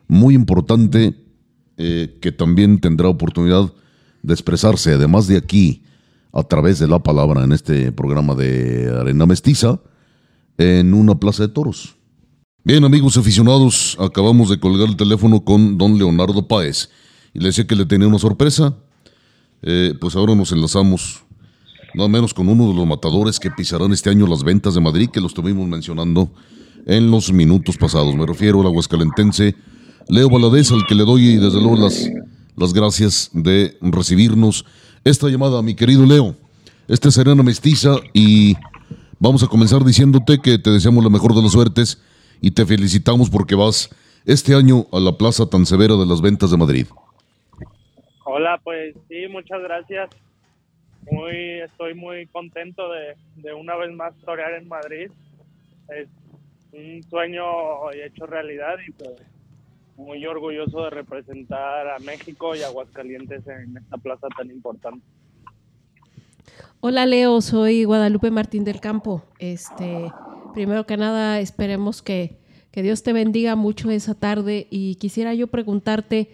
muy 0.08 0.36
importante, 0.36 1.16
eh, 1.78 2.18
que 2.22 2.32
también 2.32 2.80
tendrá 2.80 3.08
oportunidad 3.08 3.74
de 4.22 4.34
expresarse, 4.34 4.94
además 4.94 5.28
de 5.28 5.38
aquí, 5.38 5.84
a 6.32 6.44
través 6.44 6.80
de 6.80 6.88
la 6.88 7.00
palabra 7.00 7.44
en 7.44 7.52
este 7.52 7.92
programa 7.92 8.36
de 8.36 8.94
Arena 9.00 9.26
Mestiza, 9.26 9.80
en 10.58 10.94
una 10.94 11.16
plaza 11.16 11.44
de 11.44 11.54
toros. 11.54 11.96
Bien, 12.66 12.86
amigos 12.86 13.18
aficionados, 13.18 13.98
acabamos 14.00 14.50
de 14.50 14.58
colgar 14.58 14.88
el 14.88 14.96
teléfono 14.96 15.44
con 15.44 15.78
don 15.78 15.98
Leonardo 15.98 16.48
Páez 16.48 16.90
y 17.34 17.40
le 17.40 17.48
decía 17.48 17.68
que 17.68 17.76
le 17.76 17.86
tenía 17.86 18.08
una 18.08 18.20
sorpresa. 18.20 18.74
Eh, 19.64 19.94
pues 20.00 20.16
ahora 20.16 20.34
nos 20.34 20.54
enlazamos 20.54 21.26
nada 21.94 22.08
menos 22.08 22.34
con 22.34 22.48
uno 22.48 22.70
de 22.70 22.74
los 22.74 22.88
matadores 22.88 23.38
que 23.38 23.52
pisarán 23.52 23.92
este 23.92 24.10
año 24.10 24.28
las 24.28 24.46
ventas 24.46 24.76
de 24.76 24.80
Madrid, 24.80 25.10
que 25.12 25.20
lo 25.20 25.28
estuvimos 25.28 25.68
mencionando 25.68 26.32
en 26.86 27.12
los 27.12 27.34
minutos 27.34 27.76
pasados. 27.76 28.16
Me 28.16 28.26
refiero 28.26 28.62
al 28.62 28.68
aguascalentense 28.68 29.58
Leo 30.08 30.30
Valadez, 30.30 30.72
al 30.72 30.88
que 30.88 30.96
le 30.96 31.04
doy 31.04 31.36
desde 31.36 31.60
luego 31.60 31.76
las, 31.76 32.10
las 32.56 32.72
gracias 32.72 33.30
de 33.34 33.78
recibirnos 33.82 34.64
esta 35.04 35.28
llamada, 35.28 35.62
mi 35.62 35.76
querido 35.76 36.06
Leo. 36.06 36.38
Esta 36.88 37.10
es 37.10 37.16
Serena 37.16 37.44
Mestiza 37.44 37.98
y 38.14 38.56
vamos 39.20 39.44
a 39.44 39.48
comenzar 39.48 39.84
diciéndote 39.84 40.40
que 40.40 40.58
te 40.60 40.72
deseamos 40.72 41.04
la 41.04 41.10
mejor 41.10 41.36
de 41.36 41.42
las 41.42 41.52
suertes 41.52 42.00
y 42.44 42.52
te 42.52 42.66
felicitamos 42.66 43.30
porque 43.30 43.56
vas 43.56 43.90
este 44.26 44.54
año 44.54 44.86
a 44.92 45.00
la 45.00 45.14
plaza 45.14 45.50
tan 45.50 45.66
severa 45.66 45.96
de 45.96 46.06
las 46.06 46.22
ventas 46.22 46.52
de 46.52 46.58
Madrid. 46.58 46.88
Hola, 48.26 48.60
pues 48.62 48.94
sí, 49.08 49.28
muchas 49.30 49.62
gracias. 49.62 50.10
Muy, 51.10 51.62
estoy 51.62 51.94
muy 51.94 52.28
contento 52.28 52.84
de, 52.92 53.54
una 53.54 53.78
vez 53.78 53.96
más 53.96 54.14
torear 54.26 54.56
en 54.56 54.68
Madrid. 54.68 55.10
Es 55.88 56.10
un 56.74 57.02
sueño 57.10 57.90
hecho 57.94 58.26
realidad 58.26 58.76
y 58.86 58.92
pues 58.92 59.22
muy 59.96 60.26
orgulloso 60.26 60.84
de 60.84 60.90
representar 60.90 61.88
a 61.88 62.00
México 62.00 62.58
y 62.58 62.64
Aguascalientes 62.64 63.48
en 63.48 63.78
esta 63.78 63.98
plaza 63.98 64.28
tan 64.36 64.52
importante. 64.52 65.06
Hola 66.82 67.06
Leo, 67.06 67.40
soy 67.40 67.86
Guadalupe 67.86 68.32
Martín 68.32 68.66
del 68.66 68.82
Campo. 68.82 69.24
Este, 69.40 70.12
primero 70.54 70.86
que 70.86 70.98
nada, 70.98 71.40
esperemos 71.40 72.02
que, 72.02 72.38
que 72.72 72.82
Dios 72.82 73.04
te 73.04 73.14
bendiga 73.14 73.56
mucho 73.56 73.92
esa 73.92 74.16
tarde 74.16 74.68
y 74.70 74.96
quisiera 74.96 75.34
yo 75.34 75.48
preguntarte 75.48 76.30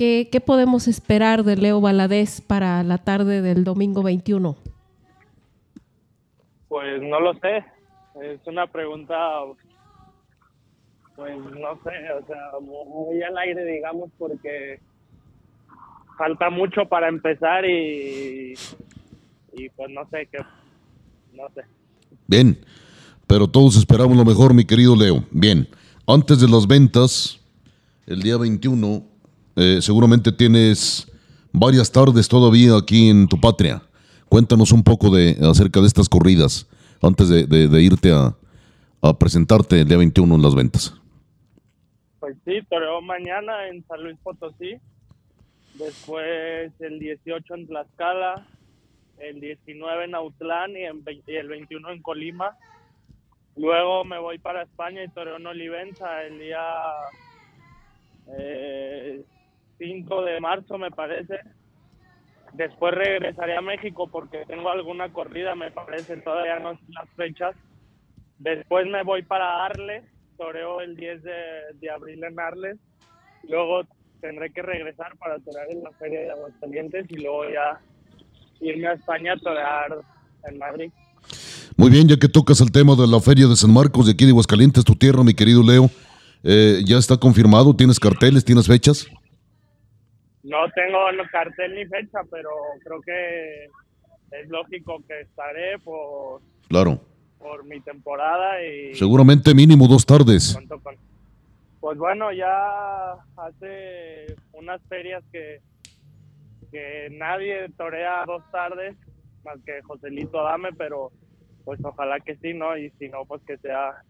¿Qué, 0.00 0.42
podemos 0.44 0.88
esperar 0.88 1.44
de 1.44 1.56
Leo 1.56 1.78
Valadez 1.78 2.40
para 2.40 2.82
la 2.82 2.96
tarde 2.96 3.42
del 3.42 3.64
domingo 3.64 4.02
21? 4.02 4.56
Pues 6.68 7.02
no 7.02 7.20
lo 7.20 7.34
sé. 7.34 7.62
Es 8.22 8.40
una 8.46 8.66
pregunta, 8.66 9.14
pues 11.16 11.36
no 11.36 11.78
sé, 11.82 12.12
o 12.12 12.26
sea, 12.26 12.50
muy 12.60 13.22
al 13.22 13.36
aire, 13.36 13.62
digamos, 13.66 14.10
porque 14.18 14.80
falta 16.16 16.48
mucho 16.48 16.86
para 16.86 17.08
empezar 17.08 17.66
y, 17.66 18.54
y 19.52 19.68
pues 19.76 19.90
no 19.90 20.08
sé 20.08 20.26
qué, 20.32 20.38
no 21.34 21.46
sé. 21.50 21.62
Bien, 22.26 22.56
pero 23.30 23.46
todos 23.46 23.76
esperamos 23.76 24.16
lo 24.16 24.24
mejor, 24.24 24.54
mi 24.54 24.64
querido 24.64 24.96
Leo. 24.96 25.22
Bien, 25.30 25.68
antes 26.04 26.40
de 26.40 26.48
las 26.48 26.66
ventas, 26.66 27.40
el 28.08 28.22
día 28.22 28.36
21 28.36 29.04
eh, 29.54 29.78
seguramente 29.80 30.32
tienes 30.32 31.06
varias 31.52 31.92
tardes 31.92 32.28
todavía 32.28 32.76
aquí 32.76 33.08
en 33.08 33.28
tu 33.28 33.40
patria. 33.40 33.82
Cuéntanos 34.28 34.72
un 34.72 34.82
poco 34.82 35.14
de 35.14 35.36
acerca 35.48 35.80
de 35.80 35.86
estas 35.86 36.08
corridas 36.08 36.68
antes 37.00 37.28
de, 37.28 37.80
irte 37.80 38.10
a, 38.10 38.34
presentarte 39.16 39.82
el 39.82 39.86
día 39.86 39.98
21 39.98 40.34
en 40.34 40.42
las 40.42 40.56
ventas. 40.56 40.92
Pues 42.18 42.36
sí, 42.44 42.58
pero 42.68 43.00
mañana 43.00 43.68
en 43.68 43.86
San 43.86 44.02
Luis 44.02 44.18
Potosí, 44.24 44.74
después 45.74 46.72
el 46.80 46.98
18 46.98 47.54
en 47.54 47.68
Tlaxcala, 47.68 48.44
el 49.18 49.40
19 49.40 50.04
en 50.06 50.16
Autlán 50.16 50.72
y, 50.72 50.82
el 50.82 51.48
21 51.48 51.90
en 51.92 52.02
Colima. 52.02 52.56
Luego 53.60 54.04
me 54.06 54.18
voy 54.18 54.38
para 54.38 54.62
España 54.62 55.04
y 55.04 55.08
Torreón 55.08 55.46
Olivenza 55.46 56.22
el 56.22 56.38
día 56.38 56.62
eh, 58.38 59.22
5 59.76 60.24
de 60.24 60.40
marzo, 60.40 60.78
me 60.78 60.90
parece. 60.90 61.40
Después 62.54 62.94
regresaré 62.94 63.58
a 63.58 63.60
México 63.60 64.08
porque 64.10 64.46
tengo 64.46 64.70
alguna 64.70 65.12
corrida, 65.12 65.54
me 65.54 65.70
parece, 65.70 66.16
todavía 66.16 66.58
no 66.58 66.72
sé 66.74 66.84
las 66.88 67.10
fechas. 67.10 67.54
Después 68.38 68.86
me 68.86 69.02
voy 69.02 69.24
para 69.24 69.66
Arles, 69.66 70.04
toreo 70.38 70.80
el 70.80 70.96
10 70.96 71.22
de, 71.22 71.90
abril 71.90 72.24
en 72.24 72.40
Arles. 72.40 72.78
Luego 73.42 73.82
tendré 74.22 74.50
que 74.54 74.62
regresar 74.62 75.18
para 75.18 75.38
torear 75.38 75.70
en 75.70 75.82
la 75.82 75.90
Feria 75.92 76.20
de 76.20 76.30
Aguascalientes 76.30 77.04
y 77.10 77.16
luego 77.16 77.44
ya 77.50 77.78
irme 78.62 78.88
a 78.88 78.94
España 78.94 79.34
a 79.34 79.36
torear 79.36 79.98
en 80.48 80.58
Madrid. 80.58 80.90
Muy 81.80 81.88
bien, 81.88 82.06
ya 82.08 82.18
que 82.18 82.28
tocas 82.28 82.60
el 82.60 82.70
tema 82.70 82.94
de 82.94 83.06
la 83.06 83.20
Feria 83.20 83.46
de 83.46 83.56
San 83.56 83.72
Marcos 83.72 84.04
de 84.04 84.12
aquí 84.12 84.26
de 84.26 84.32
Aguascalientes, 84.32 84.84
tu 84.84 84.94
tierra, 84.96 85.24
mi 85.24 85.32
querido 85.32 85.62
Leo, 85.62 85.88
eh, 86.42 86.82
¿ya 86.84 86.98
está 86.98 87.16
confirmado? 87.16 87.74
¿Tienes 87.74 87.98
carteles? 87.98 88.44
¿Tienes 88.44 88.66
fechas? 88.66 89.06
No 90.42 90.58
tengo 90.74 90.98
cartel 91.32 91.74
ni 91.74 91.86
fecha, 91.86 92.18
pero 92.30 92.50
creo 92.84 93.00
que 93.00 93.64
es 94.42 94.48
lógico 94.50 95.02
que 95.08 95.22
estaré 95.22 95.78
por, 95.78 96.42
claro. 96.68 97.00
por 97.38 97.64
mi 97.64 97.80
temporada 97.80 98.62
y... 98.62 98.94
Seguramente 98.94 99.54
mínimo 99.54 99.88
dos 99.88 100.04
tardes. 100.04 100.58
Pues 101.80 101.96
bueno, 101.96 102.30
ya 102.30 103.12
hace 103.38 104.36
unas 104.52 104.82
ferias 104.86 105.24
que, 105.32 105.62
que 106.70 107.08
nadie 107.12 107.70
torea 107.78 108.26
dos 108.26 108.42
tardes, 108.52 108.94
más 109.46 109.56
que 109.64 109.80
Joselito 109.80 110.40
Adame, 110.40 110.74
pero 110.76 111.10
pues 111.64 111.80
ojalá 111.82 112.20
que 112.20 112.36
sí, 112.36 112.54
¿no? 112.54 112.76
Y 112.76 112.90
si 112.98 113.08
no, 113.08 113.24
pues 113.26 113.42
que 113.46 113.56
sea 113.58 114.02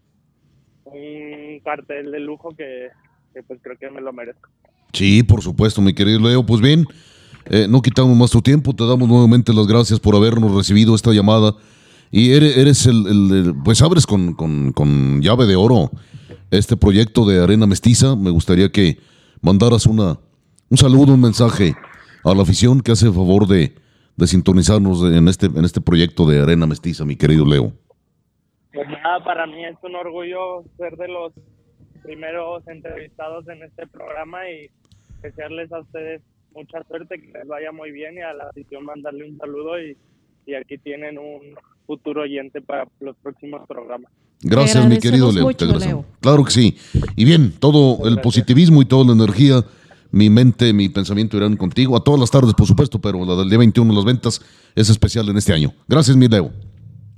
un 0.85 1.59
cartel 1.63 2.11
de 2.11 2.19
lujo 2.19 2.55
que, 2.55 2.89
pues 3.47 3.59
creo 3.61 3.77
que 3.77 3.89
me 3.89 4.01
lo 4.01 4.13
merezco. 4.13 4.49
Sí, 4.93 5.23
por 5.23 5.41
supuesto, 5.41 5.81
mi 5.81 5.93
querido 5.93 6.19
Leo. 6.19 6.45
Pues 6.45 6.61
bien, 6.61 6.85
eh, 7.45 7.67
no 7.69 7.81
quitamos 7.81 8.15
más 8.17 8.31
tu 8.31 8.41
tiempo, 8.41 8.73
te 8.73 8.85
damos 8.85 9.07
nuevamente 9.07 9.53
las 9.53 9.67
gracias 9.67 9.99
por 9.99 10.15
habernos 10.15 10.53
recibido 10.53 10.95
esta 10.95 11.11
llamada. 11.11 11.55
Y 12.11 12.31
eres, 12.31 12.87
el, 12.87 13.55
pues 13.63 13.81
abres 13.81 14.05
con, 14.05 14.33
con, 14.33 15.21
llave 15.21 15.45
de 15.45 15.55
oro 15.55 15.91
este 16.49 16.75
proyecto 16.75 17.25
de 17.25 17.41
Arena 17.41 17.67
Mestiza. 17.67 18.17
Me 18.17 18.31
gustaría 18.31 18.69
que 18.69 18.99
mandaras 19.41 19.85
una, 19.85 20.19
un 20.69 20.77
saludo, 20.77 21.13
un 21.13 21.21
mensaje 21.21 21.73
a 22.25 22.35
la 22.35 22.43
afición 22.43 22.81
que 22.81 22.91
hace 22.91 23.05
favor 23.05 23.47
de, 23.47 23.73
de 24.21 24.27
sintonizarnos 24.27 25.03
en 25.03 25.27
este, 25.27 25.47
en 25.47 25.65
este 25.65 25.81
proyecto 25.81 26.27
de 26.27 26.43
Arena 26.43 26.67
Mestiza, 26.67 27.03
mi 27.05 27.15
querido 27.15 27.43
Leo. 27.43 27.73
Pues 28.71 28.87
nada, 28.87 29.23
para 29.23 29.47
mí 29.47 29.65
es 29.65 29.75
un 29.81 29.95
orgullo 29.95 30.63
ser 30.77 30.95
de 30.95 31.07
los 31.07 31.33
primeros 32.03 32.65
entrevistados 32.67 33.47
en 33.47 33.63
este 33.63 33.87
programa 33.87 34.47
y 34.47 34.69
desearles 35.23 35.71
a 35.71 35.79
ustedes 35.79 36.21
mucha 36.53 36.83
suerte, 36.83 37.19
que 37.19 37.31
les 37.31 37.47
vaya 37.47 37.71
muy 37.71 37.91
bien 37.91 38.15
y 38.15 38.21
a 38.21 38.33
la 38.33 38.43
afición 38.49 38.85
mandarle 38.85 39.27
un 39.27 39.39
saludo 39.39 39.81
y, 39.81 39.97
y 40.45 40.53
aquí 40.53 40.77
tienen 40.77 41.17
un 41.17 41.55
futuro 41.87 42.21
oyente 42.21 42.61
para 42.61 42.87
los 42.99 43.15
próximos 43.17 43.67
programas. 43.67 44.11
Gracias, 44.43 44.87
mi 44.87 44.99
querido 44.99 45.31
Leo. 45.31 46.05
Claro 46.19 46.43
que 46.43 46.51
sí. 46.51 46.77
Y 47.15 47.25
bien, 47.25 47.53
todo 47.59 48.07
el 48.07 48.21
positivismo 48.21 48.83
y 48.83 48.85
toda 48.85 49.05
la 49.05 49.13
energía, 49.13 49.63
mi 50.11 50.29
mente, 50.29 50.73
mi 50.73 50.89
pensamiento 50.89 51.37
irán 51.37 51.57
contigo. 51.57 51.95
A 51.95 52.03
todas 52.03 52.19
las 52.19 52.31
tardes, 52.31 52.53
por 52.53 52.67
supuesto, 52.67 52.99
pero 52.99 53.23
la 53.25 53.35
del 53.35 53.49
día 53.49 53.57
21, 53.57 53.93
las 53.93 54.05
ventas, 54.05 54.41
es 54.75 54.89
especial 54.89 55.27
en 55.29 55.37
este 55.37 55.53
año. 55.53 55.73
Gracias, 55.87 56.15
mi 56.15 56.27
Leo. 56.27 56.51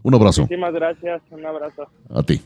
Un 0.04 0.16
abrazo. 0.16 0.42
Muchísimas 0.42 0.74
gracias. 0.74 1.22
Un 1.32 1.46
abrazo. 1.46 1.88
A 2.10 2.24
ti. 2.24 2.42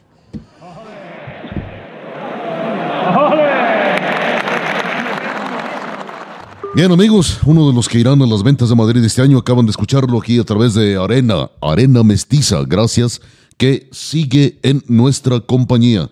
Bien 6.75 6.91
amigos, 6.91 7.39
uno 7.45 7.67
de 7.67 7.73
los 7.73 7.89
que 7.89 7.99
irán 7.99 8.21
a 8.21 8.27
las 8.27 8.43
ventas 8.43 8.69
de 8.69 8.75
Madrid 8.75 9.03
este 9.03 9.23
año 9.23 9.39
acaban 9.39 9.65
de 9.65 9.71
escucharlo 9.71 10.19
aquí 10.19 10.37
a 10.37 10.43
través 10.43 10.75
de 10.75 10.95
Arena, 10.95 11.49
Arena 11.59 12.03
Mestiza, 12.03 12.61
gracias, 12.67 13.19
que 13.57 13.89
sigue 13.91 14.59
en 14.61 14.83
nuestra 14.87 15.39
compañía. 15.39 16.11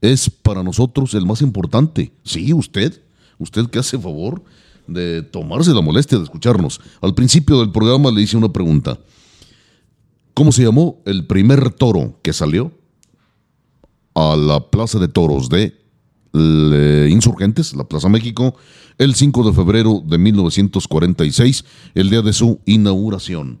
Es 0.00 0.30
para 0.30 0.62
nosotros 0.62 1.12
el 1.12 1.26
más 1.26 1.42
importante. 1.42 2.12
Sí, 2.22 2.54
usted, 2.54 3.02
usted 3.38 3.66
que 3.66 3.78
hace 3.78 3.98
favor 3.98 4.42
de 4.86 5.22
tomarse 5.22 5.72
la 5.74 5.80
molestia 5.80 6.18
de 6.18 6.24
escucharnos. 6.24 6.80
Al 7.00 7.14
principio 7.14 7.60
del 7.60 7.70
programa 7.70 8.10
le 8.10 8.22
hice 8.22 8.36
una 8.36 8.52
pregunta. 8.52 8.98
¿Cómo 10.34 10.52
se 10.52 10.64
llamó 10.64 11.02
el 11.04 11.26
primer 11.26 11.70
toro 11.70 12.18
que 12.22 12.32
salió 12.32 12.72
a 14.14 14.36
la 14.36 14.70
Plaza 14.70 14.98
de 14.98 15.08
Toros 15.08 15.48
de 15.48 15.74
Insurgentes, 17.10 17.74
la 17.74 17.84
Plaza 17.84 18.08
México, 18.08 18.54
el 18.98 19.14
5 19.14 19.44
de 19.44 19.52
febrero 19.52 20.02
de 20.04 20.18
1946, 20.18 21.64
el 21.94 22.10
día 22.10 22.22
de 22.22 22.32
su 22.32 22.60
inauguración. 22.66 23.60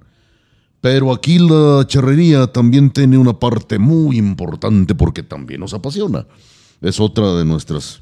Pero 0.80 1.12
aquí 1.12 1.38
la 1.38 1.84
charrería 1.86 2.46
también 2.46 2.90
tiene 2.90 3.18
una 3.18 3.38
parte 3.38 3.78
muy 3.78 4.16
importante 4.16 4.94
porque 4.94 5.24
también 5.24 5.60
nos 5.60 5.74
apasiona. 5.74 6.26
Es 6.80 7.00
otra 7.00 7.34
de 7.34 7.44
nuestras, 7.44 8.00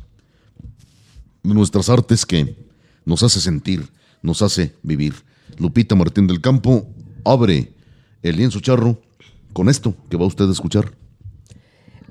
nuestras 1.55 1.89
artes 1.89 2.27
que 2.27 2.57
nos 3.05 3.23
hace 3.23 3.41
sentir, 3.41 3.89
nos 4.23 4.43
hace 4.43 4.75
vivir. 4.83 5.15
Lupita 5.59 5.95
Martín 5.95 6.27
del 6.27 6.41
Campo 6.41 6.87
abre 7.25 7.73
el 8.23 8.37
lienzo 8.37 8.61
charro 8.61 9.01
con 9.53 9.69
esto 9.69 9.95
que 10.11 10.17
va 10.17 10.27
usted 10.27 10.49
a 10.49 10.53
escuchar. 10.53 10.93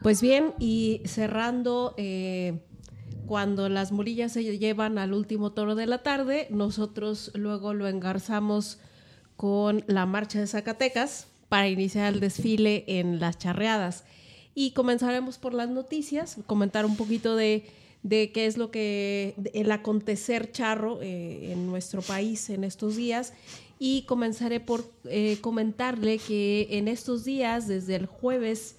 Pues 0.01 0.21
bien, 0.21 0.53
y 0.59 1.01
cerrando, 1.05 1.93
eh, 1.97 2.59
cuando 3.25 3.69
las 3.69 3.91
murillas 3.91 4.31
se 4.31 4.57
llevan 4.57 4.97
al 4.97 5.13
último 5.13 5.51
toro 5.51 5.75
de 5.75 5.88
la 5.88 6.03
tarde, 6.03 6.47
nosotros 6.49 7.31
luego 7.33 7.73
lo 7.73 7.88
engarzamos 7.88 8.77
con 9.36 9.83
la 9.88 10.05
marcha 10.05 10.39
de 10.39 10.47
Zacatecas 10.47 11.27
para 11.49 11.67
iniciar 11.67 12.13
el 12.13 12.19
desfile 12.19 12.83
en 12.88 13.19
las 13.19 13.38
charreadas. 13.38 14.03
Y 14.53 14.71
comenzaremos 14.71 15.38
por 15.38 15.53
las 15.53 15.69
noticias, 15.69 16.38
comentar 16.45 16.86
un 16.86 16.95
poquito 16.95 17.36
de, 17.36 17.65
qué 18.09 18.45
es 18.45 18.57
lo 18.57 18.71
que, 18.71 19.35
el 19.53 19.71
acontecer 19.71 20.51
charro 20.51 21.01
eh, 21.01 21.51
en 21.51 21.67
nuestro 21.67 22.01
país 22.01 22.49
en 22.49 22.63
estos 22.63 22.95
días. 22.95 23.33
Y 23.77 24.03
comenzaré 24.03 24.59
por 24.59 24.89
eh, 25.05 25.37
comentarle 25.41 26.17
que 26.17 26.67
en 26.71 26.87
estos 26.87 27.25
días, 27.25 27.67
desde 27.67 27.95
el 27.95 28.05
jueves 28.05 28.77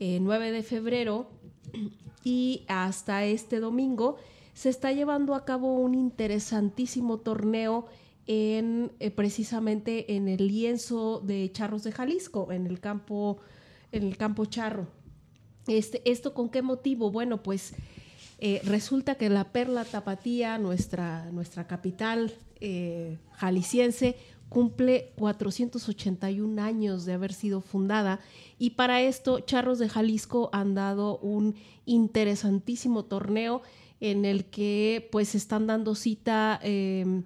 9 0.00 0.48
eh, 0.48 0.52
de 0.52 0.62
febrero 0.62 1.28
y 2.24 2.64
hasta 2.68 3.24
este 3.24 3.58
domingo 3.58 4.16
se 4.54 4.68
está 4.68 4.92
llevando 4.92 5.34
a 5.34 5.44
cabo 5.44 5.74
un 5.74 5.94
interesantísimo 5.94 7.18
torneo 7.18 7.86
en 8.26 8.92
eh, 9.00 9.10
precisamente 9.10 10.14
en 10.16 10.28
el 10.28 10.48
lienzo 10.48 11.20
de 11.20 11.50
Charros 11.52 11.82
de 11.82 11.92
Jalisco, 11.92 12.52
en 12.52 12.66
el 12.66 12.78
campo, 12.78 13.38
en 13.90 14.02
el 14.02 14.16
campo 14.16 14.44
charro. 14.46 14.86
Este, 15.66 16.02
¿Esto 16.10 16.34
con 16.34 16.48
qué 16.48 16.62
motivo? 16.62 17.10
Bueno, 17.10 17.42
pues 17.42 17.72
eh, 18.38 18.60
resulta 18.64 19.16
que 19.16 19.28
la 19.28 19.44
Perla 19.44 19.84
Tapatía, 19.84 20.58
nuestra, 20.58 21.30
nuestra 21.32 21.66
capital 21.66 22.34
jalisciense, 23.34 24.16
cumple 24.48 25.12
481 25.16 26.60
años 26.60 27.04
de 27.04 27.12
haber 27.12 27.32
sido 27.32 27.60
fundada. 27.60 28.20
Y 28.58 28.70
para 28.70 29.00
esto 29.02 29.40
Charros 29.40 29.78
de 29.78 29.88
Jalisco 29.88 30.50
han 30.52 30.74
dado 30.74 31.18
un 31.18 31.54
interesantísimo 31.86 33.04
torneo 33.04 33.62
en 34.00 34.24
el 34.24 34.44
que 34.44 35.08
pues 35.10 35.34
están 35.34 35.66
dando 35.66 35.94
cita 35.94 36.58
em, 36.62 37.24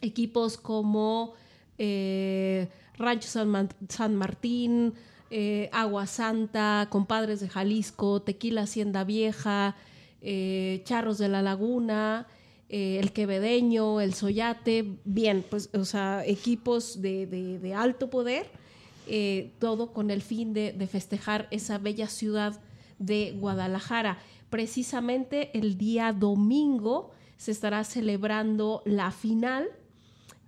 equipos 0.00 0.58
como 0.58 1.34
eh, 1.78 2.68
Rancho 2.98 3.28
San, 3.28 4.16
Martín, 4.16 4.94
eh, 5.30 5.70
Agua 5.72 6.06
Santa, 6.06 6.88
Compadres 6.90 7.40
de 7.40 7.48
Jalisco, 7.48 8.20
Tequila 8.22 8.62
Hacienda 8.62 9.04
Vieja, 9.04 9.76
eh, 10.20 10.82
Charros 10.84 11.18
de 11.18 11.28
la 11.28 11.42
Laguna, 11.42 12.26
eh, 12.68 12.98
el 13.00 13.12
quevedeño, 13.12 14.00
el 14.00 14.14
soyate, 14.14 14.98
bien, 15.04 15.44
pues, 15.48 15.70
o 15.74 15.84
sea, 15.84 16.24
equipos 16.26 17.00
de, 17.00 17.74
alto 17.76 18.10
poder, 18.10 18.50
eh, 19.06 19.52
todo 19.58 19.92
con 19.92 20.10
el 20.10 20.22
fin 20.22 20.52
de, 20.52 20.72
festejar 20.90 21.46
esa 21.50 21.78
bella 21.78 22.08
ciudad 22.08 22.60
de 22.98 23.34
Guadalajara. 23.38 24.18
Precisamente 24.50 25.56
el 25.56 25.78
día 25.78 26.12
domingo 26.12 27.10
se 27.36 27.52
estará 27.52 27.84
celebrando 27.84 28.82
la 28.84 29.10
final 29.10 29.68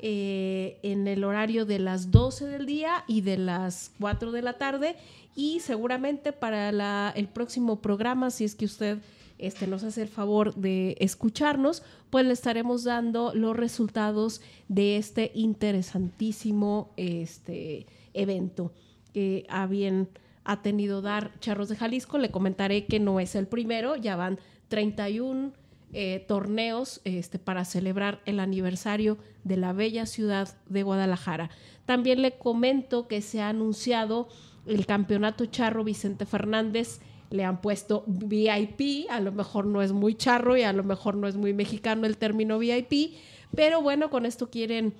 en 0.02 1.06
el 1.06 1.24
horario 1.24 1.66
de 1.66 1.78
las 1.78 2.10
12 2.10 2.46
del 2.46 2.64
día 2.64 3.04
y 3.06 3.20
de 3.20 3.36
las 3.36 3.92
4 4.00 4.32
de 4.32 4.40
la 4.40 4.54
tarde 4.54 4.96
y 5.36 5.60
seguramente 5.60 6.32
para 6.32 7.10
el 7.10 7.28
próximo 7.28 7.82
programa, 7.82 8.30
si 8.30 8.44
es 8.44 8.54
que 8.54 8.64
usted 8.64 8.98
este, 9.40 9.66
nos 9.66 9.82
hace 9.84 10.02
el 10.02 10.08
favor 10.08 10.54
de 10.54 10.96
escucharnos, 11.00 11.82
pues 12.10 12.26
le 12.26 12.32
estaremos 12.32 12.84
dando 12.84 13.32
los 13.34 13.56
resultados 13.56 14.40
de 14.68 14.96
este 14.96 15.32
interesantísimo 15.34 16.92
este, 16.96 17.86
evento 18.14 18.72
que 19.12 19.46
ha 19.48 19.66
bien 19.66 20.08
ha 20.44 20.62
tenido 20.62 21.02
dar 21.02 21.38
Charros 21.40 21.68
de 21.68 21.76
Jalisco. 21.76 22.18
Le 22.18 22.30
comentaré 22.30 22.86
que 22.86 22.98
no 22.98 23.20
es 23.20 23.34
el 23.34 23.46
primero, 23.46 23.96
ya 23.96 24.16
van 24.16 24.38
31 24.68 25.52
eh, 25.92 26.24
torneos 26.26 27.00
este, 27.04 27.38
para 27.38 27.64
celebrar 27.64 28.20
el 28.24 28.40
aniversario 28.40 29.18
de 29.44 29.56
la 29.56 29.72
bella 29.72 30.06
ciudad 30.06 30.48
de 30.68 30.82
Guadalajara. 30.82 31.50
También 31.84 32.22
le 32.22 32.38
comento 32.38 33.08
que 33.08 33.22
se 33.22 33.40
ha 33.40 33.48
anunciado 33.48 34.28
el 34.66 34.86
campeonato 34.86 35.46
charro 35.46 35.84
Vicente 35.84 36.26
Fernández 36.26 37.00
le 37.30 37.44
han 37.44 37.60
puesto 37.60 38.04
VIP, 38.06 39.08
a 39.08 39.20
lo 39.20 39.32
mejor 39.32 39.64
no 39.66 39.82
es 39.82 39.92
muy 39.92 40.14
charro 40.14 40.56
y 40.56 40.62
a 40.62 40.72
lo 40.72 40.84
mejor 40.84 41.14
no 41.16 41.28
es 41.28 41.36
muy 41.36 41.54
mexicano 41.54 42.06
el 42.06 42.16
término 42.16 42.58
VIP, 42.58 43.14
pero 43.54 43.82
bueno, 43.82 44.10
con 44.10 44.26
esto 44.26 44.50
quieren, 44.50 44.94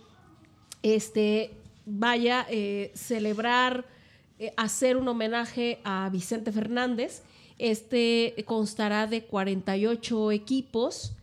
este, 0.82 1.50
vaya, 1.86 2.46
eh, 2.48 2.92
celebrar, 2.94 3.84
eh, 4.38 4.52
hacer 4.56 4.96
un 4.96 5.08
homenaje 5.08 5.80
a 5.84 6.08
Vicente 6.10 6.52
Fernández. 6.52 7.22
Este 7.58 8.34
constará 8.46 9.06
de 9.06 9.24
48 9.24 10.32
equipos 10.32 11.14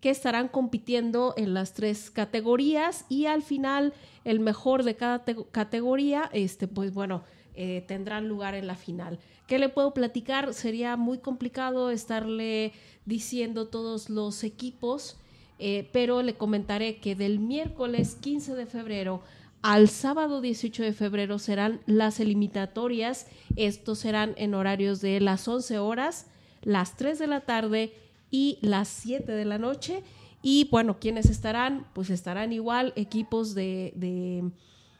que 0.00 0.10
estarán 0.10 0.48
compitiendo 0.48 1.34
en 1.36 1.54
las 1.54 1.72
tres 1.72 2.10
categorías 2.10 3.06
y 3.08 3.26
al 3.26 3.42
final 3.42 3.94
el 4.24 4.40
mejor 4.40 4.82
de 4.82 4.96
cada 4.96 5.24
categoría, 5.50 6.28
este, 6.32 6.68
pues 6.68 6.92
bueno, 6.92 7.22
eh, 7.54 7.84
tendrán 7.86 8.28
lugar 8.28 8.54
en 8.54 8.66
la 8.66 8.74
final. 8.74 9.18
¿Qué 9.46 9.58
le 9.58 9.68
puedo 9.68 9.92
platicar? 9.92 10.54
Sería 10.54 10.96
muy 10.96 11.18
complicado 11.18 11.90
estarle 11.90 12.72
diciendo 13.04 13.68
todos 13.68 14.08
los 14.08 14.42
equipos, 14.44 15.16
eh, 15.58 15.88
pero 15.92 16.22
le 16.22 16.34
comentaré 16.34 16.96
que 16.96 17.14
del 17.14 17.38
miércoles 17.38 18.16
15 18.20 18.54
de 18.54 18.66
febrero 18.66 19.22
al 19.64 19.88
sábado 19.88 20.42
18 20.42 20.82
de 20.82 20.92
febrero 20.92 21.38
serán 21.38 21.80
las 21.86 22.20
eliminatorias. 22.20 23.26
Estos 23.56 23.98
serán 23.98 24.34
en 24.36 24.52
horarios 24.52 25.00
de 25.00 25.20
las 25.20 25.48
11 25.48 25.78
horas, 25.78 26.26
las 26.62 26.98
3 26.98 27.18
de 27.18 27.26
la 27.26 27.40
tarde 27.40 27.94
y 28.30 28.58
las 28.60 28.88
7 28.88 29.32
de 29.32 29.44
la 29.46 29.56
noche. 29.56 30.02
Y 30.42 30.68
bueno, 30.70 30.98
¿quiénes 31.00 31.30
estarán? 31.30 31.86
Pues 31.94 32.10
estarán 32.10 32.52
igual 32.52 32.92
equipos 32.96 33.54
de, 33.54 34.50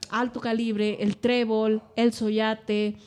alto 0.09 0.39
calibre, 0.39 0.97
el 0.99 1.17
Trébol, 1.17 1.83
el 1.95 2.13
Soyate, 2.13 2.97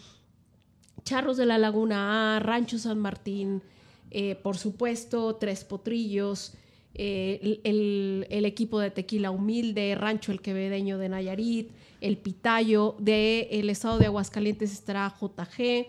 Charros 1.08 1.38
de 1.38 1.46
la 1.46 1.56
Laguna 1.56 2.36
A, 2.36 2.38
Rancho 2.38 2.78
San 2.78 2.98
Martín, 2.98 3.62
eh, 4.10 4.34
por 4.34 4.58
supuesto, 4.58 5.36
Tres 5.36 5.64
Potrillos, 5.64 6.52
eh, 6.92 7.60
el, 7.64 8.44
equipo 8.44 8.78
de 8.78 8.90
Tequila 8.90 9.30
Humilde, 9.30 9.94
Rancho 9.94 10.32
El 10.32 10.42
Quevedeño 10.42 10.98
de 10.98 11.08
Nayarit, 11.08 11.70
el 12.02 12.18
Pitayo, 12.18 12.94
del 12.98 13.70
estado 13.70 13.98
de 13.98 14.04
Aguascalientes 14.04 14.70
estará 14.70 15.16
JG, 15.18 15.86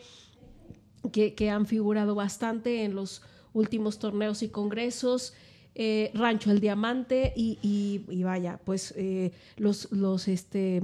que, 1.12 1.50
han 1.50 1.66
figurado 1.66 2.16
bastante 2.16 2.86
en 2.86 2.96
los 2.96 3.22
últimos 3.52 4.00
torneos 4.00 4.42
y 4.42 4.48
congresos. 4.48 5.34
Eh, 5.76 6.12
Rancho 6.14 6.50
El 6.50 6.62
Diamante 6.62 7.34
y, 7.36 8.06
vaya, 8.24 8.58
pues 8.64 8.96
los, 9.58 9.92
los, 9.92 10.30
este, 10.30 10.82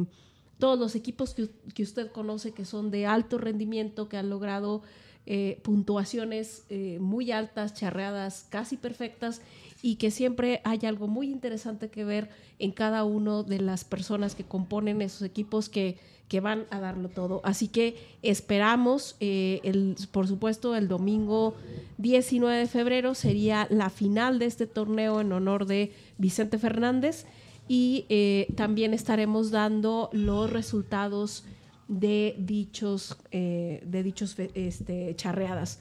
todos 0.58 0.80
los 0.80 0.96
equipos 0.96 1.34
que, 1.36 1.84
usted 1.84 2.12
conoce 2.12 2.52
que 2.52 2.66
son 2.66 2.92
de 2.92 3.06
alto 3.06 3.38
rendimiento, 3.38 4.10
que 4.10 4.18
han 4.18 4.30
logrado 4.30 4.82
eh, 5.26 5.60
puntuaciones 5.64 6.66
muy 7.00 7.32
altas, 7.32 7.74
charreadas 7.74 8.46
casi 8.50 8.78
perfectas 8.78 9.42
y 9.82 9.96
que 9.96 10.12
siempre 10.12 10.62
hay 10.64 10.80
algo 10.86 11.08
muy 11.08 11.30
interesante 11.30 11.90
que 11.90 12.06
ver 12.06 12.30
en 12.60 12.72
cada 12.72 13.04
uno 13.04 13.44
de 13.44 13.60
las 13.60 13.84
personas 13.84 14.36
que 14.36 14.44
componen 14.44 15.02
esos 15.02 15.24
equipos 15.24 15.68
que 15.68 15.98
que 16.28 16.40
van 16.40 16.66
a 16.72 16.80
darlo 16.80 17.10
todo. 17.10 17.42
Así 17.44 17.68
que 17.68 17.98
esperamos, 18.22 19.16
eh, 19.20 19.60
el, 19.64 19.96
por 20.12 20.28
supuesto, 20.28 20.76
el 20.76 20.88
domingo 20.88 21.56
19 21.98 22.58
de 22.58 22.68
febrero 22.68 23.14
sería 23.14 23.68
la 23.70 23.90
final 23.90 24.40
de 24.40 24.46
este 24.46 24.66
torneo 24.66 25.22
en 25.22 25.32
honor 25.32 25.66
de 25.66 25.94
Vicente 26.18 26.58
Fernández 26.58 27.26
y 27.68 28.06
eh, 28.10 28.48
también 28.56 28.94
estaremos 28.94 29.52
dando 29.52 30.10
los 30.14 30.50
resultados 30.50 31.46
de 31.88 32.36
dichos, 32.38 33.18
eh, 33.32 33.82
de 33.86 34.04
dichos 34.04 34.36
este, 34.54 35.16
charreadas. 35.16 35.80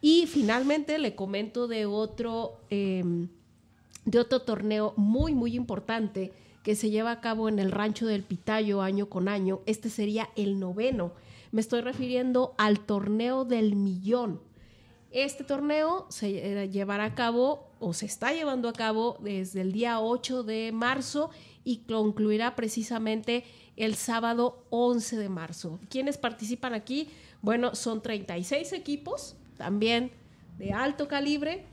Y 0.00 0.26
finalmente 0.26 0.98
le 0.98 1.14
comento 1.14 1.66
de 1.68 1.86
otro, 1.86 2.60
em, 2.70 3.28
de 4.04 4.18
otro 4.18 4.42
torneo 4.42 4.94
muy, 4.96 5.34
muy 5.34 5.54
importante 5.54 6.32
que 6.62 6.74
se 6.74 6.90
lleva 6.90 7.10
a 7.12 7.20
cabo 7.20 7.48
en 7.48 7.58
el 7.58 7.72
rancho 7.72 8.06
del 8.06 8.22
Pitayo 8.22 8.82
año 8.82 9.08
con 9.08 9.28
año. 9.28 9.60
Este 9.66 9.90
sería 9.90 10.28
el 10.36 10.60
noveno. 10.60 11.12
Me 11.50 11.60
estoy 11.60 11.80
refiriendo 11.80 12.54
al 12.58 12.80
torneo 12.80 13.44
del 13.44 13.74
millón. 13.74 14.40
Este 15.10 15.44
torneo 15.44 16.06
se 16.10 16.62
eh, 16.62 16.68
llevará 16.68 17.04
a 17.04 17.14
cabo 17.14 17.68
o 17.80 17.92
se 17.92 18.06
está 18.06 18.32
llevando 18.32 18.68
a 18.68 18.72
cabo 18.72 19.16
desde 19.20 19.62
el 19.62 19.72
día 19.72 20.00
8 20.00 20.42
de 20.42 20.70
marzo 20.72 21.30
y 21.64 21.78
concluirá 21.78 22.54
precisamente 22.56 23.44
el 23.76 23.94
sábado 23.94 24.64
11 24.70 25.16
de 25.16 25.28
marzo. 25.28 25.80
¿Quiénes 25.88 26.18
participan 26.18 26.74
aquí? 26.74 27.08
Bueno, 27.40 27.74
son 27.74 28.02
36 28.02 28.72
equipos, 28.72 29.36
también 29.56 30.10
de 30.58 30.72
alto 30.72 31.08
calibre, 31.08 31.64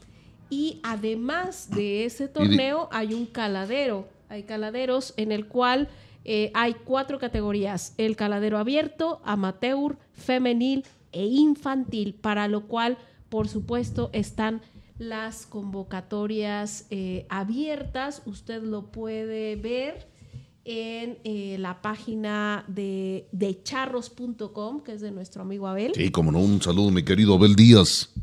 y 0.49 0.79
además 0.83 1.69
de 1.71 2.05
ese 2.05 2.27
torneo 2.27 2.88
hay 2.91 3.13
un 3.13 3.25
caladero 3.25 4.07
hay 4.29 4.43
caladeros 4.43 5.13
en 5.17 5.31
el 5.31 5.47
cual 5.47 5.88
eh, 6.23 6.51
hay 6.53 6.73
cuatro 6.73 7.19
categorías, 7.19 7.93
el 7.97 8.15
caladero 8.15 8.57
abierto, 8.57 9.21
amateur, 9.23 9.97
femenil 10.13 10.83
e 11.11 11.25
infantil, 11.25 12.15
para 12.15 12.47
lo 12.47 12.67
cual, 12.67 12.97
por 13.36 13.49
supuesto, 13.49 14.11
están 14.13 14.61
las 14.97 15.45
convocatorias 15.45 16.86
eh, 16.89 17.25
abiertas. 17.27 18.21
Usted 18.25 18.63
lo 18.63 18.93
puede 18.93 19.57
ver 19.57 20.07
en 20.63 21.17
eh, 21.25 21.57
la 21.59 21.81
página 21.81 22.63
de, 22.69 23.27
de 23.33 23.61
charros.com, 23.61 24.83
que 24.83 24.93
es 24.93 25.01
de 25.01 25.11
nuestro 25.11 25.41
amigo 25.41 25.67
Abel. 25.67 25.91
Sí, 25.95 26.11
como 26.11 26.31
no, 26.31 26.39
un 26.39 26.61
saludo, 26.61 26.91
mi 26.91 27.03
querido 27.03 27.33
Abel 27.33 27.57
Díaz. 27.57 28.13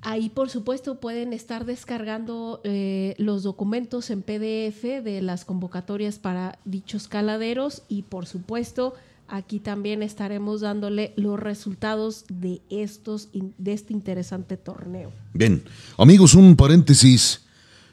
Ahí, 0.00 0.30
por 0.30 0.48
supuesto, 0.48 0.98
pueden 0.98 1.34
estar 1.34 1.66
descargando 1.66 2.62
eh, 2.64 3.16
los 3.18 3.42
documentos 3.42 4.08
en 4.08 4.22
PDF 4.22 5.04
de 5.04 5.20
las 5.20 5.44
convocatorias 5.44 6.18
para 6.18 6.58
dichos 6.64 7.06
caladeros 7.06 7.82
y, 7.86 8.00
por 8.00 8.24
supuesto, 8.24 8.94
aquí 9.28 9.60
también 9.60 10.02
estaremos 10.02 10.62
dándole 10.62 11.12
los 11.16 11.38
resultados 11.38 12.24
de 12.28 12.60
estos 12.70 13.28
de 13.32 13.72
este 13.72 13.92
interesante 13.92 14.56
torneo. 14.56 15.12
Bien, 15.34 15.62
amigos, 15.96 16.34
un 16.34 16.56
paréntesis 16.56 17.42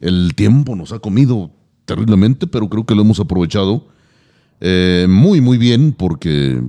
El 0.01 0.35
tiempo 0.35 0.77
nos 0.77 0.93
ha 0.93 0.99
comido 0.99 1.51
terriblemente, 1.85 2.47
pero 2.47 2.69
creo 2.69 2.87
que 2.87 2.95
lo 2.95 3.03
hemos 3.03 3.21
aprovechado 3.21 3.87
eh, 4.61 5.07
muy, 5.09 5.41
muy 5.41 5.59
bien 5.59 5.93
porque 5.93 6.63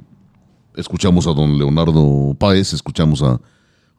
escuchamos 0.76 1.28
a 1.28 1.34
don 1.34 1.58
Leonardo 1.58 2.36
Páez, 2.40 2.74
escuchamos 2.74 3.22
a 3.22 3.40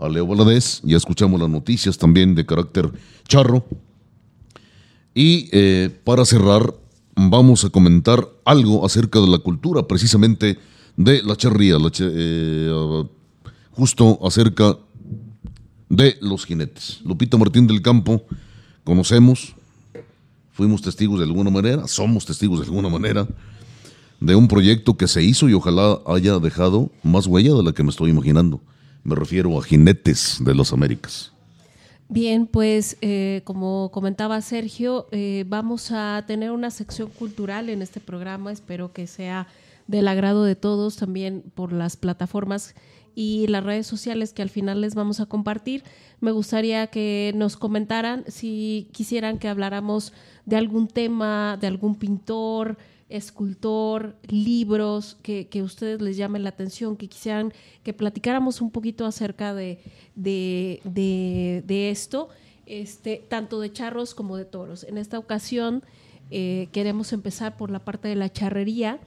a 0.01 0.09
Leo 0.09 0.27
Valadez, 0.27 0.81
ya 0.83 0.97
escuchamos 0.97 1.39
las 1.39 1.51
noticias 1.51 1.99
también 1.99 2.35
de 2.35 2.47
carácter 2.47 2.91
charro. 3.29 3.65
Y 5.15 5.49
eh, 5.53 5.91
para 6.05 6.25
cerrar, 6.25 6.75
vamos 7.15 7.65
a 7.65 7.71
comentar 7.71 8.27
algo 8.45 8.85
acerca 8.87 9.21
de 9.21 9.27
la 9.27 9.39
cultura, 9.39 9.87
precisamente 9.87 10.59
de 10.97 11.23
la 11.23 11.37
charría, 11.37 11.77
eh, 12.01 13.05
justo 13.73 14.19
acerca 14.27 14.77
de 15.89 16.17
los 16.21 16.47
jinetes. 16.47 17.01
Lupita 17.05 17.37
Martín 17.37 17.67
del 17.67 17.83
Campo, 17.83 18.23
conocemos, 18.85 19.55
fuimos 20.53 20.83
testigos 20.83 21.19
de 21.19 21.25
alguna 21.25 21.51
manera, 21.51 21.87
somos 21.89 22.25
testigos 22.25 22.61
de 22.61 22.67
alguna 22.67 22.89
manera, 22.89 23.27
de 24.21 24.35
un 24.35 24.49
proyecto 24.49 24.97
que 24.97 25.09
se 25.09 25.23
hizo 25.23 25.49
y 25.49 25.55
ojalá 25.55 25.99
haya 26.07 26.39
dejado 26.39 26.91
más 27.03 27.27
huella 27.27 27.55
de 27.55 27.63
la 27.63 27.73
que 27.73 27.83
me 27.83 27.91
estoy 27.91 28.11
imaginando. 28.11 28.61
Me 29.03 29.15
refiero 29.15 29.59
a 29.59 29.63
Jinetes 29.63 30.39
de 30.41 30.55
los 30.55 30.73
Américas. 30.73 31.33
Bien, 32.09 32.47
pues 32.47 32.97
eh, 33.01 33.41
como 33.45 33.91
comentaba 33.93 34.41
Sergio, 34.41 35.07
eh, 35.13 35.45
vamos 35.47 35.91
a 35.93 36.25
tener 36.27 36.51
una 36.51 36.71
sección 36.71 37.09
cultural 37.09 37.69
en 37.69 37.83
este 37.83 38.01
programa. 38.01 38.53
Espero 38.53 38.93
que 38.93 39.07
sea 39.07 39.47
del 39.91 40.07
agrado 40.07 40.45
de 40.45 40.55
todos, 40.55 40.97
también 40.97 41.43
por 41.55 41.73
las 41.73 41.97
plataformas 41.97 42.75
y 43.15 43.49
las 43.49 43.65
redes 43.65 43.89
sociales 43.89 44.33
que 44.33 44.43
al 44.43 44.51
final 44.51 44.81
les 44.81 44.95
vamos 44.95 45.19
a 45.19 45.27
compartir. 45.27 45.83
Me 46.21 46.31
gustaría 46.31 46.87
que 46.87 47.33
nos 47.35 47.57
comentaran 47.57 48.25
si 48.29 48.89
quisieran 48.93 49.39
que 49.39 49.49
habláramos 49.49 50.13
de 50.47 50.57
algún 50.57 50.87
tema, 50.87 51.59
de 51.61 51.67
algún 51.67 51.97
pintor, 51.97 52.79
escultor, 53.09 54.17
libros 54.29 55.17
que, 55.23 55.49
que 55.49 55.63
ustedes 55.63 56.01
les 56.01 56.17
llamen 56.17 56.45
la 56.45 56.51
atención, 56.51 56.97
que 56.97 57.09
quisieran 57.09 57.53
que 57.83 57.93
platicáramos 57.93 58.61
un 58.61 58.71
poquito 58.71 59.05
acerca 59.07 59.55
de, 59.55 59.81
de, 60.15 60.81
de, 60.85 61.91
esto. 61.91 62.29
este, 62.67 63.25
tanto 63.29 63.59
de 63.59 63.73
charros 63.73 64.15
como 64.15 64.37
de 64.37 64.45
toros. 64.45 64.85
En 64.85 64.97
esta 64.99 65.19
ocasión 65.19 65.83
eh, 66.31 66.69
queremos 66.71 67.13
empezar 67.13 67.57
por 67.57 67.73
la 67.73 67.81
parte 67.81 68.07
de 68.07 68.15
la 68.15 68.33
charrería 68.33 69.01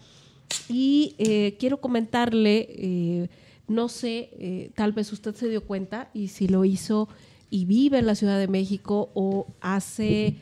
y 0.70 1.16
eh, 1.18 1.56
quiero 1.60 1.82
comentarle, 1.82 2.68
eh, 2.70 3.30
no 3.68 3.90
sé, 3.90 4.72
tal 4.76 4.92
vez 4.92 5.12
usted 5.14 5.36
se 5.36 5.50
dio 5.50 5.64
cuenta 5.64 6.10
y 6.14 6.28
si 6.28 6.48
lo 6.48 6.66
hizo 6.66 7.08
y 7.50 7.66
vive 7.66 8.00
en 8.00 8.06
la 8.06 8.16
Ciudad 8.16 8.38
de 8.38 8.48
México 8.48 9.10
o 9.14 9.48
hace, 9.62 10.36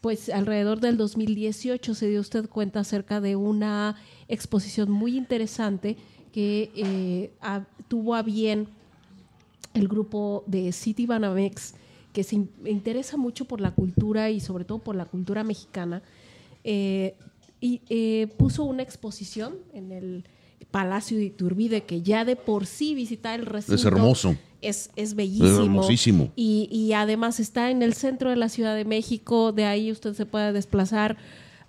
pues 0.00 0.28
alrededor 0.28 0.80
del 0.80 0.96
2018 0.96 1.94
se 1.94 2.08
dio 2.08 2.20
usted 2.20 2.48
cuenta 2.48 2.80
acerca 2.80 3.20
de 3.20 3.36
una 3.36 3.96
exposición 4.28 4.90
muy 4.90 5.16
interesante 5.16 5.96
que 6.32 7.30
tuvo 7.86 8.16
a 8.16 8.22
bien 8.22 8.66
el 9.72 9.86
grupo 9.86 10.42
de 10.46 10.72
City 10.72 11.06
Banamex 11.06 11.74
que 12.14 12.22
se 12.22 12.36
interesa 12.64 13.16
mucho 13.16 13.44
por 13.44 13.60
la 13.60 13.72
cultura 13.72 14.30
y 14.30 14.40
sobre 14.40 14.64
todo 14.64 14.78
por 14.78 14.94
la 14.94 15.04
cultura 15.04 15.42
mexicana, 15.42 16.00
eh, 16.62 17.16
y 17.64 17.80
eh, 17.88 18.26
puso 18.36 18.62
una 18.64 18.82
exposición 18.82 19.54
en 19.72 19.90
el 19.90 20.24
Palacio 20.70 21.16
de 21.16 21.24
Iturbide, 21.24 21.84
que 21.84 22.02
ya 22.02 22.26
de 22.26 22.36
por 22.36 22.66
sí 22.66 22.94
visitar 22.94 23.40
el 23.40 23.46
recinto 23.46 23.76
es 23.76 23.84
hermoso. 23.86 24.36
Es, 24.60 24.90
es 24.96 25.14
bellísimo. 25.14 25.48
Es 25.48 25.58
hermosísimo. 25.58 26.32
Y, 26.36 26.68
y 26.70 26.92
además 26.92 27.40
está 27.40 27.70
en 27.70 27.80
el 27.80 27.94
centro 27.94 28.28
de 28.28 28.36
la 28.36 28.50
Ciudad 28.50 28.76
de 28.76 28.84
México, 28.84 29.52
de 29.52 29.64
ahí 29.64 29.90
usted 29.90 30.12
se 30.12 30.26
puede 30.26 30.52
desplazar 30.52 31.16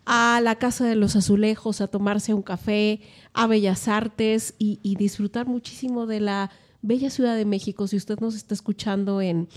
a 0.06 0.42
la 0.44 0.56
Casa 0.56 0.86
de 0.86 0.98
los 0.98 1.16
Azulejos, 1.16 1.80
a 1.80 1.88
tomarse 1.88 2.34
un 2.34 2.42
café, 2.42 3.00
a 3.32 3.48
Bellas 3.48 3.88
Artes 3.88 4.54
y, 4.60 4.80
y 4.84 4.98
disfrutar 4.98 5.48
muchísimo 5.48 6.08
de 6.08 6.20
la 6.20 6.52
bella 6.82 7.10
Ciudad 7.10 7.38
de 7.38 7.46
México. 7.46 7.88
Si 7.88 7.96
usted 7.96 8.20
nos 8.20 8.36
está 8.36 8.54
escuchando 8.54 9.22
en, 9.22 9.48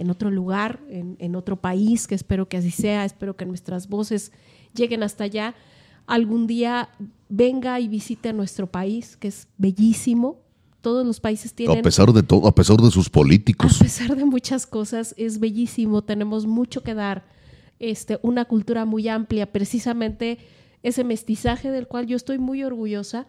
en 0.00 0.08
otro 0.08 0.30
lugar, 0.30 0.80
en, 0.88 1.36
otro 1.36 1.56
país, 1.60 2.06
que 2.06 2.14
espero 2.14 2.48
que 2.48 2.56
así 2.56 2.70
sea, 2.70 3.04
espero 3.04 3.36
que 3.36 3.44
nuestras 3.44 3.86
voces 3.86 4.32
lleguen 4.74 5.02
hasta 5.02 5.24
allá. 5.24 5.54
Algún 6.06 6.46
día 6.46 6.90
venga 7.28 7.78
y 7.80 7.88
visite 7.88 8.32
nuestro 8.32 8.66
país, 8.66 9.16
que 9.16 9.28
es 9.28 9.48
bellísimo. 9.58 10.40
Todos 10.80 11.06
los 11.06 11.20
países 11.20 11.54
tienen... 11.54 11.78
A 11.78 11.82
pesar 11.82 12.12
de 12.12 12.22
todo, 12.22 12.46
a 12.48 12.54
pesar 12.54 12.78
de 12.78 12.90
sus 12.90 13.10
políticos. 13.10 13.76
A 13.80 13.84
pesar 13.84 14.16
de 14.16 14.24
muchas 14.24 14.66
cosas, 14.66 15.14
es 15.16 15.38
bellísimo. 15.38 16.02
Tenemos 16.02 16.46
mucho 16.46 16.82
que 16.82 16.94
dar. 16.94 17.24
Este, 17.78 18.18
una 18.22 18.44
cultura 18.44 18.84
muy 18.84 19.08
amplia, 19.08 19.52
precisamente 19.52 20.38
ese 20.82 21.04
mestizaje 21.04 21.70
del 21.70 21.86
cual 21.86 22.06
yo 22.06 22.16
estoy 22.16 22.38
muy 22.38 22.62
orgullosa, 22.62 23.26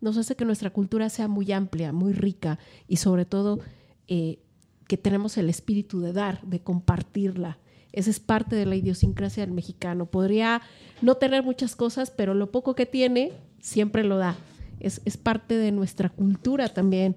nos 0.00 0.16
hace 0.18 0.36
que 0.36 0.44
nuestra 0.44 0.70
cultura 0.70 1.08
sea 1.08 1.28
muy 1.28 1.50
amplia, 1.52 1.92
muy 1.92 2.12
rica 2.12 2.58
y 2.88 2.96
sobre 2.96 3.24
todo 3.24 3.60
eh, 4.08 4.40
que 4.86 4.98
tenemos 4.98 5.38
el 5.38 5.48
espíritu 5.48 6.00
de 6.00 6.12
dar, 6.12 6.42
de 6.42 6.60
compartirla. 6.60 7.58
Esa 7.94 8.10
es 8.10 8.18
parte 8.18 8.56
de 8.56 8.66
la 8.66 8.74
idiosincrasia 8.74 9.46
del 9.46 9.54
mexicano. 9.54 10.06
Podría 10.06 10.60
no 11.00 11.14
tener 11.14 11.44
muchas 11.44 11.76
cosas, 11.76 12.10
pero 12.10 12.34
lo 12.34 12.50
poco 12.50 12.74
que 12.74 12.86
tiene 12.86 13.30
siempre 13.60 14.02
lo 14.02 14.18
da. 14.18 14.36
Es, 14.80 15.00
parte 15.16 15.56
de 15.56 15.70
nuestra 15.70 16.08
cultura 16.08 16.68
también 16.68 17.14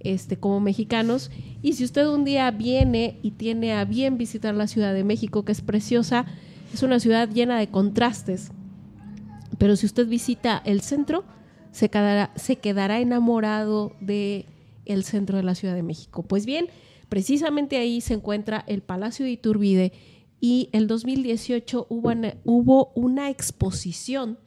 este, 0.00 0.36
como 0.36 0.60
mexicanos. 0.60 1.30
Y 1.62 1.72
si 1.72 1.84
usted 1.84 2.06
un 2.06 2.24
día 2.24 2.50
viene 2.50 3.18
y 3.22 3.30
tiene 3.32 3.72
a 3.72 3.86
bien 3.86 4.18
visitar 4.18 4.54
la 4.54 4.66
Ciudad 4.66 4.92
de 4.92 5.02
México, 5.02 5.46
que 5.46 5.52
es 5.52 5.62
preciosa, 5.62 6.26
es 6.74 6.82
una 6.82 7.00
ciudad 7.00 7.30
llena 7.30 7.58
de 7.58 7.68
contrastes. 7.68 8.50
Pero 9.56 9.76
si 9.76 9.86
usted 9.86 10.06
visita 10.06 10.60
el 10.66 10.82
centro, 10.82 11.24
se 11.72 11.88
quedará, 11.88 12.32
se 12.36 12.56
quedará 12.56 13.00
enamorado 13.00 13.96
de 14.00 14.44
el 14.84 15.04
centro 15.04 15.38
de 15.38 15.42
la 15.42 15.54
Ciudad 15.54 15.74
de 15.74 15.82
México. 15.82 16.22
Pues 16.22 16.44
bien, 16.44 16.66
Precisamente 17.08 17.78
ahí 17.78 18.00
se 18.00 18.14
encuentra 18.14 18.64
el 18.66 18.82
Palacio 18.82 19.24
de 19.24 19.32
Iturbide 19.32 19.92
y 20.40 20.68
el 20.72 20.86
2018 20.86 21.86
hubo 21.88 22.08
una, 22.10 22.34
hubo 22.44 22.92
una 22.94 23.30
exposición 23.30 24.38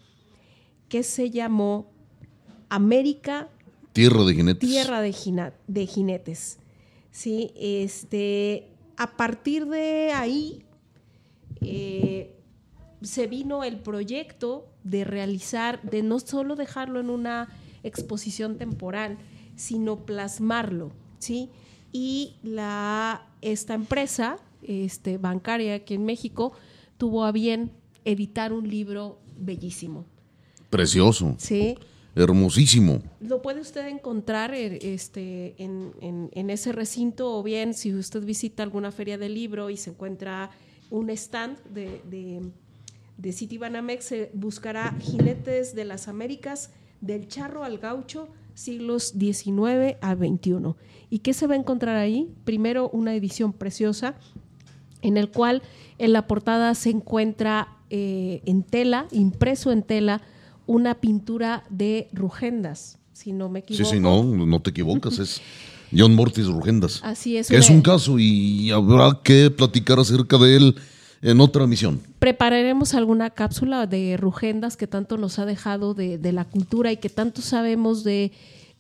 que 0.89 1.03
se 1.03 1.29
llamó 1.29 1.91
América 2.69 3.49
Tierra 3.93 4.23
de 4.23 4.33
Jinetes. 4.33 4.69
Tierra 4.69 5.01
de, 5.01 5.53
de 5.67 5.85
Jinetes. 5.87 6.59
Sí, 7.11 7.51
este, 7.57 8.69
a 8.95 9.17
partir 9.17 9.65
de 9.67 10.11
ahí 10.13 10.63
eh, 11.59 12.33
se 13.01 13.27
vino 13.27 13.63
el 13.65 13.79
proyecto 13.79 14.67
de 14.83 15.03
realizar, 15.03 15.81
de 15.81 16.03
no 16.03 16.19
solo 16.19 16.55
dejarlo 16.55 16.99
en 16.99 17.09
una 17.09 17.49
exposición 17.83 18.57
temporal, 18.57 19.17
sino 19.55 20.05
plasmarlo, 20.05 20.91
¿sí? 21.19 21.49
y 21.91 22.35
la, 22.43 23.27
esta 23.41 23.73
empresa 23.73 24.37
este, 24.63 25.17
bancaria 25.17 25.75
aquí 25.75 25.93
en 25.93 26.05
México 26.05 26.53
tuvo 26.97 27.25
a 27.25 27.31
bien 27.31 27.71
editar 28.05 28.53
un 28.53 28.69
libro 28.69 29.19
bellísimo. 29.37 30.05
Precioso. 30.69 31.35
Sí. 31.37 31.77
Hermosísimo. 32.15 33.01
Lo 33.21 33.41
puede 33.41 33.61
usted 33.61 33.87
encontrar 33.87 34.53
eh, 34.53 34.79
este, 34.81 35.55
en, 35.57 36.49
ese 36.49 36.71
recinto 36.73 37.37
o 37.37 37.43
bien 37.43 37.73
si 37.73 37.93
usted 37.93 38.23
visita 38.23 38.63
alguna 38.63 38.91
feria 38.91 39.17
de 39.17 39.29
libro 39.29 39.69
y 39.69 39.77
se 39.77 39.91
encuentra 39.91 40.51
un 40.89 41.09
stand 41.09 41.57
de, 41.73 42.01
de, 42.09 42.41
de 43.17 43.31
City 43.31 43.57
Banamex, 43.57 44.03
se 44.03 44.31
buscará 44.33 44.93
Jinetes 44.99 45.73
de 45.73 45.85
las 45.85 46.09
Américas, 46.09 46.71
del 46.99 47.27
charro 47.27 47.63
al 47.63 47.77
gaucho, 47.77 48.27
siglos 48.53 49.13
XIX 49.17 49.97
a 50.01 50.15
XXI. 50.15 50.75
¿Y 51.09 51.19
qué 51.19 51.33
se 51.33 51.47
va 51.47 51.55
a 51.55 51.57
encontrar 51.57 51.95
ahí? 51.95 52.33
Primero, 52.43 52.89
una 52.89 53.15
edición 53.15 53.53
preciosa 53.53 54.15
en 55.01 55.17
el 55.17 55.29
cual 55.29 55.61
en 55.97 56.13
la 56.13 56.27
portada 56.27 56.73
se 56.75 56.89
encuentra 56.89 57.67
eh, 57.89 58.41
en 58.45 58.63
tela, 58.63 59.07
impreso 59.11 59.71
en 59.71 59.83
tela, 59.83 60.21
una 60.65 60.95
pintura 60.95 61.63
de 61.69 62.07
Rugendas, 62.13 62.97
si 63.13 63.33
no 63.33 63.49
me 63.49 63.59
equivoco. 63.59 63.89
Sí, 63.89 63.95
sí, 63.95 63.99
no, 63.99 64.23
no 64.23 64.61
te 64.61 64.69
equivocas, 64.69 65.19
es 65.19 65.41
John 65.95 66.15
Mortis 66.15 66.47
Rugendas. 66.47 67.01
Así 67.03 67.37
es. 67.37 67.51
es 67.51 67.69
un 67.69 67.81
caso 67.81 68.17
y 68.17 68.71
habrá 68.71 69.19
que 69.23 69.51
platicar 69.51 69.99
acerca 69.99 70.37
de 70.37 70.55
él 70.55 70.75
en 71.21 71.39
otra 71.39 71.67
misión. 71.67 72.01
Prepararemos 72.19 72.93
alguna 72.93 73.29
cápsula 73.29 73.85
de 73.87 74.17
Rugendas 74.17 74.77
que 74.77 74.87
tanto 74.87 75.17
nos 75.17 75.39
ha 75.39 75.45
dejado 75.45 75.93
de, 75.93 76.19
la 76.31 76.45
cultura 76.45 76.91
y 76.91 76.97
que 76.97 77.09
tanto 77.09 77.41
sabemos 77.41 78.03
de, 78.03 78.31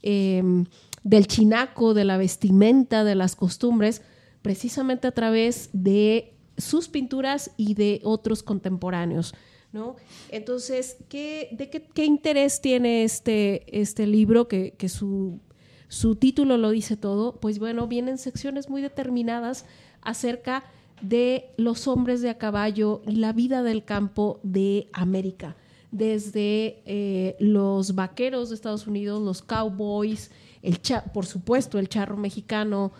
em, 0.01 0.65
del 1.03 1.27
chinaco, 1.27 1.93
de 1.93 2.05
la 2.05 2.17
vestimenta, 2.17 3.03
de 3.03 3.15
las 3.15 3.35
costumbres, 3.35 4.01
precisamente 4.41 5.07
a 5.07 5.11
través 5.11 5.69
de 5.73 6.33
sus 6.57 6.87
pinturas 6.89 7.51
y 7.57 7.73
de 7.73 8.01
otros 8.03 8.43
contemporáneos. 8.43 9.33
¿no? 9.73 9.95
Entonces, 10.29 10.97
¿qué, 11.07 11.49
¿de 11.51 11.69
qué, 11.69 12.05
interés 12.05 12.61
tiene 12.61 13.03
este, 13.03 13.79
este 13.79 14.05
libro 14.05 14.47
que, 14.47 14.71
que 14.71 14.89
su, 14.89 15.39
su 15.87 16.15
título 16.15 16.57
lo 16.57 16.71
dice 16.71 16.97
todo? 16.97 17.39
Pues 17.39 17.59
bueno, 17.59 17.87
vienen 17.87 18.17
secciones 18.17 18.69
muy 18.69 18.81
determinadas 18.81 19.65
acerca 20.01 20.63
de 21.01 21.49
los 21.57 21.87
hombres 21.87 22.21
de 22.21 22.29
a 22.29 22.37
caballo 22.37 23.01
y 23.07 23.15
la 23.15 23.33
vida 23.33 23.63
del 23.63 23.83
campo 23.83 24.39
de 24.43 24.87
América, 24.93 25.55
desde 25.91 26.81
eh, 26.85 27.35
los 27.39 27.95
vaqueros 27.95 28.49
de 28.49 28.55
Estados 28.55 28.87
Unidos, 28.87 29.21
los 29.21 29.41
cowboys, 29.41 30.31
el 30.61 30.79
por 31.13 31.25
supuesto 31.25 31.79
el 31.79 31.89
charro 31.89 32.17
mexicano, 32.17 32.91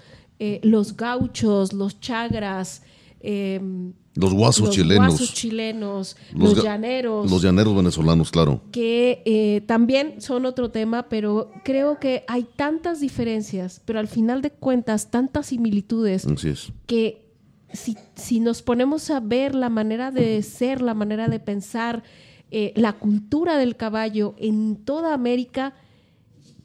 eh, 0.43 0.59
los 0.63 0.97
gauchos, 0.97 1.71
los 1.71 1.99
chagras, 1.99 2.81
em, 3.19 3.93
los 4.15 4.33
guasos 4.33 4.71
chilenos, 4.71 5.33
chilenos 5.35 6.17
los, 6.33 6.63
llaneros, 6.63 7.29
los 7.29 7.43
llaneros 7.43 7.75
venezolanos, 7.75 8.31
claro, 8.31 8.59
que 8.71 9.21
eh, 9.25 9.61
también 9.67 10.19
son 10.19 10.47
otro 10.47 10.71
tema, 10.71 11.09
pero 11.09 11.51
creo 11.63 11.99
que 11.99 12.23
hay 12.27 12.47
tantas 12.55 12.99
diferencias, 12.99 13.83
pero 13.85 13.99
al 13.99 14.07
final 14.07 14.41
de 14.41 14.49
cuentas 14.49 15.11
tantas 15.11 15.45
similitudes 15.45 16.25
que 16.87 17.29
si, 18.15 18.39
nos 18.39 18.63
ponemos 18.63 19.11
a 19.11 19.19
ver 19.19 19.53
la 19.53 19.69
manera 19.69 20.09
de 20.09 20.41
ser, 20.41 20.81
la 20.81 20.95
manera 20.95 21.27
de 21.27 21.39
pensar, 21.39 22.01
eh, 22.49 22.73
la 22.75 22.93
cultura 22.93 23.59
del 23.59 23.75
caballo 23.75 24.33
en 24.39 24.77
toda 24.77 25.13
América, 25.13 25.75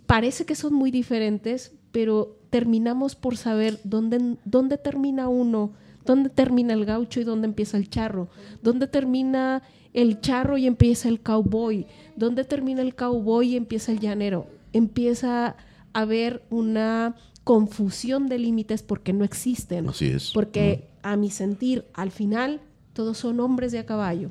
parece 0.07 0.47
que 0.47 0.55
son 0.55 0.73
muy 0.73 0.91
diferentes, 0.91 1.73
pero 1.97 2.37
terminamos 2.51 3.17
por 3.17 3.39
saber 3.39 3.81
dónde, 3.83 4.37
dónde 4.45 4.77
termina 4.77 5.29
uno, 5.29 5.73
dónde 6.05 6.29
termina 6.29 6.75
el 6.75 6.85
gaucho 6.85 7.21
y 7.21 7.25
dónde 7.25 7.47
empieza 7.47 7.79
el 7.79 7.89
charro, 7.89 8.29
dónde 8.63 8.87
termina 8.87 9.63
el 9.95 10.21
charro 10.21 10.59
y 10.59 10.67
empieza 10.67 11.09
el 11.09 11.23
cowboy, 11.23 11.87
dónde 12.15 12.45
termina 12.45 12.83
el 12.83 12.95
cowboy 12.95 13.49
y 13.49 13.57
empieza 13.57 13.93
el 13.93 14.01
llanero. 14.01 14.47
Empieza 14.75 15.47
a 15.47 15.57
haber 15.95 16.45
una 16.51 17.17
confusión 17.45 18.27
de 18.29 18.41
límites 18.41 18.83
porque 18.83 19.15
no 19.15 19.25
existen. 19.25 19.89
Así 19.89 20.09
es. 20.09 20.33
Porque 20.35 20.91
a 21.03 21.17
mi 21.17 21.31
sentir, 21.31 21.87
al 21.95 22.11
final, 22.11 22.61
todos 22.93 23.17
son 23.17 23.41
hombres 23.41 23.73
de 23.73 23.79
a 23.79 23.87
caballo 23.87 24.29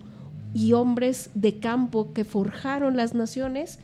y 0.53 0.73
hombres 0.73 1.31
de 1.33 1.57
campo 1.57 2.13
que 2.13 2.25
forjaron 2.25 2.95
las 2.95 3.15
naciones 3.15 3.79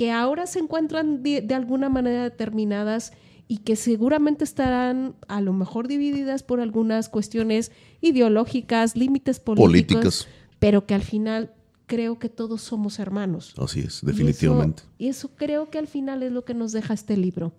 que 0.00 0.10
ahora 0.10 0.46
se 0.46 0.60
encuentran 0.60 1.22
de, 1.22 1.46
alguna 1.54 1.90
manera 1.90 2.22
determinadas 2.22 3.12
y 3.48 3.58
que 3.58 3.76
seguramente 3.76 4.44
estarán 4.44 5.14
a 5.28 5.42
lo 5.42 5.52
mejor 5.52 5.88
divididas 5.88 6.42
por 6.42 6.62
algunas 6.62 7.10
cuestiones 7.10 7.70
ideológicas, 8.00 8.96
límites 8.96 9.40
políticos, 9.40 10.26
pero 10.58 10.86
que 10.86 10.94
al 10.94 11.02
final 11.02 11.52
creo 11.84 12.18
que 12.18 12.30
todos 12.30 12.62
somos 12.62 12.98
hermanos. 12.98 13.52
Así 13.58 13.80
es, 13.80 14.00
definitivamente. 14.02 14.84
Y 14.96 15.08
eso, 15.08 15.32
creo 15.36 15.68
que 15.68 15.76
al 15.76 15.86
final 15.86 16.22
es 16.22 16.32
lo 16.32 16.46
que 16.46 16.54
nos 16.54 16.72
deja 16.72 16.94
este 16.94 17.18
libro 17.18 17.52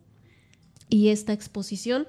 y 0.89 1.09
esta 1.09 1.33
exposición, 1.33 2.07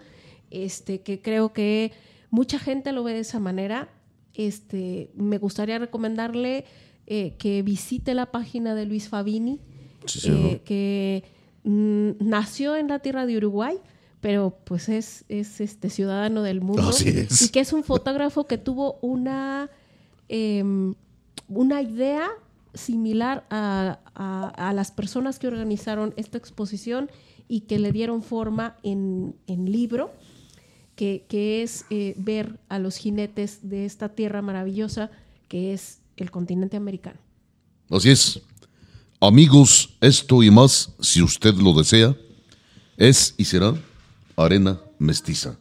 este, 0.49 1.03
que 1.03 1.21
creo 1.21 1.53
que 1.53 1.93
mucha 2.31 2.59
gente 2.59 2.93
lo 2.93 3.05
ve 3.05 3.13
de 3.13 3.21
esa 3.21 3.39
manera. 3.39 3.91
Este, 4.33 5.11
me 5.15 5.37
gustaría 5.37 5.79
recomendarle 5.79 6.65
eh, 7.07 7.37
que 7.37 7.61
visite 7.61 8.15
la 8.15 8.31
página 8.31 8.75
de 8.75 8.87
Luis 8.87 9.11
Fabini, 9.11 9.61
eh, 10.25 10.61
que 10.65 11.25
mm, 11.65 12.11
nació 12.21 12.77
en 12.77 12.89
la 12.89 12.99
tierra 12.99 13.27
de 13.27 13.37
Uruguay, 13.37 13.79
pero 14.21 14.57
pues 14.65 14.89
es, 14.89 15.25
es 15.29 15.61
este 15.61 15.91
ciudadano 15.91 16.43
del 16.43 16.61
mundo. 16.61 16.91
Y 17.01 17.49
que 17.49 17.61
es 17.61 17.73
un 17.73 17.85
fotógrafo 17.85 18.47
que 18.47 18.59
tuvo 18.59 18.99
una, 19.03 19.71
em, 20.29 20.95
una 21.49 21.83
idea 21.83 22.31
similar 22.75 23.45
a, 23.51 23.99
las 24.75 24.91
personas 24.91 25.39
que 25.39 25.49
organizaron 25.49 26.15
esta 26.17 26.39
exposición 26.39 27.11
y 27.49 27.63
que 27.63 27.79
le 27.79 27.93
dieron 27.93 28.23
forma 28.23 28.77
en, 28.83 29.35
libro, 29.47 30.13
que, 30.95 31.27
es 31.63 31.85
eh, 31.91 32.15
ver 32.17 32.59
a 32.69 32.79
los 32.79 32.97
jinetes 32.97 33.69
de 33.69 33.85
esta 33.85 34.11
tierra 34.11 34.41
maravillosa 34.41 35.11
que 35.49 35.73
es 35.75 36.01
el 36.17 36.31
continente 36.31 36.77
americano. 36.77 37.19
Así 37.91 38.11
es. 38.11 38.41
Amigos, 39.25 39.91
esto 40.01 40.43
y 40.43 40.51
más, 40.51 40.95
si 40.99 41.23
usted 41.23 41.55
lo 41.55 41.75
desea, 41.75 42.17
es 42.97 43.37
y 43.39 43.45
será 43.45 43.73
arena 44.37 44.81
mestiza. 44.99 45.57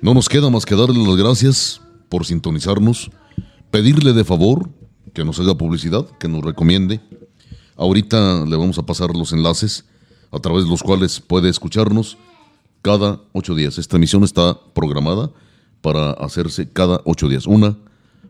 No 0.00 0.14
nos 0.14 0.26
queda 0.26 0.48
más 0.48 0.64
que 0.64 0.74
darle 0.74 1.06
las 1.06 1.16
gracias 1.16 1.82
por 2.08 2.24
sintonizarnos, 2.24 3.10
pedirle 3.70 4.14
de 4.14 4.24
favor 4.24 4.70
que 5.12 5.22
nos 5.22 5.38
haga 5.38 5.58
publicidad, 5.58 6.06
que 6.18 6.28
nos 6.28 6.42
recomiende. 6.42 7.02
Ahorita 7.76 8.46
le 8.46 8.56
vamos 8.56 8.78
a 8.78 8.86
pasar 8.86 9.14
los 9.14 9.34
enlaces 9.34 9.84
a 10.30 10.38
través 10.38 10.64
de 10.64 10.70
los 10.70 10.82
cuales 10.82 11.20
puede 11.20 11.50
escucharnos 11.50 12.16
cada 12.80 13.20
ocho 13.34 13.54
días. 13.54 13.76
Esta 13.76 13.98
emisión 13.98 14.24
está 14.24 14.58
programada 14.72 15.30
para 15.82 16.12
hacerse 16.12 16.72
cada 16.72 17.02
ocho 17.04 17.28
días, 17.28 17.46
una 17.46 17.76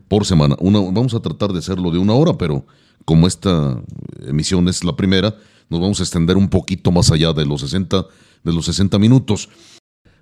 por 0.09 0.25
semana. 0.25 0.57
Una, 0.59 0.81
vamos 0.81 1.13
a 1.13 1.21
tratar 1.21 1.53
de 1.53 1.59
hacerlo 1.59 1.91
de 1.91 1.97
una 1.97 2.11
hora, 2.11 2.37
pero 2.37 2.65
como 3.05 3.27
esta 3.27 3.81
emisión 4.25 4.67
es 4.67 4.83
la 4.83 4.95
primera, 4.95 5.35
nos 5.69 5.79
vamos 5.79 5.99
a 5.99 6.03
extender 6.03 6.37
un 6.37 6.49
poquito 6.49 6.91
más 6.91 7.11
allá 7.11 7.33
de 7.33 7.45
los 7.45 7.61
60, 7.61 8.05
de 8.43 8.53
los 8.53 8.65
60 8.65 8.99
minutos. 8.99 9.49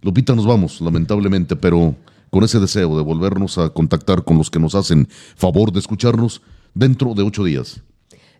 Lupita, 0.02 0.36
nos 0.36 0.46
vamos, 0.46 0.80
lamentablemente, 0.80 1.56
pero 1.56 1.96
con 2.30 2.44
ese 2.44 2.60
deseo 2.60 2.96
de 2.96 3.04
volvernos 3.04 3.58
a 3.58 3.70
contactar 3.70 4.24
con 4.24 4.38
los 4.38 4.50
que 4.50 4.60
nos 4.60 4.76
hacen 4.76 5.08
favor 5.36 5.72
de 5.72 5.80
escucharnos 5.80 6.42
dentro 6.74 7.14
de 7.16 7.24
ocho 7.24 7.44
días. 7.44 7.82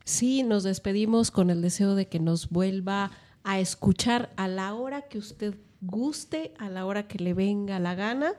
Sí, 0.06 0.44
nos 0.44 0.64
despedimos 0.64 1.32
con 1.32 1.50
el 1.50 1.62
deseo 1.62 1.96
de 1.96 2.08
que 2.08 2.20
nos 2.20 2.50
vuelva 2.50 3.12
a 3.44 3.60
escuchar 3.60 4.32
a 4.38 4.48
la 4.48 4.74
hora 4.74 5.04
que 5.04 5.18
usted 5.18 5.56
guste, 5.82 6.54
a 6.58 6.70
la 6.70 6.86
hora 6.86 7.08
que 7.08 7.20
le 7.20 7.34
venga 7.34 7.80
la 7.80 7.96
gana. 7.96 8.34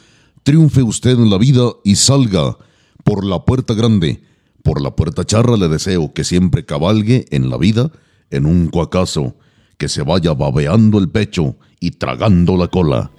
triunfe 0.42 0.82
usted 0.82 1.12
en 1.12 1.30
la 1.30 1.38
vida 1.38 1.70
y 1.84 1.94
salga 1.96 2.56
por 3.04 3.24
la 3.24 3.44
puerta 3.44 3.74
grande 3.74 4.22
por 4.62 4.80
la 4.80 4.94
puerta 4.94 5.24
charra 5.24 5.56
le 5.56 5.68
deseo 5.68 6.12
que 6.12 6.24
siempre 6.24 6.64
cabalgue 6.64 7.26
en 7.30 7.50
la 7.50 7.56
vida 7.56 7.90
en 8.30 8.46
un 8.46 8.68
cuacazo, 8.68 9.36
que 9.78 9.88
se 9.88 10.02
vaya 10.02 10.34
babeando 10.34 10.98
el 10.98 11.08
pecho 11.08 11.56
y 11.80 11.92
tragando 11.92 12.56
la 12.56 12.68
cola. 12.68 13.10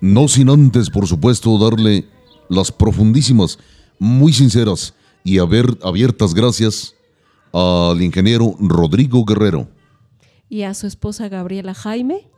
No 0.00 0.28
sin 0.28 0.48
antes, 0.50 0.90
por 0.90 1.06
supuesto, 1.06 1.58
darle 1.58 2.06
las 2.48 2.72
profundísimas, 2.72 3.58
muy 3.98 4.32
sinceras 4.32 4.94
y 5.24 5.38
abiertas 5.38 6.34
gracias 6.34 6.94
al 7.52 8.00
ingeniero 8.02 8.54
Rodrigo 8.60 9.24
Guerrero. 9.24 9.68
Y 10.48 10.62
a 10.62 10.74
su 10.74 10.86
esposa 10.86 11.28
Gabriela 11.28 11.74
Jaime 11.74 12.28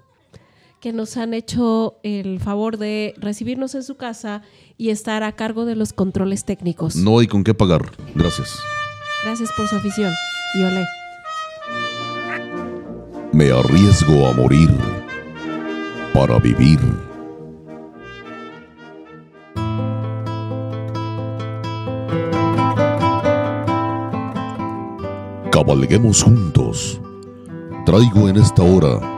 que 0.80 0.92
nos 0.92 1.16
han 1.16 1.34
hecho 1.34 1.98
el 2.02 2.40
favor 2.40 2.78
de 2.78 3.14
recibirnos 3.18 3.74
en 3.74 3.82
su 3.82 3.96
casa 3.96 4.42
y 4.76 4.90
estar 4.90 5.22
a 5.22 5.32
cargo 5.32 5.64
de 5.64 5.74
los 5.74 5.92
controles 5.92 6.44
técnicos. 6.44 6.96
No 6.96 7.18
hay 7.18 7.26
con 7.26 7.44
qué 7.44 7.54
pagar. 7.54 7.82
Gracias. 8.14 8.58
Gracias 9.24 9.50
por 9.56 9.66
su 9.66 9.76
afición. 9.76 10.12
Y 10.54 10.62
olé. 10.62 10.84
Me 13.32 13.50
arriesgo 13.50 14.26
a 14.26 14.32
morir 14.32 14.70
para 16.14 16.38
vivir. 16.38 16.80
Cabalguemos 25.50 26.22
juntos. 26.22 27.00
Traigo 27.84 28.28
en 28.28 28.36
esta 28.36 28.62
hora 28.62 29.17